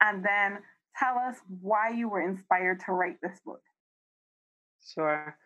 and 0.00 0.24
then 0.24 0.58
tell 0.96 1.18
us 1.18 1.36
why 1.60 1.90
you 1.90 2.08
were 2.08 2.20
inspired 2.20 2.80
to 2.86 2.92
write 2.92 3.16
this 3.22 3.38
book. 3.44 3.62
Sure. 4.94 5.36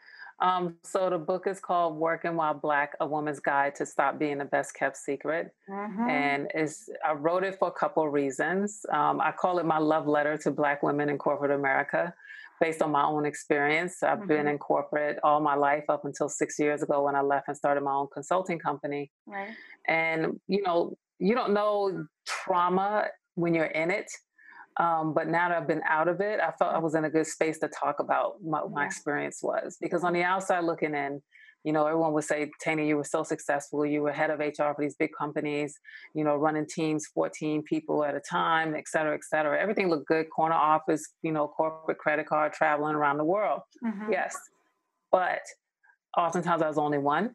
Um, 0.40 0.76
so 0.82 1.08
the 1.08 1.18
book 1.18 1.46
is 1.46 1.60
called 1.60 1.96
Working 1.96 2.36
While 2.36 2.54
Black: 2.54 2.92
A 3.00 3.06
Woman's 3.06 3.40
Guide 3.40 3.74
to 3.76 3.86
Stop 3.86 4.18
Being 4.18 4.38
the 4.38 4.44
Best 4.44 4.74
Kept 4.74 4.96
Secret, 4.96 5.50
mm-hmm. 5.68 6.08
and 6.08 6.50
is 6.54 6.90
I 7.06 7.12
wrote 7.12 7.42
it 7.42 7.58
for 7.58 7.68
a 7.68 7.72
couple 7.72 8.06
of 8.06 8.12
reasons. 8.12 8.84
Um, 8.92 9.20
I 9.20 9.32
call 9.32 9.58
it 9.58 9.64
my 9.64 9.78
love 9.78 10.06
letter 10.06 10.36
to 10.38 10.50
Black 10.50 10.82
women 10.82 11.08
in 11.08 11.16
corporate 11.16 11.52
America, 11.52 12.12
based 12.60 12.82
on 12.82 12.90
my 12.90 13.04
own 13.04 13.24
experience. 13.24 14.02
I've 14.02 14.18
mm-hmm. 14.18 14.28
been 14.28 14.46
in 14.48 14.58
corporate 14.58 15.18
all 15.24 15.40
my 15.40 15.54
life 15.54 15.84
up 15.88 16.04
until 16.04 16.28
six 16.28 16.58
years 16.58 16.82
ago 16.82 17.04
when 17.04 17.16
I 17.16 17.22
left 17.22 17.48
and 17.48 17.56
started 17.56 17.82
my 17.82 17.94
own 17.94 18.08
consulting 18.12 18.58
company. 18.58 19.10
Right. 19.26 19.50
And 19.88 20.38
you 20.48 20.62
know, 20.62 20.98
you 21.18 21.34
don't 21.34 21.54
know 21.54 22.06
trauma 22.26 23.06
when 23.36 23.54
you're 23.54 23.64
in 23.64 23.90
it 23.90 24.10
um, 24.78 25.14
but 25.14 25.28
now 25.28 25.48
that 25.48 25.56
I've 25.56 25.68
been 25.68 25.82
out 25.88 26.08
of 26.08 26.20
it, 26.20 26.38
I 26.40 26.52
felt 26.52 26.74
I 26.74 26.78
was 26.78 26.94
in 26.94 27.04
a 27.04 27.10
good 27.10 27.26
space 27.26 27.58
to 27.60 27.68
talk 27.68 27.98
about 27.98 28.42
what 28.42 28.70
my 28.70 28.84
experience 28.84 29.40
was. 29.42 29.78
Because 29.80 30.04
on 30.04 30.12
the 30.12 30.22
outside 30.22 30.64
looking 30.64 30.94
in, 30.94 31.22
you 31.64 31.72
know, 31.72 31.86
everyone 31.86 32.12
would 32.12 32.24
say, 32.24 32.50
Tanya, 32.62 32.84
you 32.84 32.96
were 32.96 33.04
so 33.04 33.24
successful. 33.24 33.84
You 33.84 34.02
were 34.02 34.12
head 34.12 34.30
of 34.30 34.38
HR 34.38 34.72
for 34.72 34.76
these 34.80 34.94
big 34.94 35.10
companies, 35.18 35.76
you 36.14 36.22
know, 36.22 36.36
running 36.36 36.66
teams, 36.66 37.06
14 37.12 37.62
people 37.62 38.04
at 38.04 38.14
a 38.14 38.20
time, 38.20 38.74
et 38.76 38.86
cetera, 38.86 39.14
et 39.14 39.24
cetera. 39.24 39.60
Everything 39.60 39.88
looked 39.88 40.06
good, 40.06 40.26
corner 40.30 40.54
office, 40.54 41.04
you 41.22 41.32
know, 41.32 41.48
corporate 41.48 41.98
credit 41.98 42.26
card, 42.26 42.52
traveling 42.52 42.94
around 42.94 43.16
the 43.16 43.24
world. 43.24 43.62
Mm-hmm. 43.84 44.12
Yes. 44.12 44.36
But 45.10 45.40
oftentimes 46.16 46.62
I 46.62 46.68
was 46.68 46.78
only 46.78 46.98
one. 46.98 47.34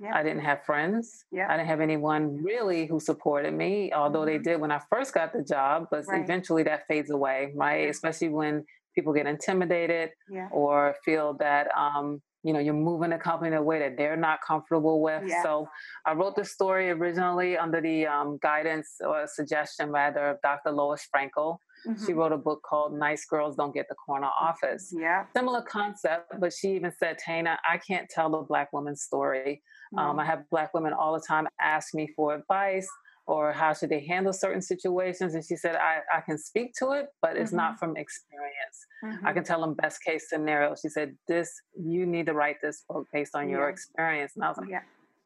Yeah. 0.00 0.16
I 0.16 0.22
didn't 0.22 0.42
have 0.42 0.64
friends. 0.64 1.26
Yeah. 1.30 1.46
I 1.48 1.56
didn't 1.56 1.68
have 1.68 1.80
anyone 1.80 2.42
really 2.42 2.86
who 2.86 2.98
supported 3.00 3.52
me, 3.52 3.92
although 3.92 4.20
mm-hmm. 4.20 4.26
they 4.28 4.38
did 4.38 4.60
when 4.60 4.70
I 4.70 4.80
first 4.88 5.12
got 5.12 5.32
the 5.32 5.42
job, 5.42 5.88
but 5.90 6.04
right. 6.06 6.22
eventually 6.22 6.62
that 6.64 6.86
fades 6.88 7.10
away, 7.10 7.52
right? 7.54 7.88
Especially 7.90 8.30
when 8.30 8.64
people 8.94 9.12
get 9.12 9.26
intimidated 9.26 10.10
yeah. 10.30 10.48
or 10.50 10.94
feel 11.04 11.34
that 11.34 11.68
um, 11.76 12.22
you 12.42 12.52
know 12.52 12.58
you're 12.58 12.74
moving 12.74 13.10
the 13.10 13.18
company 13.18 13.48
in 13.48 13.56
a 13.56 13.62
way 13.62 13.78
that 13.78 13.96
they're 13.96 14.16
not 14.16 14.38
comfortable 14.46 15.02
with 15.02 15.22
yeah. 15.26 15.42
so 15.42 15.68
i 16.06 16.12
wrote 16.12 16.34
the 16.36 16.44
story 16.44 16.90
originally 16.90 17.56
under 17.56 17.80
the 17.80 18.06
um, 18.06 18.38
guidance 18.42 18.96
or 19.06 19.26
suggestion 19.26 19.90
rather 19.90 20.30
of 20.30 20.38
dr 20.42 20.70
lois 20.70 21.06
frankel 21.14 21.58
mm-hmm. 21.86 22.06
she 22.06 22.12
wrote 22.12 22.32
a 22.32 22.38
book 22.38 22.62
called 22.62 22.94
nice 22.94 23.26
girls 23.26 23.56
don't 23.56 23.74
get 23.74 23.86
the 23.88 23.94
corner 23.94 24.30
office 24.40 24.92
yeah 24.96 25.24
similar 25.36 25.62
concept 25.62 26.32
but 26.40 26.52
she 26.52 26.68
even 26.68 26.92
said 26.98 27.18
tana 27.18 27.58
i 27.70 27.76
can't 27.76 28.08
tell 28.08 28.30
the 28.30 28.38
black 28.38 28.72
woman's 28.72 29.02
story 29.02 29.62
um, 29.98 30.18
I 30.18 30.24
have 30.24 30.48
Black 30.50 30.72
women 30.74 30.92
all 30.92 31.12
the 31.12 31.24
time 31.26 31.48
ask 31.60 31.94
me 31.94 32.08
for 32.14 32.34
advice 32.34 32.88
or 33.26 33.52
how 33.52 33.72
should 33.72 33.90
they 33.90 34.00
handle 34.00 34.32
certain 34.32 34.62
situations. 34.62 35.34
And 35.34 35.44
she 35.44 35.56
said, 35.56 35.76
I, 35.76 36.00
I 36.12 36.20
can 36.20 36.36
speak 36.36 36.74
to 36.80 36.92
it, 36.92 37.06
but 37.22 37.36
it's 37.36 37.50
mm-hmm. 37.50 37.58
not 37.58 37.78
from 37.78 37.96
experience. 37.96 38.86
Mm-hmm. 39.04 39.26
I 39.26 39.32
can 39.32 39.44
tell 39.44 39.60
them 39.60 39.74
best 39.74 40.02
case 40.02 40.28
scenario. 40.28 40.74
She 40.80 40.88
said, 40.88 41.14
This, 41.28 41.62
you 41.78 42.06
need 42.06 42.26
to 42.26 42.34
write 42.34 42.56
this 42.60 42.84
book 42.88 43.06
based 43.12 43.34
on 43.34 43.48
your 43.48 43.68
experience. 43.68 44.32
And 44.34 44.44
I 44.44 44.48
was 44.48 44.58
like, 44.58 44.68
yeah. 44.68 44.80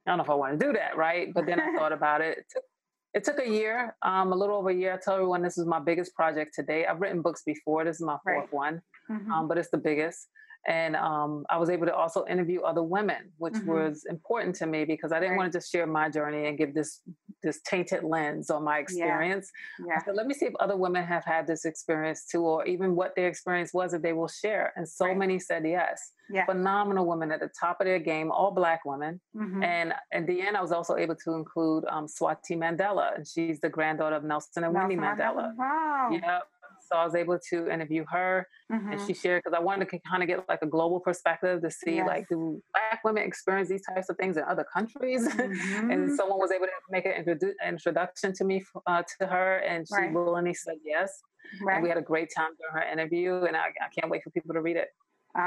I 0.06 0.10
don't 0.10 0.18
know 0.18 0.24
if 0.24 0.30
I 0.30 0.34
want 0.34 0.60
to 0.60 0.66
do 0.66 0.72
that, 0.74 0.98
right? 0.98 1.32
But 1.32 1.46
then 1.46 1.58
I 1.58 1.72
thought 1.78 1.92
about 1.92 2.20
it. 2.20 2.38
it 2.38 2.44
took, 2.52 2.64
It 3.14 3.24
took 3.24 3.38
a 3.38 3.48
year, 3.48 3.96
um, 4.02 4.32
a 4.32 4.36
little 4.36 4.56
over 4.56 4.70
a 4.70 4.74
year. 4.74 4.92
I 4.92 4.98
tell 5.02 5.14
everyone 5.14 5.42
this 5.42 5.56
is 5.56 5.66
my 5.66 5.78
biggest 5.78 6.14
project 6.14 6.52
today. 6.54 6.84
I've 6.84 7.00
written 7.00 7.22
books 7.22 7.42
before. 7.46 7.84
This 7.84 7.96
is 7.96 8.02
my 8.02 8.18
fourth 8.24 8.36
right. 8.44 8.52
one, 8.52 8.82
mm-hmm. 9.10 9.32
um, 9.32 9.48
but 9.48 9.56
it's 9.56 9.70
the 9.70 9.78
biggest 9.78 10.28
and 10.66 10.96
um, 10.96 11.44
I 11.50 11.58
was 11.58 11.68
able 11.68 11.86
to 11.86 11.94
also 11.94 12.24
interview 12.26 12.62
other 12.62 12.82
women, 12.82 13.30
which 13.36 13.54
mm-hmm. 13.54 13.70
was 13.70 14.06
important 14.08 14.54
to 14.56 14.66
me 14.66 14.84
because 14.84 15.12
I 15.12 15.20
didn't 15.20 15.32
right. 15.32 15.38
want 15.38 15.52
to 15.52 15.58
just 15.58 15.70
share 15.70 15.86
my 15.86 16.08
journey 16.08 16.46
and 16.48 16.56
give 16.56 16.74
this 16.74 17.00
this 17.44 17.60
tainted 17.62 18.02
lens 18.02 18.50
on 18.50 18.64
my 18.64 18.78
experience. 18.78 19.50
Yeah. 19.78 20.00
Yeah. 20.06 20.12
let 20.12 20.26
me 20.26 20.34
see 20.34 20.46
if 20.46 20.54
other 20.60 20.76
women 20.76 21.04
have 21.04 21.24
had 21.24 21.46
this 21.46 21.64
experience 21.64 22.26
too, 22.26 22.42
or 22.42 22.64
even 22.66 22.96
what 22.96 23.14
their 23.14 23.28
experience 23.28 23.72
was, 23.72 23.94
if 23.94 24.02
they 24.02 24.12
will 24.12 24.28
share. 24.28 24.72
And 24.76 24.88
so 24.88 25.06
right. 25.06 25.16
many 25.16 25.38
said 25.38 25.64
yes. 25.66 26.12
Yeah. 26.30 26.46
Phenomenal 26.46 27.06
women 27.06 27.30
at 27.30 27.40
the 27.40 27.50
top 27.60 27.80
of 27.80 27.86
their 27.86 27.98
game, 27.98 28.32
all 28.32 28.50
black 28.50 28.84
women. 28.84 29.20
Mm-hmm. 29.36 29.62
And 29.62 29.94
in 30.12 30.26
the 30.26 30.40
end, 30.40 30.56
I 30.56 30.62
was 30.62 30.72
also 30.72 30.96
able 30.96 31.16
to 31.16 31.34
include 31.34 31.84
um, 31.90 32.06
Swati 32.06 32.52
Mandela, 32.52 33.16
and 33.16 33.26
she's 33.26 33.60
the 33.60 33.68
granddaughter 33.68 34.16
of 34.16 34.24
Nelson 34.24 34.64
and 34.64 34.72
Nelson 34.72 34.88
Winnie 34.88 35.00
Mandela. 35.00 35.54
Mandela. 35.54 35.56
Wow. 35.56 36.10
Yeah. 36.12 36.38
So 36.94 36.98
I 36.98 37.04
was 37.04 37.16
able 37.16 37.40
to 37.50 37.68
interview 37.68 38.04
her 38.08 38.46
mm-hmm. 38.70 38.92
and 38.92 39.00
she 39.04 39.14
shared 39.14 39.42
because 39.42 39.58
I 39.58 39.60
wanted 39.60 39.88
to 39.88 39.98
kind 40.08 40.22
of 40.22 40.28
get 40.28 40.48
like 40.48 40.62
a 40.62 40.66
global 40.66 41.00
perspective 41.00 41.60
to 41.62 41.70
see 41.72 41.96
yes. 41.96 42.06
like 42.06 42.28
do 42.28 42.62
black 42.72 43.02
women 43.02 43.24
experience 43.24 43.68
these 43.68 43.82
types 43.84 44.10
of 44.10 44.16
things 44.16 44.36
in 44.36 44.44
other 44.44 44.64
countries? 44.72 45.28
Mm-hmm. 45.44 45.90
and 45.90 46.16
someone 46.16 46.38
was 46.38 46.50
able 46.50 46.66
to 46.66 46.72
make 46.90 47.04
an 47.06 47.12
introdu- 47.12 47.54
introduction 47.66 48.32
to 48.34 48.44
me 48.44 48.64
uh, 48.86 49.02
to 49.18 49.26
her 49.26 49.58
and 49.58 49.86
she 49.86 49.94
right. 49.94 50.12
willingly 50.12 50.54
said 50.54 50.76
yes. 50.84 51.20
Right. 51.62 51.74
And 51.74 51.82
we 51.82 51.88
had 51.88 51.98
a 51.98 52.02
great 52.02 52.30
time 52.34 52.50
during 52.58 52.74
her 52.74 52.92
interview 52.92 53.44
and 53.44 53.56
I, 53.56 53.66
I 53.66 53.88
can't 53.98 54.10
wait 54.10 54.22
for 54.22 54.30
people 54.30 54.54
to 54.54 54.60
read 54.60 54.76
it. 54.76 54.88
Oh, 55.36 55.40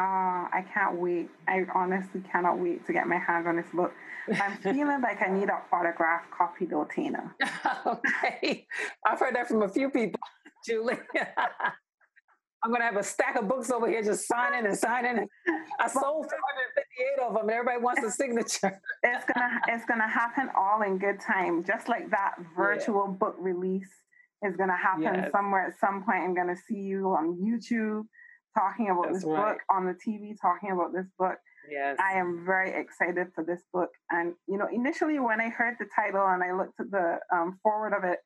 I 0.52 0.66
can't 0.74 0.98
wait. 0.98 1.30
I 1.48 1.66
honestly 1.74 2.22
cannot 2.32 2.60
wait 2.60 2.86
to 2.88 2.94
get 2.94 3.08
my 3.08 3.18
hands 3.18 3.48
on 3.48 3.56
this 3.56 3.70
book. 3.74 3.94
I'm 4.30 4.58
feeling 4.58 5.02
like 5.02 5.22
I 5.22 5.32
need 5.32 5.50
an 5.50 5.62
autograph 5.72 6.24
copy 6.38 6.66
though, 6.66 6.86
Tana. 6.94 7.34
okay. 7.86 8.68
I've 9.06 9.20
heard 9.20 9.36
that 9.36 9.48
from 9.48 9.62
a 9.62 9.70
few 9.70 9.90
people. 9.90 10.20
Julie. 10.68 10.98
I'm 12.64 12.72
gonna 12.72 12.84
have 12.84 12.98
a 12.98 13.04
stack 13.04 13.36
of 13.38 13.48
books 13.48 13.70
over 13.70 13.88
here 13.88 14.04
just 14.04 14.28
signing 14.28 14.66
and 14.66 14.78
signing. 14.78 15.28
I 15.80 15.88
sold 15.88 16.26
458 16.26 17.24
of 17.24 17.34
them, 17.36 17.44
and 17.44 17.52
everybody 17.52 17.82
wants 17.82 18.04
a 18.04 18.12
signature. 18.12 18.82
it's 19.04 19.26
gonna 19.34 19.62
it's 19.68 19.86
gonna 19.86 20.08
happen 20.08 20.50
all 20.58 20.82
in 20.82 20.98
good 20.98 21.22
time, 21.22 21.64
just 21.64 21.88
like 21.88 22.10
that 22.12 22.36
virtual 22.58 23.08
yeah. 23.08 23.18
book 23.18 23.36
release 23.40 23.92
is 24.44 24.56
gonna 24.58 24.76
happen 24.76 25.04
yes. 25.04 25.32
somewhere 25.32 25.68
at 25.68 25.80
some 25.80 26.04
point. 26.04 26.24
I'm 26.24 26.36
gonna 26.36 26.58
see 26.68 26.80
you 26.80 27.10
on 27.10 27.38
YouTube 27.38 28.04
talking 28.58 28.90
about 28.90 29.14
That's 29.14 29.20
this 29.20 29.26
right. 29.26 29.54
book, 29.54 29.62
on 29.72 29.86
the 29.86 29.94
TV 29.94 30.36
talking 30.42 30.72
about 30.72 30.94
this 30.94 31.08
book. 31.18 31.38
Yes. 31.70 31.98
I 32.00 32.18
am 32.18 32.44
very 32.46 32.72
excited 32.72 33.28
for 33.36 33.44
this 33.44 33.62
book. 33.72 33.90
And 34.10 34.34
you 34.48 34.58
know, 34.58 34.68
initially 34.72 35.20
when 35.20 35.40
I 35.40 35.50
heard 35.50 35.76
the 35.80 35.86
title 35.96 36.26
and 36.26 36.44
I 36.44 36.54
looked 36.54 36.80
at 36.80 36.92
the 36.92 37.20
um, 37.32 37.60
forward 37.62 37.94
of 37.94 38.04
it, 38.04 38.20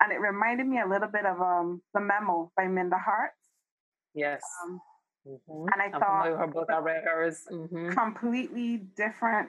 and 0.00 0.12
it 0.12 0.20
reminded 0.20 0.66
me 0.66 0.80
a 0.80 0.86
little 0.86 1.08
bit 1.08 1.24
of 1.24 1.40
um, 1.40 1.80
the 1.94 2.00
memo 2.00 2.50
by 2.56 2.66
Minda 2.66 2.98
Harts. 2.98 3.34
Yes. 4.14 4.42
Um, 4.64 4.80
mm-hmm. 5.26 5.66
And 5.72 5.82
I 5.82 5.86
I'm 5.86 6.00
thought 6.00 6.26
her 6.26 6.46
book. 6.46 6.68
I 6.70 6.78
read 6.78 7.04
hers. 7.04 7.42
Mm-hmm. 7.50 7.90
Completely 7.90 8.78
different 8.96 9.48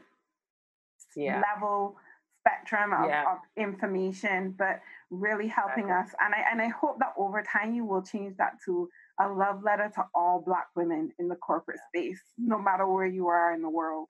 yeah. 1.15 1.41
level 1.53 1.97
spectrum 2.41 2.93
of, 2.93 3.09
yeah. 3.09 3.23
of, 3.31 3.39
information, 3.57 4.55
but 4.57 4.79
really 5.09 5.47
helping 5.47 5.91
us. 5.91 6.09
And 6.19 6.33
I 6.33 6.43
and 6.51 6.61
I 6.61 6.67
hope 6.67 6.99
that 6.99 7.13
over 7.17 7.43
time 7.43 7.73
you 7.73 7.85
will 7.85 8.01
change 8.01 8.37
that 8.37 8.53
to 8.65 8.89
a 9.19 9.27
love 9.27 9.63
letter 9.63 9.91
to 9.95 10.05
all 10.13 10.43
Black 10.45 10.67
women 10.75 11.11
in 11.19 11.27
the 11.27 11.35
corporate 11.35 11.79
space, 11.87 12.21
no 12.37 12.59
matter 12.59 12.87
where 12.87 13.05
you 13.05 13.27
are 13.27 13.53
in 13.53 13.61
the 13.61 13.69
world. 13.69 14.07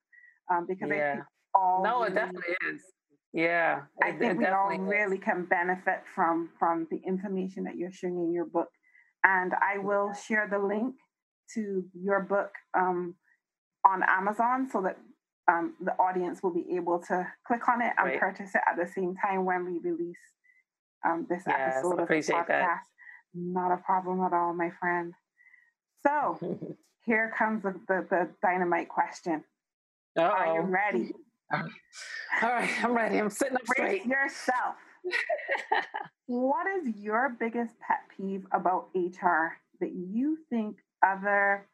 Um, 0.52 0.66
because 0.68 0.90
yeah. 0.92 0.96
I 0.96 1.14
think 1.16 1.26
all 1.56 1.84
no, 1.84 2.04
it 2.04 2.14
definitely 2.14 2.56
is. 2.72 2.82
Yeah, 3.34 3.82
I 4.02 4.12
think 4.12 4.34
it 4.34 4.38
we 4.38 4.46
all 4.46 4.72
is. 4.72 4.80
really 4.80 5.18
can 5.18 5.46
benefit 5.46 6.02
from 6.16 6.50
from 6.58 6.88
the 6.90 7.02
information 7.06 7.64
that 7.66 7.76
you're 7.76 7.92
sharing 7.92 8.18
in 8.18 8.34
your 8.34 8.46
book, 8.46 8.70
and 9.24 9.54
I 9.54 9.78
will 9.80 10.14
share 10.14 10.48
the 10.50 10.60
link 10.60 10.96
to 11.54 11.84
your 11.94 12.22
book 12.22 12.52
um, 12.78 13.16
on 13.86 14.04
Amazon 14.04 14.70
so 14.72 14.82
that 14.82 14.98
um, 15.48 15.74
the 15.82 15.94
audience 15.94 16.42
will 16.44 16.54
be 16.54 16.66
able 16.76 17.00
to 17.08 17.28
click 17.46 17.68
on 17.70 17.82
it 17.82 17.94
and 17.98 18.20
purchase 18.20 18.54
it 18.56 18.62
at 18.70 18.78
the 18.78 18.92
same 18.92 19.16
time 19.16 19.46
when 19.46 19.66
we 19.66 19.80
release 19.80 20.18
um, 21.06 21.26
this 21.30 21.44
yes, 21.48 21.76
episode 21.76 22.00
of 22.00 22.08
the 22.08 22.14
podcast. 22.14 22.48
That. 22.48 22.82
Not 23.34 23.72
a 23.72 23.78
problem 23.78 24.22
at 24.22 24.34
all, 24.34 24.54
my 24.54 24.72
friend. 24.80 25.14
So 26.06 26.40
here 27.06 27.34
comes 27.38 27.64
the, 27.64 27.76
the, 27.88 28.06
the 28.10 28.30
dynamite 28.42 28.90
question. 28.90 29.44
Uh-oh. 30.18 30.26
Are 30.26 30.56
you 30.56 30.62
ready? 30.62 31.12
All 31.54 31.64
right, 32.50 32.70
I'm 32.84 32.96
ready. 32.96 33.18
I'm 33.18 33.30
sitting 33.30 33.56
up 33.56 33.66
straight. 33.68 34.06
yourself. 34.06 34.76
what 36.26 36.68
is 36.68 36.96
your 36.96 37.36
biggest 37.40 37.74
pet 37.80 38.00
peeve 38.16 38.46
about 38.52 38.90
HR 38.94 39.58
that 39.80 39.94
you 39.94 40.38
think 40.50 40.78
other 41.06 41.68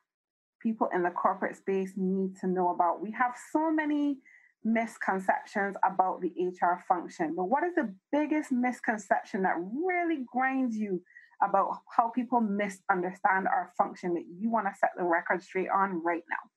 people 0.61 0.89
in 0.93 1.03
the 1.03 1.09
corporate 1.09 1.57
space 1.57 1.93
need 1.95 2.37
to 2.41 2.47
know 2.47 2.69
about? 2.69 3.01
We 3.01 3.11
have 3.11 3.33
so 3.51 3.71
many 3.71 4.17
misconceptions 4.63 5.75
about 5.83 6.21
the 6.21 6.31
HR 6.37 6.83
function, 6.87 7.33
but 7.35 7.45
what 7.45 7.63
is 7.63 7.75
the 7.75 7.93
biggest 8.11 8.51
misconception 8.51 9.43
that 9.43 9.55
really 9.57 10.23
grinds 10.31 10.77
you 10.77 11.01
about 11.43 11.79
how 11.97 12.09
people 12.09 12.39
misunderstand 12.39 13.47
our 13.47 13.73
function 13.77 14.13
that 14.13 14.23
you 14.39 14.49
want 14.49 14.67
to 14.67 14.73
set 14.79 14.91
the 14.95 15.03
record 15.03 15.43
straight 15.43 15.67
on 15.69 16.01
right 16.03 16.23
now? 16.29 16.49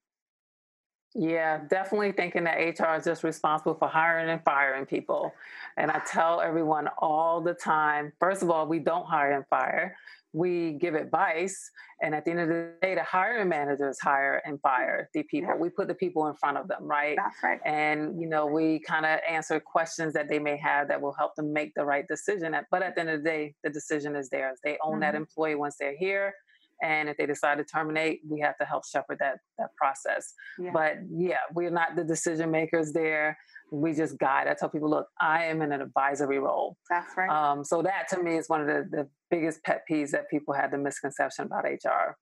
Yeah, 1.18 1.61
definitely 1.68 2.12
thinking 2.12 2.44
that 2.44 2.59
HR 2.59 2.96
is 2.96 3.05
just 3.05 3.24
responsible 3.24 3.74
for 3.74 3.88
hiring 3.88 4.29
and 4.29 4.42
firing 4.44 4.85
people. 4.85 5.33
And 5.79 5.90
I 5.90 6.00
tell 6.07 6.42
everyone 6.42 6.88
all 6.98 7.40
the 7.40 7.55
time 7.55 8.12
first 8.20 8.42
of 8.42 8.50
all, 8.50 8.66
we 8.66 8.81
don't 8.81 9.07
hire 9.07 9.33
and 9.33 9.46
fire, 9.46 9.96
we 10.35 10.72
give 10.72 10.94
advice. 10.94 11.70
And 12.02 12.14
at 12.14 12.26
the 12.26 12.33
end 12.33 12.40
of 12.40 12.48
the 12.48 12.72
day, 12.83 12.94
the 12.94 13.02
hiring 13.02 13.48
managers 13.48 13.98
hire 13.98 14.42
and 14.44 14.61
fire 14.61 15.09
the 15.14 15.22
people. 15.22 15.48
Yeah. 15.48 15.57
We 15.57 15.70
put 15.70 15.88
the 15.88 15.94
people 15.94 16.26
in 16.26 16.35
front 16.35 16.59
of 16.59 16.68
them, 16.68 16.83
right? 16.83 17.16
That's 17.16 17.42
right. 17.42 17.61
And, 17.64 18.20
you 18.20 18.29
know, 18.29 18.44
we 18.44 18.81
kind 18.81 19.07
of 19.07 19.18
answer 19.26 19.59
questions 19.59 20.12
that 20.12 20.29
they 20.29 20.38
may 20.38 20.59
have 20.59 20.88
that 20.88 21.00
will 21.00 21.14
help 21.14 21.35
them 21.37 21.55
make 21.55 21.72
the 21.74 21.87
right 21.87 22.07
decision. 22.07 22.55
But 22.70 22.83
at 22.83 22.94
the 22.94 23.00
end 23.00 23.11
of 23.11 23.22
the 23.22 23.29
day, 23.29 23.55
the 23.64 23.70
decision 23.70 24.14
is 24.14 24.29
theirs. 24.29 24.59
They 24.62 24.76
own 24.83 24.94
mm-hmm. 24.94 25.00
that 25.00 25.14
employee 25.14 25.55
once 25.55 25.76
they're 25.81 25.96
here 25.96 26.35
and 26.82 27.08
if 27.08 27.16
they 27.16 27.26
decide 27.26 27.58
to 27.58 27.64
terminate 27.64 28.20
we 28.28 28.40
have 28.40 28.56
to 28.58 28.64
help 28.64 28.86
shepherd 28.86 29.18
that 29.20 29.38
that 29.58 29.74
process. 29.76 30.34
Yeah. 30.58 30.70
but 30.72 30.96
yeah 31.10 31.38
we're 31.54 31.70
not 31.70 31.96
the 31.96 32.04
decision 32.04 32.50
makers 32.50 32.92
there. 32.92 33.38
We 33.72 33.94
just 33.94 34.18
guide. 34.18 34.46
I 34.46 34.54
tell 34.54 34.68
people 34.68 34.90
look 34.90 35.08
i 35.20 35.44
am 35.44 35.62
in 35.62 35.72
an 35.72 35.80
advisory 35.80 36.38
role. 36.38 36.76
That's 36.88 37.16
right. 37.16 37.28
Um, 37.28 37.64
so 37.64 37.82
that 37.82 38.08
to 38.10 38.22
me 38.22 38.36
is 38.36 38.48
one 38.48 38.60
of 38.60 38.66
the, 38.66 38.86
the 38.90 39.08
biggest 39.30 39.62
pet 39.64 39.82
peeves 39.90 40.10
that 40.10 40.30
people 40.30 40.54
had 40.54 40.70
the 40.70 40.78
misconception 40.78 41.46
about 41.46 41.64
hr 41.64 42.16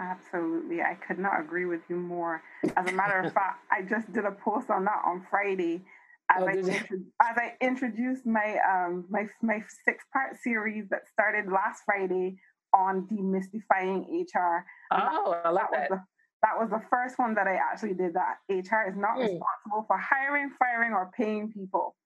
absolutely. 0.00 0.80
I 0.80 0.94
could 0.94 1.18
not 1.18 1.40
agree 1.40 1.66
with 1.66 1.80
you 1.88 1.96
more. 1.96 2.40
As 2.76 2.88
a 2.88 2.92
matter 2.92 3.18
of 3.20 3.32
fact 3.38 3.60
i 3.70 3.82
just 3.82 4.12
did 4.12 4.24
a 4.24 4.32
post 4.32 4.70
on 4.70 4.84
that 4.84 5.02
on 5.04 5.26
friday. 5.30 5.82
As, 6.30 6.42
oh, 6.42 6.46
I, 6.46 6.58
as 6.58 7.38
I 7.38 7.54
introduced 7.62 8.26
my 8.26 8.58
um, 8.58 9.06
my 9.08 9.26
my 9.40 9.62
six 9.86 10.04
part 10.12 10.36
series 10.42 10.86
that 10.90 11.08
started 11.10 11.50
last 11.50 11.84
Friday 11.86 12.38
on 12.74 13.06
demystifying 13.06 14.04
HR. 14.10 14.64
Oh, 14.92 15.36
that, 15.44 15.46
I 15.46 15.52
that. 15.52 15.70
that. 15.70 15.70
Was 15.70 15.88
the, 15.90 16.00
that 16.42 16.58
was 16.58 16.70
the 16.70 16.82
first 16.90 17.18
one 17.18 17.34
that 17.34 17.46
I 17.46 17.54
actually 17.56 17.94
did. 17.94 18.14
That 18.14 18.36
HR 18.48 18.88
is 18.88 18.96
not 18.96 19.16
mm. 19.16 19.22
responsible 19.22 19.84
for 19.86 19.98
hiring, 19.98 20.50
firing, 20.58 20.92
or 20.92 21.10
paying 21.16 21.50
people. 21.52 21.96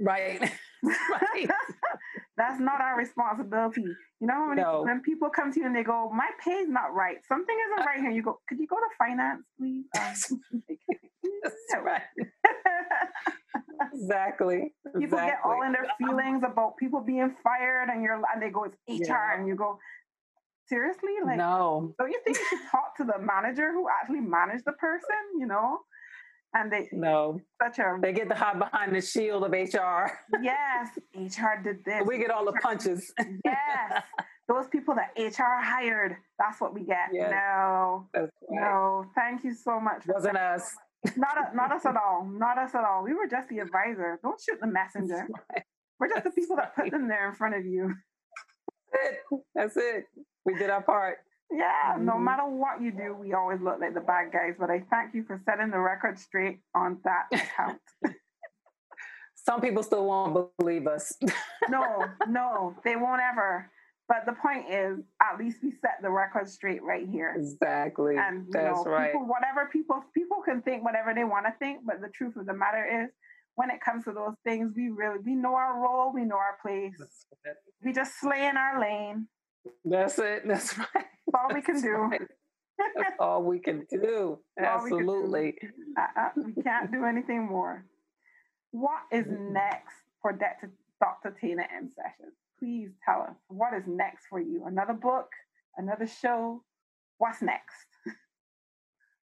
Right. 0.00 0.40
right. 0.82 1.50
That's 2.36 2.60
not 2.60 2.80
our 2.80 2.98
responsibility. 2.98 3.86
You 4.20 4.26
know, 4.26 4.46
when, 4.48 4.56
no. 4.56 4.82
when 4.82 5.00
people 5.00 5.30
come 5.30 5.52
to 5.52 5.60
you 5.60 5.66
and 5.66 5.74
they 5.74 5.82
go, 5.82 6.10
"My 6.14 6.28
pay 6.44 6.52
is 6.52 6.68
not 6.68 6.94
right. 6.94 7.16
Something 7.26 7.56
isn't 7.66 7.86
right 7.86 8.00
here." 8.00 8.10
You 8.10 8.22
go, 8.22 8.40
"Could 8.48 8.58
you 8.58 8.66
go 8.66 8.76
to 8.76 8.88
finance, 8.98 9.42
please?" 9.58 9.84
Um, 9.98 10.42
That's 11.42 11.82
right. 11.82 12.02
exactly. 13.94 14.74
People 14.98 15.18
exactly. 15.18 15.30
get 15.30 15.38
all 15.44 15.62
in 15.62 15.72
their 15.72 15.86
feelings 15.98 16.42
about 16.46 16.76
people 16.76 17.00
being 17.00 17.34
fired, 17.42 17.88
and 17.88 18.02
you're 18.02 18.20
and 18.32 18.42
they 18.42 18.50
go, 18.50 18.64
"It's 18.64 19.08
HR," 19.08 19.12
yeah. 19.12 19.38
and 19.38 19.48
you 19.48 19.54
go, 19.54 19.78
seriously? 20.68 21.10
Like 21.24 21.38
no. 21.38 21.94
don't 21.98 22.10
you 22.10 22.20
think 22.24 22.38
you 22.38 22.44
should 22.48 22.70
talk 22.70 22.96
to 22.96 23.04
the 23.04 23.18
manager 23.18 23.72
who 23.72 23.86
actually 23.88 24.20
managed 24.20 24.64
the 24.64 24.72
person 24.72 25.16
you 25.38 25.46
know? 25.46 25.78
And 26.54 26.72
they 26.72 26.88
no. 26.92 27.40
such 27.62 27.78
a 27.78 27.98
they 28.00 28.12
get 28.12 28.28
the 28.28 28.34
hide 28.34 28.58
behind 28.58 28.94
the 28.94 29.00
shield 29.00 29.44
of 29.44 29.52
hr 29.52 29.56
yes 30.42 30.88
hr 31.14 31.62
did 31.62 31.84
this. 31.84 32.02
We 32.06 32.18
get 32.18 32.30
all 32.30 32.44
the 32.44 32.58
punches. 32.62 33.12
Yes. 33.44 34.02
Those 34.48 34.68
people 34.68 34.94
that 34.94 35.10
hr 35.18 35.60
hired 35.62 36.16
that's 36.38 36.60
what 36.60 36.72
we 36.72 36.84
get. 36.84 37.08
Yes. 37.12 37.30
no. 37.30 38.08
Right. 38.14 38.28
no. 38.48 39.04
Thank 39.14 39.44
you 39.44 39.54
so 39.54 39.80
much 39.80 40.04
wasn't 40.06 40.36
us. 40.36 40.74
Not, 41.16 41.36
a, 41.38 41.56
not 41.56 41.72
us 41.72 41.84
at 41.86 41.96
all. 42.04 42.26
Not 42.26 42.58
us 42.58 42.74
at 42.74 42.84
all. 42.84 43.04
We 43.04 43.14
were 43.14 43.28
just 43.28 43.48
the 43.48 43.58
advisor. 43.58 44.18
Don't 44.22 44.40
shoot 44.40 44.58
the 44.60 44.66
messenger. 44.66 45.28
Right. 45.52 45.62
we're 46.00 46.08
just 46.08 46.24
the 46.24 46.30
people 46.30 46.56
that 46.56 46.74
put 46.74 46.90
them 46.90 47.08
there 47.08 47.28
in 47.28 47.34
front 47.34 47.54
of 47.54 47.64
you. 47.64 47.88
That's 47.88 48.15
it. 49.04 49.40
That's 49.54 49.76
it 49.76 50.06
we 50.46 50.54
did 50.54 50.70
our 50.70 50.82
part. 50.82 51.18
Yeah, 51.50 51.94
mm-hmm. 51.94 52.06
no 52.06 52.18
matter 52.18 52.46
what 52.46 52.80
you 52.80 52.90
do, 52.90 53.14
we 53.14 53.34
always 53.34 53.60
look 53.60 53.78
like 53.80 53.94
the 53.94 54.00
bad 54.00 54.32
guys. 54.32 54.54
But 54.58 54.70
I 54.70 54.82
thank 54.90 55.14
you 55.14 55.24
for 55.24 55.40
setting 55.44 55.70
the 55.70 55.78
record 55.78 56.18
straight 56.18 56.60
on 56.74 56.98
that 57.04 57.26
account. 57.32 57.80
some 59.34 59.60
people 59.60 59.82
still 59.82 60.06
won't 60.06 60.50
believe 60.58 60.86
us. 60.86 61.12
no, 61.68 62.06
no, 62.28 62.74
they 62.84 62.96
won't 62.96 63.20
ever. 63.20 63.70
But 64.08 64.24
the 64.24 64.34
point 64.34 64.66
is, 64.70 65.00
at 65.20 65.36
least 65.36 65.58
we 65.64 65.72
set 65.72 65.98
the 66.00 66.10
record 66.10 66.48
straight 66.48 66.80
right 66.82 67.08
here. 67.08 67.34
Exactly. 67.36 68.16
And 68.16 68.46
That's 68.52 68.84
know, 68.84 68.84
right. 68.84 69.12
People, 69.12 69.26
whatever 69.26 69.68
people 69.72 70.04
people 70.14 70.42
can 70.44 70.62
think 70.62 70.84
whatever 70.84 71.12
they 71.12 71.24
want 71.24 71.46
to 71.46 71.52
think, 71.58 71.80
but 71.84 72.00
the 72.00 72.08
truth 72.08 72.36
of 72.36 72.46
the 72.46 72.54
matter 72.54 73.04
is, 73.04 73.10
when 73.56 73.70
it 73.70 73.80
comes 73.80 74.04
to 74.04 74.12
those 74.12 74.34
things, 74.44 74.72
we 74.76 74.90
really 74.90 75.18
we 75.24 75.34
know 75.34 75.54
our 75.54 75.80
role, 75.80 76.12
we 76.12 76.24
know 76.24 76.36
our 76.36 76.58
place. 76.62 76.94
We 77.82 77.92
just 77.92 78.20
slay 78.20 78.46
in 78.46 78.56
our 78.56 78.80
lane. 78.80 79.26
That's 79.84 80.18
it. 80.18 80.46
That's 80.46 80.78
right. 80.78 80.88
That's 80.94 81.34
all 81.34 81.54
we 81.54 81.62
can 81.62 81.80
do. 81.80 81.90
Right. 81.90 82.20
That's 82.96 83.16
all 83.18 83.42
we 83.42 83.58
can 83.58 83.86
do. 83.90 84.38
Absolutely. 84.58 85.42
We, 85.42 85.52
can 85.52 85.70
do. 85.70 86.00
Uh, 86.00 86.20
uh, 86.20 86.28
we 86.54 86.62
can't 86.62 86.92
do 86.92 87.04
anything 87.04 87.46
more. 87.46 87.84
What 88.70 89.00
is 89.10 89.24
next 89.28 89.94
for 90.20 90.32
Dr. 90.32 90.70
Dr. 91.00 91.34
Tana 91.40 91.62
M. 91.74 91.90
Sessions? 91.94 92.34
Please 92.58 92.90
tell 93.04 93.22
us 93.22 93.36
what 93.48 93.72
is 93.74 93.84
next 93.86 94.26
for 94.28 94.40
you. 94.40 94.64
Another 94.66 94.94
book, 94.94 95.30
another 95.76 96.06
show. 96.06 96.62
What's 97.18 97.40
next? 97.40 97.86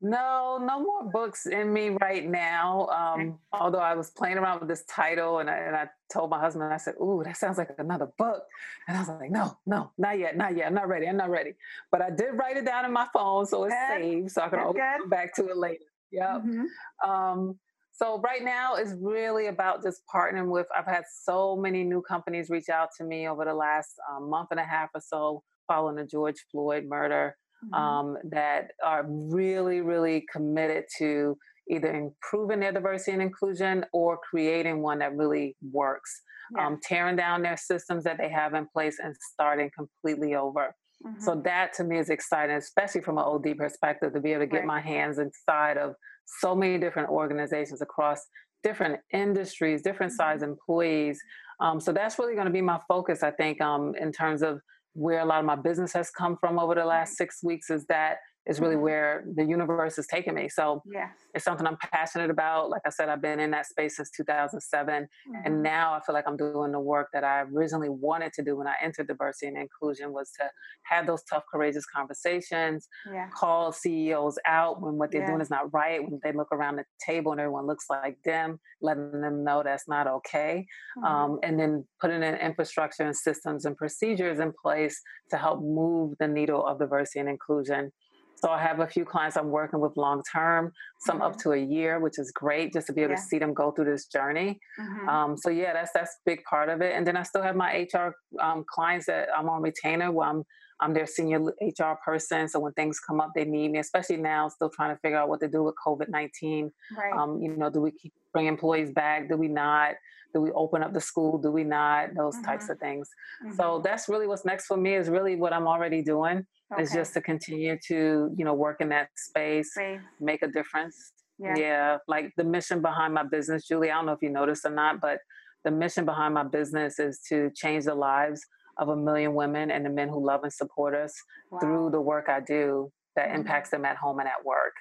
No, 0.02 0.58
no 0.62 0.80
more 0.80 1.10
books 1.10 1.46
in 1.46 1.72
me 1.72 1.90
right 2.00 2.28
now. 2.28 2.86
Um, 2.88 3.38
although 3.52 3.78
I 3.78 3.94
was 3.94 4.10
playing 4.10 4.36
around 4.36 4.60
with 4.60 4.68
this 4.68 4.84
title 4.84 5.38
and 5.38 5.48
I, 5.48 5.56
and 5.56 5.74
I 5.74 5.88
told 6.12 6.28
my 6.30 6.38
husband, 6.38 6.64
I 6.70 6.76
said, 6.76 6.94
Ooh, 7.00 7.22
that 7.24 7.36
sounds 7.36 7.56
like 7.56 7.70
another 7.78 8.10
book. 8.18 8.42
And 8.86 8.96
I 8.96 9.00
was 9.00 9.08
like, 9.08 9.30
No, 9.30 9.56
no, 9.64 9.92
not 9.96 10.18
yet, 10.18 10.36
not 10.36 10.54
yet. 10.54 10.66
I'm 10.66 10.74
not 10.74 10.88
ready. 10.88 11.08
I'm 11.08 11.16
not 11.16 11.30
ready. 11.30 11.54
But 11.90 12.02
I 12.02 12.10
did 12.10 12.34
write 12.34 12.58
it 12.58 12.66
down 12.66 12.84
in 12.84 12.92
my 12.92 13.06
phone 13.12 13.46
so 13.46 13.64
it's 13.64 13.74
good. 13.74 14.02
saved 14.02 14.30
so 14.32 14.42
I 14.42 14.48
can 14.48 14.58
always 14.58 14.82
come 14.98 15.08
back 15.08 15.34
to 15.36 15.48
it 15.48 15.56
later. 15.56 15.84
Yeah. 16.10 16.40
Mm-hmm. 16.44 17.10
Um, 17.10 17.58
so 17.92 18.20
right 18.20 18.44
now 18.44 18.76
is 18.76 18.94
really 19.00 19.46
about 19.46 19.82
just 19.82 20.02
partnering 20.12 20.50
with, 20.50 20.66
I've 20.76 20.84
had 20.84 21.04
so 21.22 21.56
many 21.56 21.82
new 21.82 22.02
companies 22.02 22.50
reach 22.50 22.68
out 22.68 22.90
to 22.98 23.04
me 23.04 23.26
over 23.26 23.46
the 23.46 23.54
last 23.54 23.94
um, 24.10 24.28
month 24.28 24.48
and 24.50 24.60
a 24.60 24.64
half 24.64 24.90
or 24.94 25.00
so 25.00 25.42
following 25.66 25.96
the 25.96 26.04
George 26.04 26.44
Floyd 26.52 26.84
murder 26.84 27.36
mm-hmm. 27.64 27.74
um, 27.74 28.16
that 28.30 28.70
are 28.84 29.04
really, 29.08 29.80
really 29.80 30.24
committed 30.32 30.84
to 30.98 31.36
either 31.68 31.92
improving 31.92 32.60
their 32.60 32.72
diversity 32.72 33.12
and 33.12 33.22
inclusion 33.22 33.84
or 33.92 34.18
creating 34.18 34.82
one 34.82 34.98
that 35.00 35.16
really 35.16 35.56
works, 35.72 36.22
yeah. 36.54 36.66
um, 36.66 36.78
tearing 36.82 37.16
down 37.16 37.42
their 37.42 37.56
systems 37.56 38.04
that 38.04 38.18
they 38.18 38.28
have 38.28 38.54
in 38.54 38.66
place 38.72 38.98
and 39.02 39.14
starting 39.32 39.70
completely 39.76 40.34
over. 40.34 40.74
Mm-hmm. 41.04 41.20
So 41.20 41.40
that 41.44 41.72
to 41.74 41.84
me 41.84 41.98
is 41.98 42.08
exciting, 42.08 42.56
especially 42.56 43.00
from 43.00 43.18
an 43.18 43.24
OD 43.24 43.56
perspective, 43.58 44.12
to 44.12 44.20
be 44.20 44.32
able 44.32 44.42
to 44.42 44.46
get 44.46 44.58
right. 44.58 44.66
my 44.66 44.80
hands 44.80 45.18
inside 45.18 45.76
of 45.76 45.94
so 46.40 46.54
many 46.54 46.78
different 46.78 47.08
organizations 47.08 47.82
across 47.82 48.20
different 48.62 49.00
industries, 49.12 49.82
different 49.82 50.12
size 50.12 50.40
mm-hmm. 50.40 50.50
employees. 50.50 51.20
Um, 51.60 51.80
so 51.80 51.92
that's 51.92 52.18
really 52.18 52.34
going 52.34 52.46
to 52.46 52.52
be 52.52 52.62
my 52.62 52.80
focus, 52.88 53.22
I 53.22 53.30
think, 53.30 53.60
um, 53.60 53.94
in 54.00 54.12
terms 54.12 54.42
of 54.42 54.60
where 54.96 55.20
a 55.20 55.24
lot 55.24 55.40
of 55.40 55.44
my 55.44 55.56
business 55.56 55.92
has 55.92 56.10
come 56.10 56.36
from 56.40 56.58
over 56.58 56.74
the 56.74 56.84
last 56.84 57.10
mm-hmm. 57.10 57.24
six 57.24 57.44
weeks 57.44 57.70
is 57.70 57.84
that 57.88 58.16
is 58.46 58.60
really 58.60 58.76
where 58.76 59.24
the 59.34 59.44
universe 59.44 59.98
is 59.98 60.06
taking 60.06 60.34
me. 60.34 60.48
So 60.48 60.82
yes. 60.86 61.10
it's 61.34 61.44
something 61.44 61.66
I'm 61.66 61.76
passionate 61.92 62.30
about. 62.30 62.70
Like 62.70 62.82
I 62.86 62.90
said, 62.90 63.08
I've 63.08 63.20
been 63.20 63.40
in 63.40 63.50
that 63.50 63.66
space 63.66 63.96
since 63.96 64.10
2007. 64.10 65.02
Mm-hmm. 65.02 65.34
And 65.44 65.62
now 65.62 65.94
I 65.94 66.00
feel 66.06 66.14
like 66.14 66.28
I'm 66.28 66.36
doing 66.36 66.70
the 66.70 66.80
work 66.80 67.08
that 67.12 67.24
I 67.24 67.40
originally 67.42 67.88
wanted 67.88 68.32
to 68.34 68.42
do 68.42 68.56
when 68.56 68.68
I 68.68 68.74
entered 68.80 69.08
diversity 69.08 69.48
and 69.48 69.56
inclusion 69.56 70.12
was 70.12 70.30
to 70.38 70.48
have 70.84 71.06
those 71.06 71.24
tough, 71.24 71.42
courageous 71.52 71.86
conversations, 71.86 72.88
yeah. 73.12 73.28
call 73.36 73.72
CEOs 73.72 74.38
out 74.46 74.80
when 74.80 74.94
what 74.94 75.10
they're 75.10 75.22
yeah. 75.22 75.28
doing 75.28 75.40
is 75.40 75.50
not 75.50 75.72
right, 75.72 76.00
when 76.02 76.20
they 76.22 76.32
look 76.32 76.52
around 76.52 76.76
the 76.76 76.84
table 77.04 77.32
and 77.32 77.40
everyone 77.40 77.66
looks 77.66 77.86
like 77.90 78.16
them, 78.24 78.60
letting 78.80 79.20
them 79.20 79.42
know 79.42 79.62
that's 79.64 79.88
not 79.88 80.06
okay. 80.06 80.66
Mm-hmm. 80.98 81.04
Um, 81.04 81.38
and 81.42 81.58
then 81.58 81.84
putting 82.00 82.22
in 82.22 82.36
infrastructure 82.36 83.02
and 83.02 83.16
systems 83.16 83.64
and 83.64 83.76
procedures 83.76 84.38
in 84.38 84.52
place 84.62 85.00
to 85.30 85.36
help 85.36 85.60
move 85.60 86.14
the 86.20 86.28
needle 86.28 86.64
of 86.64 86.78
diversity 86.78 87.18
and 87.18 87.28
inclusion 87.28 87.90
so 88.36 88.50
I 88.50 88.60
have 88.60 88.80
a 88.80 88.86
few 88.86 89.04
clients 89.04 89.36
I'm 89.36 89.50
working 89.50 89.80
with 89.80 89.96
long 89.96 90.22
term, 90.30 90.72
some 91.00 91.16
mm-hmm. 91.16 91.26
up 91.26 91.38
to 91.38 91.52
a 91.52 91.56
year, 91.56 92.00
which 92.00 92.18
is 92.18 92.30
great 92.32 92.72
just 92.72 92.86
to 92.88 92.92
be 92.92 93.00
able 93.02 93.12
yeah. 93.12 93.16
to 93.16 93.22
see 93.22 93.38
them 93.38 93.54
go 93.54 93.70
through 93.70 93.86
this 93.86 94.06
journey. 94.06 94.60
Mm-hmm. 94.78 95.08
Um, 95.08 95.36
so 95.36 95.50
yeah, 95.50 95.72
that's 95.72 95.90
that's 95.94 96.10
a 96.10 96.22
big 96.26 96.44
part 96.44 96.68
of 96.68 96.82
it. 96.82 96.94
And 96.94 97.06
then 97.06 97.16
I 97.16 97.22
still 97.22 97.42
have 97.42 97.56
my 97.56 97.86
HR 97.92 98.14
um, 98.40 98.64
clients 98.68 99.06
that 99.06 99.28
I'm 99.36 99.48
on 99.48 99.62
retainer 99.62 100.12
where 100.12 100.28
I'm 100.28 100.44
I'm 100.80 100.92
their 100.92 101.06
senior 101.06 101.40
HR 101.62 101.94
person. 102.04 102.48
So 102.48 102.60
when 102.60 102.72
things 102.72 103.00
come 103.00 103.18
up, 103.18 103.30
they 103.34 103.46
need 103.46 103.72
me, 103.72 103.78
especially 103.78 104.18
now, 104.18 104.48
still 104.48 104.68
trying 104.68 104.94
to 104.94 105.00
figure 105.00 105.16
out 105.16 105.30
what 105.30 105.40
to 105.40 105.48
do 105.48 105.62
with 105.62 105.74
COVID 105.84 106.10
19. 106.10 106.70
Right. 106.96 107.18
Um, 107.18 107.40
you 107.40 107.56
know, 107.56 107.70
do 107.70 107.80
we 107.80 107.92
keep 107.92 108.12
bring 108.32 108.46
employees 108.46 108.90
back? 108.90 109.30
Do 109.30 109.36
we 109.36 109.48
not? 109.48 109.94
Do 110.34 110.42
we 110.42 110.50
open 110.50 110.82
up 110.82 110.92
the 110.92 111.00
school? 111.00 111.38
Do 111.38 111.50
we 111.50 111.64
not? 111.64 112.14
Those 112.14 112.34
mm-hmm. 112.34 112.44
types 112.44 112.68
of 112.68 112.78
things. 112.78 113.08
So 113.54 113.62
mm-hmm. 113.62 113.82
that's 113.82 114.10
really 114.10 114.26
what's 114.26 114.44
next 114.44 114.66
for 114.66 114.76
me 114.76 114.94
is 114.94 115.08
really 115.08 115.36
what 115.36 115.54
I'm 115.54 115.66
already 115.66 116.02
doing 116.02 116.44
okay. 116.72 116.82
is 116.82 116.92
just 116.92 117.14
to 117.14 117.20
continue 117.20 117.78
to, 117.88 118.30
you 118.36 118.44
know, 118.44 118.54
work 118.54 118.80
in 118.80 118.88
that 118.90 119.08
space, 119.16 119.72
space. 119.72 120.00
make 120.20 120.42
a 120.42 120.48
difference. 120.48 121.12
Yeah. 121.38 121.54
yeah. 121.56 121.96
Like 122.08 122.32
the 122.36 122.44
mission 122.44 122.80
behind 122.80 123.14
my 123.14 123.22
business, 123.22 123.66
Julie, 123.66 123.90
I 123.90 123.94
don't 123.94 124.06
know 124.06 124.12
if 124.12 124.22
you 124.22 124.30
noticed 124.30 124.64
or 124.64 124.70
not, 124.70 125.00
but 125.00 125.18
the 125.64 125.70
mission 125.70 126.04
behind 126.04 126.34
my 126.34 126.44
business 126.44 126.98
is 126.98 127.20
to 127.28 127.50
change 127.54 127.84
the 127.84 127.94
lives 127.94 128.40
of 128.78 128.88
a 128.88 128.96
million 128.96 129.34
women 129.34 129.70
and 129.70 129.84
the 129.84 129.90
men 129.90 130.08
who 130.08 130.24
love 130.24 130.42
and 130.42 130.52
support 130.52 130.94
us 130.94 131.14
wow. 131.50 131.58
through 131.60 131.90
the 131.90 132.00
work 132.00 132.28
I 132.28 132.40
do 132.40 132.90
that 133.16 133.28
mm-hmm. 133.28 133.36
impacts 133.36 133.70
them 133.70 133.84
at 133.84 133.96
home 133.96 134.18
and 134.18 134.28
at 134.28 134.44
work. 134.44 134.74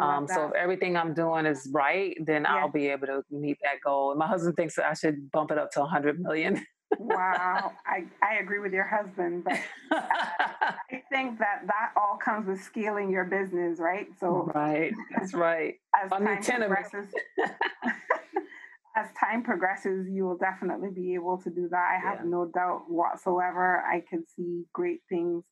Um, 0.00 0.28
so 0.28 0.46
if 0.46 0.52
everything 0.54 0.96
I'm 0.96 1.12
doing 1.12 1.44
is 1.44 1.68
right, 1.72 2.16
then 2.24 2.42
yeah. 2.42 2.56
I'll 2.56 2.70
be 2.70 2.88
able 2.88 3.08
to 3.08 3.22
meet 3.30 3.58
that 3.62 3.80
goal. 3.84 4.10
And 4.10 4.18
my 4.18 4.28
husband 4.28 4.56
thinks 4.56 4.76
that 4.76 4.86
I 4.86 4.94
should 4.94 5.30
bump 5.32 5.50
it 5.50 5.58
up 5.58 5.70
to 5.72 5.80
100 5.80 6.20
million. 6.20 6.64
Wow, 6.98 7.72
I, 7.86 8.04
I 8.22 8.38
agree 8.40 8.58
with 8.58 8.72
your 8.72 8.86
husband, 8.86 9.44
but 9.44 9.58
I 9.92 11.02
think 11.10 11.38
that 11.38 11.62
that 11.66 11.92
all 11.96 12.16
comes 12.16 12.46
with 12.46 12.62
scaling 12.62 13.10
your 13.10 13.24
business, 13.24 13.78
right? 13.78 14.08
So 14.18 14.50
right, 14.54 14.92
that's 15.16 15.34
right. 15.34 15.74
As 15.94 16.10
time 16.10 16.60
progresses, 16.60 17.12
as 18.96 19.06
time 19.18 19.42
progresses, 19.42 20.08
you 20.10 20.24
will 20.24 20.36
definitely 20.36 20.90
be 20.90 21.14
able 21.14 21.38
to 21.38 21.50
do 21.50 21.68
that. 21.70 21.98
I 21.98 21.98
have 21.98 22.20
yeah. 22.24 22.30
no 22.30 22.50
doubt 22.52 22.84
whatsoever. 22.88 23.82
I 23.82 24.02
can 24.08 24.24
see 24.36 24.64
great 24.72 25.00
things 25.08 25.44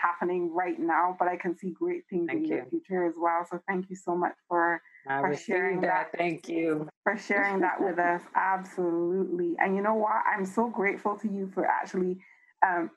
happening 0.00 0.52
right 0.52 0.78
now, 0.78 1.16
but 1.18 1.28
I 1.28 1.36
can 1.36 1.56
see 1.56 1.70
great 1.70 2.02
things 2.10 2.26
thank 2.28 2.44
in 2.44 2.50
you. 2.50 2.64
the 2.64 2.70
future 2.70 3.06
as 3.06 3.14
well. 3.16 3.46
So 3.50 3.60
thank 3.66 3.88
you 3.88 3.96
so 3.96 4.14
much 4.14 4.34
for, 4.48 4.82
for 5.18 5.36
sharing 5.36 5.80
that. 5.80 6.10
that. 6.12 6.18
Thank 6.18 6.48
you. 6.48 6.88
For 7.02 7.16
sharing 7.16 7.60
that 7.60 7.80
with 7.82 7.98
us. 7.98 8.22
Absolutely. 8.34 9.56
And 9.58 9.74
you 9.74 9.82
know 9.82 9.94
what? 9.94 10.22
I'm 10.32 10.44
so 10.44 10.68
grateful 10.68 11.16
to 11.18 11.28
you 11.28 11.50
for 11.52 11.66
actually 11.66 12.18
um, 12.66 12.90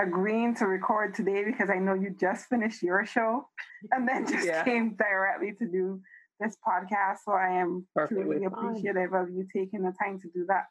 agreeing 0.00 0.54
to 0.56 0.66
record 0.66 1.14
today 1.14 1.44
because 1.44 1.70
I 1.70 1.78
know 1.78 1.94
you 1.94 2.10
just 2.18 2.46
finished 2.46 2.82
your 2.82 3.04
show 3.06 3.46
and 3.90 4.08
then 4.08 4.26
just 4.30 4.46
yeah. 4.46 4.64
came 4.64 4.96
directly 4.96 5.52
to 5.58 5.66
do 5.66 6.00
this 6.40 6.56
podcast. 6.66 7.18
So 7.24 7.32
I 7.32 7.60
am 7.60 7.86
Perfectly 7.94 8.24
truly 8.24 8.44
appreciative 8.44 9.10
fine. 9.10 9.22
of 9.22 9.30
you 9.30 9.46
taking 9.54 9.82
the 9.82 9.92
time 10.02 10.18
to 10.20 10.28
do 10.34 10.46
that. 10.48 10.64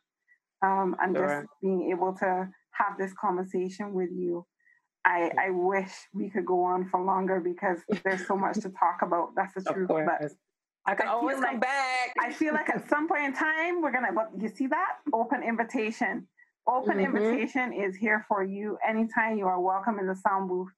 Um, 0.64 0.96
and 1.02 1.16
just 1.16 1.48
being 1.62 1.90
able 1.92 2.14
to 2.18 2.48
have 2.72 2.98
this 2.98 3.14
conversation 3.20 3.94
with 3.94 4.10
you. 4.12 4.46
I, 5.04 5.32
I 5.48 5.50
wish 5.50 5.90
we 6.14 6.30
could 6.30 6.46
go 6.46 6.64
on 6.64 6.88
for 6.90 7.02
longer 7.02 7.40
because 7.40 7.80
there's 8.04 8.28
so 8.28 8.36
much 8.36 8.56
to 8.58 8.70
talk 8.70 9.00
about. 9.02 9.30
That's 9.36 9.56
the 9.56 9.74
truth. 9.74 9.88
But 9.90 10.32
I 10.86 10.96
can 10.96 11.08
I 11.08 11.12
always 11.12 11.36
come 11.36 11.44
like, 11.44 11.62
back. 11.62 12.14
I 12.20 12.32
feel 12.32 12.54
like 12.54 12.70
at 12.70 12.90
some 12.90 13.08
point 13.08 13.24
in 13.24 13.34
time 13.34 13.82
we're 13.82 13.92
gonna. 13.92 14.14
But 14.14 14.32
you 14.40 14.50
see 14.50 14.68
that 14.68 14.98
open 15.14 15.44
invitation. 15.44 16.28
Open 16.68 16.98
mm-hmm. 16.98 17.16
invitation 17.16 17.74
is 17.74 17.96
here 17.96 18.26
for 18.28 18.44
you. 18.44 18.78
Anytime 18.88 19.38
you 19.38 19.46
are 19.46 19.60
welcome 19.60 20.00
in 20.00 20.08
the 20.08 20.16
sound 20.16 20.48
booth 20.48 20.70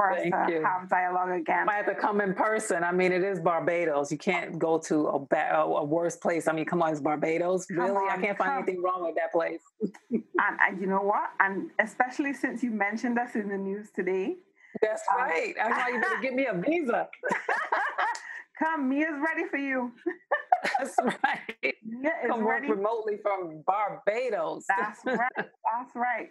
for 0.00 0.14
Thank 0.14 0.34
us 0.34 0.48
to 0.48 0.54
you. 0.54 0.64
have 0.64 0.88
dialogue 0.88 1.30
again. 1.30 1.68
I 1.68 1.74
have 1.74 1.86
to 1.86 1.94
come 1.94 2.20
in 2.20 2.34
person. 2.34 2.84
I 2.84 2.92
mean, 2.92 3.12
it 3.12 3.22
is 3.22 3.40
Barbados. 3.40 4.10
You 4.10 4.18
can't 4.18 4.58
go 4.58 4.78
to 4.78 5.08
a, 5.08 5.18
ba- 5.18 5.54
a 5.54 5.84
worse 5.84 6.16
place. 6.16 6.48
I 6.48 6.52
mean, 6.52 6.64
come 6.64 6.82
on, 6.82 6.92
it's 6.92 7.00
Barbados. 7.00 7.66
Really? 7.70 7.90
On, 7.90 8.10
I 8.10 8.16
can't 8.16 8.36
find 8.36 8.50
come. 8.50 8.62
anything 8.62 8.82
wrong 8.82 9.04
with 9.04 9.14
that 9.16 9.32
place. 9.32 9.60
and, 10.10 10.22
and, 10.38 10.80
you 10.80 10.86
know 10.86 11.02
what? 11.02 11.30
And 11.40 11.70
especially 11.78 12.32
since 12.32 12.62
you 12.62 12.70
mentioned 12.70 13.18
us 13.18 13.34
in 13.34 13.48
the 13.48 13.58
news 13.58 13.88
today. 13.94 14.36
That's 14.80 15.02
um, 15.12 15.20
right. 15.20 15.54
That's 15.56 15.70
why 15.70 15.88
you 15.90 16.00
better 16.00 16.20
give 16.22 16.34
me 16.34 16.46
a 16.46 16.54
visa. 16.54 17.08
come, 18.62 18.88
Mia's 18.88 19.18
ready 19.24 19.48
for 19.48 19.56
you. 19.56 19.92
That's 20.78 20.96
right. 20.98 21.74
Mia 21.84 22.10
is 22.22 22.30
Come 22.30 22.46
ready. 22.46 22.68
work 22.68 22.76
remotely 22.76 23.16
from 23.22 23.62
Barbados. 23.66 24.64
That's 24.68 25.00
right. 25.04 25.30
That's 25.36 25.94
right 25.94 26.30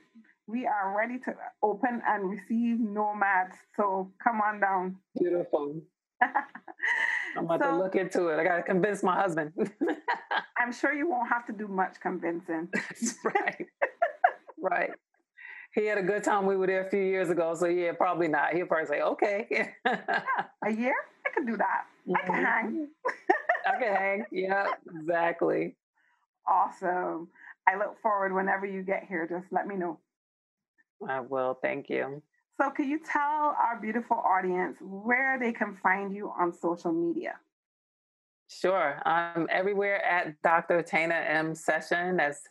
we 0.50 0.66
are 0.66 0.98
ready 0.98 1.20
to 1.20 1.34
open 1.62 2.02
and 2.08 2.30
receive 2.30 2.80
nomads. 2.80 3.56
So 3.78 4.12
come 4.24 4.42
on 4.42 4.60
down. 4.60 4.96
Beautiful. 5.18 5.80
I'm 7.38 7.46
about 7.46 7.62
so, 7.62 7.72
to 7.72 7.78
look 7.78 7.96
into 7.96 8.30
it. 8.30 8.40
I 8.40 8.44
got 8.44 8.58
to 8.58 8.64
convince 8.64 9.04
my 9.04 9.16
husband. 9.16 9.54
I'm 10.58 10.74
sure 10.74 10.92
you 10.92 11.08
won't 11.08 11.30
have 11.30 11.46
to 11.46 11.54
do 11.54 11.68
much 11.68 12.00
convincing. 12.02 12.68
That's 12.74 13.16
right. 13.24 13.68
right. 14.60 14.90
He 15.74 15.86
had 15.86 15.98
a 15.98 16.04
good 16.04 16.24
time. 16.24 16.46
We 16.46 16.56
were 16.58 16.68
there 16.68 16.86
a 16.86 16.90
few 16.90 17.02
years 17.02 17.30
ago. 17.30 17.54
So, 17.56 17.68
yeah, 17.68 17.92
probably 17.94 18.28
not. 18.28 18.54
He'll 18.54 18.66
probably 18.66 18.88
say, 18.88 19.02
okay. 19.02 19.48
yeah, 19.52 19.68
a 20.66 20.72
year? 20.72 20.96
I 21.26 21.30
can 21.34 21.46
do 21.46 21.58
that. 21.58 21.86
Mm-hmm. 22.08 22.16
I 22.16 22.22
can 22.26 22.44
hang. 22.44 22.88
I 23.68 23.72
can 23.80 23.96
hang. 23.96 24.26
Yeah, 24.32 24.68
exactly. 24.96 25.76
awesome. 26.48 27.28
I 27.68 27.78
look 27.78 28.02
forward 28.02 28.34
whenever 28.34 28.66
you 28.66 28.82
get 28.82 29.06
here. 29.08 29.28
Just 29.30 29.46
let 29.52 29.68
me 29.68 29.76
know. 29.76 30.00
I 31.08 31.20
will. 31.20 31.58
Thank 31.62 31.90
you. 31.90 32.22
So, 32.60 32.72
can 32.72 32.90
you 32.90 33.00
tell 33.00 33.56
our 33.58 33.78
beautiful 33.80 34.18
audience 34.18 34.78
where 34.82 35.38
they 35.40 35.54
can 35.54 35.78
find 35.82 36.14
you 36.14 36.34
on 36.38 36.52
social 36.52 36.92
media? 36.92 37.36
Sure. 38.50 39.00
I'm 39.06 39.48
everywhere 39.52 40.04
at 40.04 40.42
Dr. 40.42 40.82
Tana 40.82 41.14
M 41.14 41.54
Session. 41.54 42.18
That's 42.18 42.42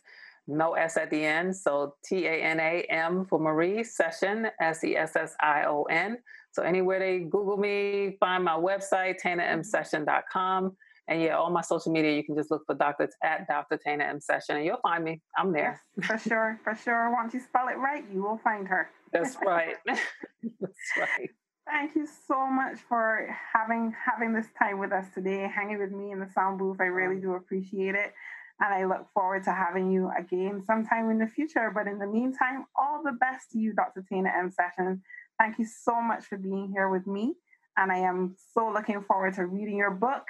no 0.49 0.73
S 0.73 0.97
at 0.97 1.09
the 1.09 1.23
end. 1.23 1.55
So 1.55 1.95
T 2.03 2.25
A 2.25 2.41
N 2.41 2.59
A 2.59 2.85
M 2.89 3.25
for 3.25 3.39
Marie 3.39 3.83
Session, 3.83 4.47
S 4.59 4.83
E 4.83 4.95
S 4.95 5.15
S 5.15 5.35
I 5.39 5.65
O 5.65 5.83
N. 5.83 6.17
So 6.51 6.63
anywhere 6.63 6.99
they 6.99 7.19
Google 7.19 7.57
me, 7.57 8.17
find 8.19 8.43
my 8.43 8.55
website, 8.55 9.15
tanamsession.com. 9.23 10.75
And 11.07 11.21
yeah, 11.21 11.37
all 11.37 11.49
my 11.49 11.61
social 11.61 11.91
media, 11.91 12.11
you 12.11 12.23
can 12.23 12.35
just 12.35 12.51
look 12.51 12.63
for 12.67 12.75
Dr. 12.75 13.09
at 13.23 13.47
Dr. 13.47 13.79
Tana 13.83 14.03
M 14.03 14.19
Session 14.19 14.57
and 14.57 14.65
you'll 14.65 14.79
find 14.81 15.03
me. 15.03 15.21
I'm 15.37 15.51
there. 15.51 15.81
Yes, 15.97 16.07
for 16.07 16.17
sure. 16.17 16.59
For 16.63 16.75
sure. 16.75 17.11
Once 17.11 17.33
you 17.33 17.39
spell 17.39 17.67
it 17.67 17.77
right, 17.77 18.03
you 18.13 18.21
will 18.21 18.39
find 18.43 18.67
her. 18.67 18.89
That's 19.11 19.35
right. 19.43 19.75
That's 19.85 20.91
right. 20.97 21.29
Thank 21.65 21.95
you 21.95 22.07
so 22.27 22.47
much 22.47 22.79
for 22.87 23.35
having 23.53 23.93
having 24.03 24.33
this 24.33 24.47
time 24.57 24.79
with 24.79 24.91
us 24.91 25.05
today, 25.13 25.47
hanging 25.53 25.79
with 25.79 25.91
me 25.91 26.11
in 26.11 26.19
the 26.19 26.29
sound 26.33 26.57
booth. 26.57 26.77
I 26.79 26.85
really 26.85 27.15
um, 27.15 27.21
do 27.21 27.33
appreciate 27.33 27.95
it. 27.95 28.13
And 28.61 28.73
I 28.73 28.85
look 28.85 29.07
forward 29.13 29.43
to 29.45 29.51
having 29.51 29.91
you 29.91 30.11
again 30.17 30.63
sometime 30.65 31.09
in 31.09 31.19
the 31.19 31.27
future. 31.27 31.71
But 31.73 31.87
in 31.87 31.97
the 31.97 32.07
meantime, 32.07 32.65
all 32.77 33.01
the 33.03 33.13
best 33.13 33.51
to 33.51 33.59
you, 33.59 33.73
Dr. 33.73 34.03
Tana 34.11 34.29
M. 34.37 34.51
Session. 34.51 35.01
Thank 35.39 35.59
you 35.59 35.65
so 35.65 36.01
much 36.01 36.25
for 36.25 36.37
being 36.37 36.69
here 36.73 36.89
with 36.89 37.07
me. 37.07 37.35
And 37.77 37.91
I 37.91 37.99
am 37.99 38.35
so 38.53 38.69
looking 38.69 39.01
forward 39.01 39.35
to 39.35 39.45
reading 39.45 39.77
your 39.77 39.91
book, 39.91 40.23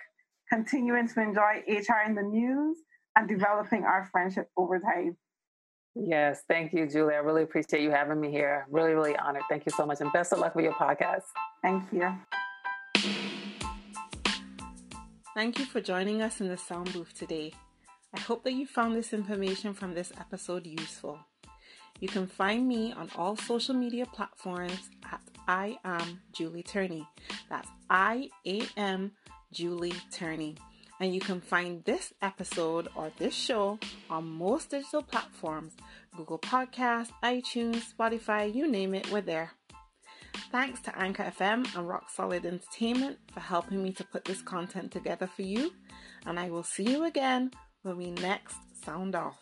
continuing 0.47 1.07
to 1.07 1.21
enjoy 1.21 1.63
HR 1.67 2.07
in 2.07 2.13
the 2.13 2.21
news, 2.21 2.77
and 3.15 3.27
developing 3.27 3.83
our 3.83 4.07
friendship 4.11 4.49
over 4.55 4.79
time. 4.79 5.17
Yes, 5.95 6.43
thank 6.47 6.71
you, 6.71 6.87
Julie. 6.87 7.15
I 7.15 7.17
really 7.17 7.43
appreciate 7.43 7.81
you 7.81 7.89
having 7.89 8.21
me 8.21 8.29
here. 8.29 8.67
Really, 8.69 8.93
really 8.93 9.17
honored. 9.17 9.41
Thank 9.49 9.65
you 9.65 9.71
so 9.75 9.85
much. 9.85 10.01
And 10.01 10.13
best 10.13 10.31
of 10.31 10.39
luck 10.39 10.55
with 10.55 10.65
your 10.65 10.73
podcast. 10.73 11.23
Thank 11.63 11.83
you. 11.91 12.15
Thank 15.35 15.57
you 15.57 15.65
for 15.65 15.81
joining 15.81 16.21
us 16.21 16.39
in 16.41 16.47
the 16.47 16.57
sound 16.57 16.93
booth 16.93 17.17
today. 17.17 17.53
I 18.13 18.19
hope 18.19 18.43
that 18.43 18.53
you 18.53 18.65
found 18.65 18.95
this 18.95 19.13
information 19.13 19.73
from 19.73 19.93
this 19.93 20.11
episode 20.19 20.65
useful. 20.65 21.19
You 21.99 22.07
can 22.07 22.27
find 22.27 22.67
me 22.67 22.91
on 22.93 23.09
all 23.15 23.35
social 23.35 23.75
media 23.75 24.05
platforms 24.05 24.89
at 25.11 25.21
I 25.47 25.77
am 25.83 26.21
Julie 26.31 26.63
Turney. 26.63 27.07
That's 27.49 27.69
I 27.89 28.29
A 28.47 28.61
M 28.77 29.11
Julie 29.51 29.95
Turney. 30.11 30.55
And 30.99 31.13
you 31.13 31.21
can 31.21 31.39
find 31.39 31.83
this 31.85 32.13
episode 32.21 32.87
or 32.95 33.11
this 33.17 33.33
show 33.33 33.79
on 34.09 34.25
most 34.25 34.71
digital 34.71 35.03
platforms 35.03 35.73
Google 36.15 36.39
Podcasts, 36.39 37.11
iTunes, 37.23 37.83
Spotify, 37.93 38.53
you 38.53 38.69
name 38.69 38.93
it, 38.93 39.11
we're 39.11 39.21
there. 39.21 39.51
Thanks 40.51 40.79
to 40.81 40.97
Anchor 40.97 41.31
FM 41.37 41.75
and 41.75 41.87
Rock 41.87 42.09
Solid 42.09 42.45
Entertainment 42.45 43.17
for 43.33 43.39
helping 43.39 43.83
me 43.83 43.91
to 43.93 44.03
put 44.03 44.25
this 44.25 44.41
content 44.41 44.91
together 44.91 45.27
for 45.27 45.43
you. 45.43 45.73
And 46.25 46.39
I 46.39 46.49
will 46.49 46.63
see 46.63 46.89
you 46.89 47.05
again 47.05 47.51
when 47.83 47.97
we 47.97 48.11
next 48.11 48.57
sound 48.83 49.15
off. 49.15 49.35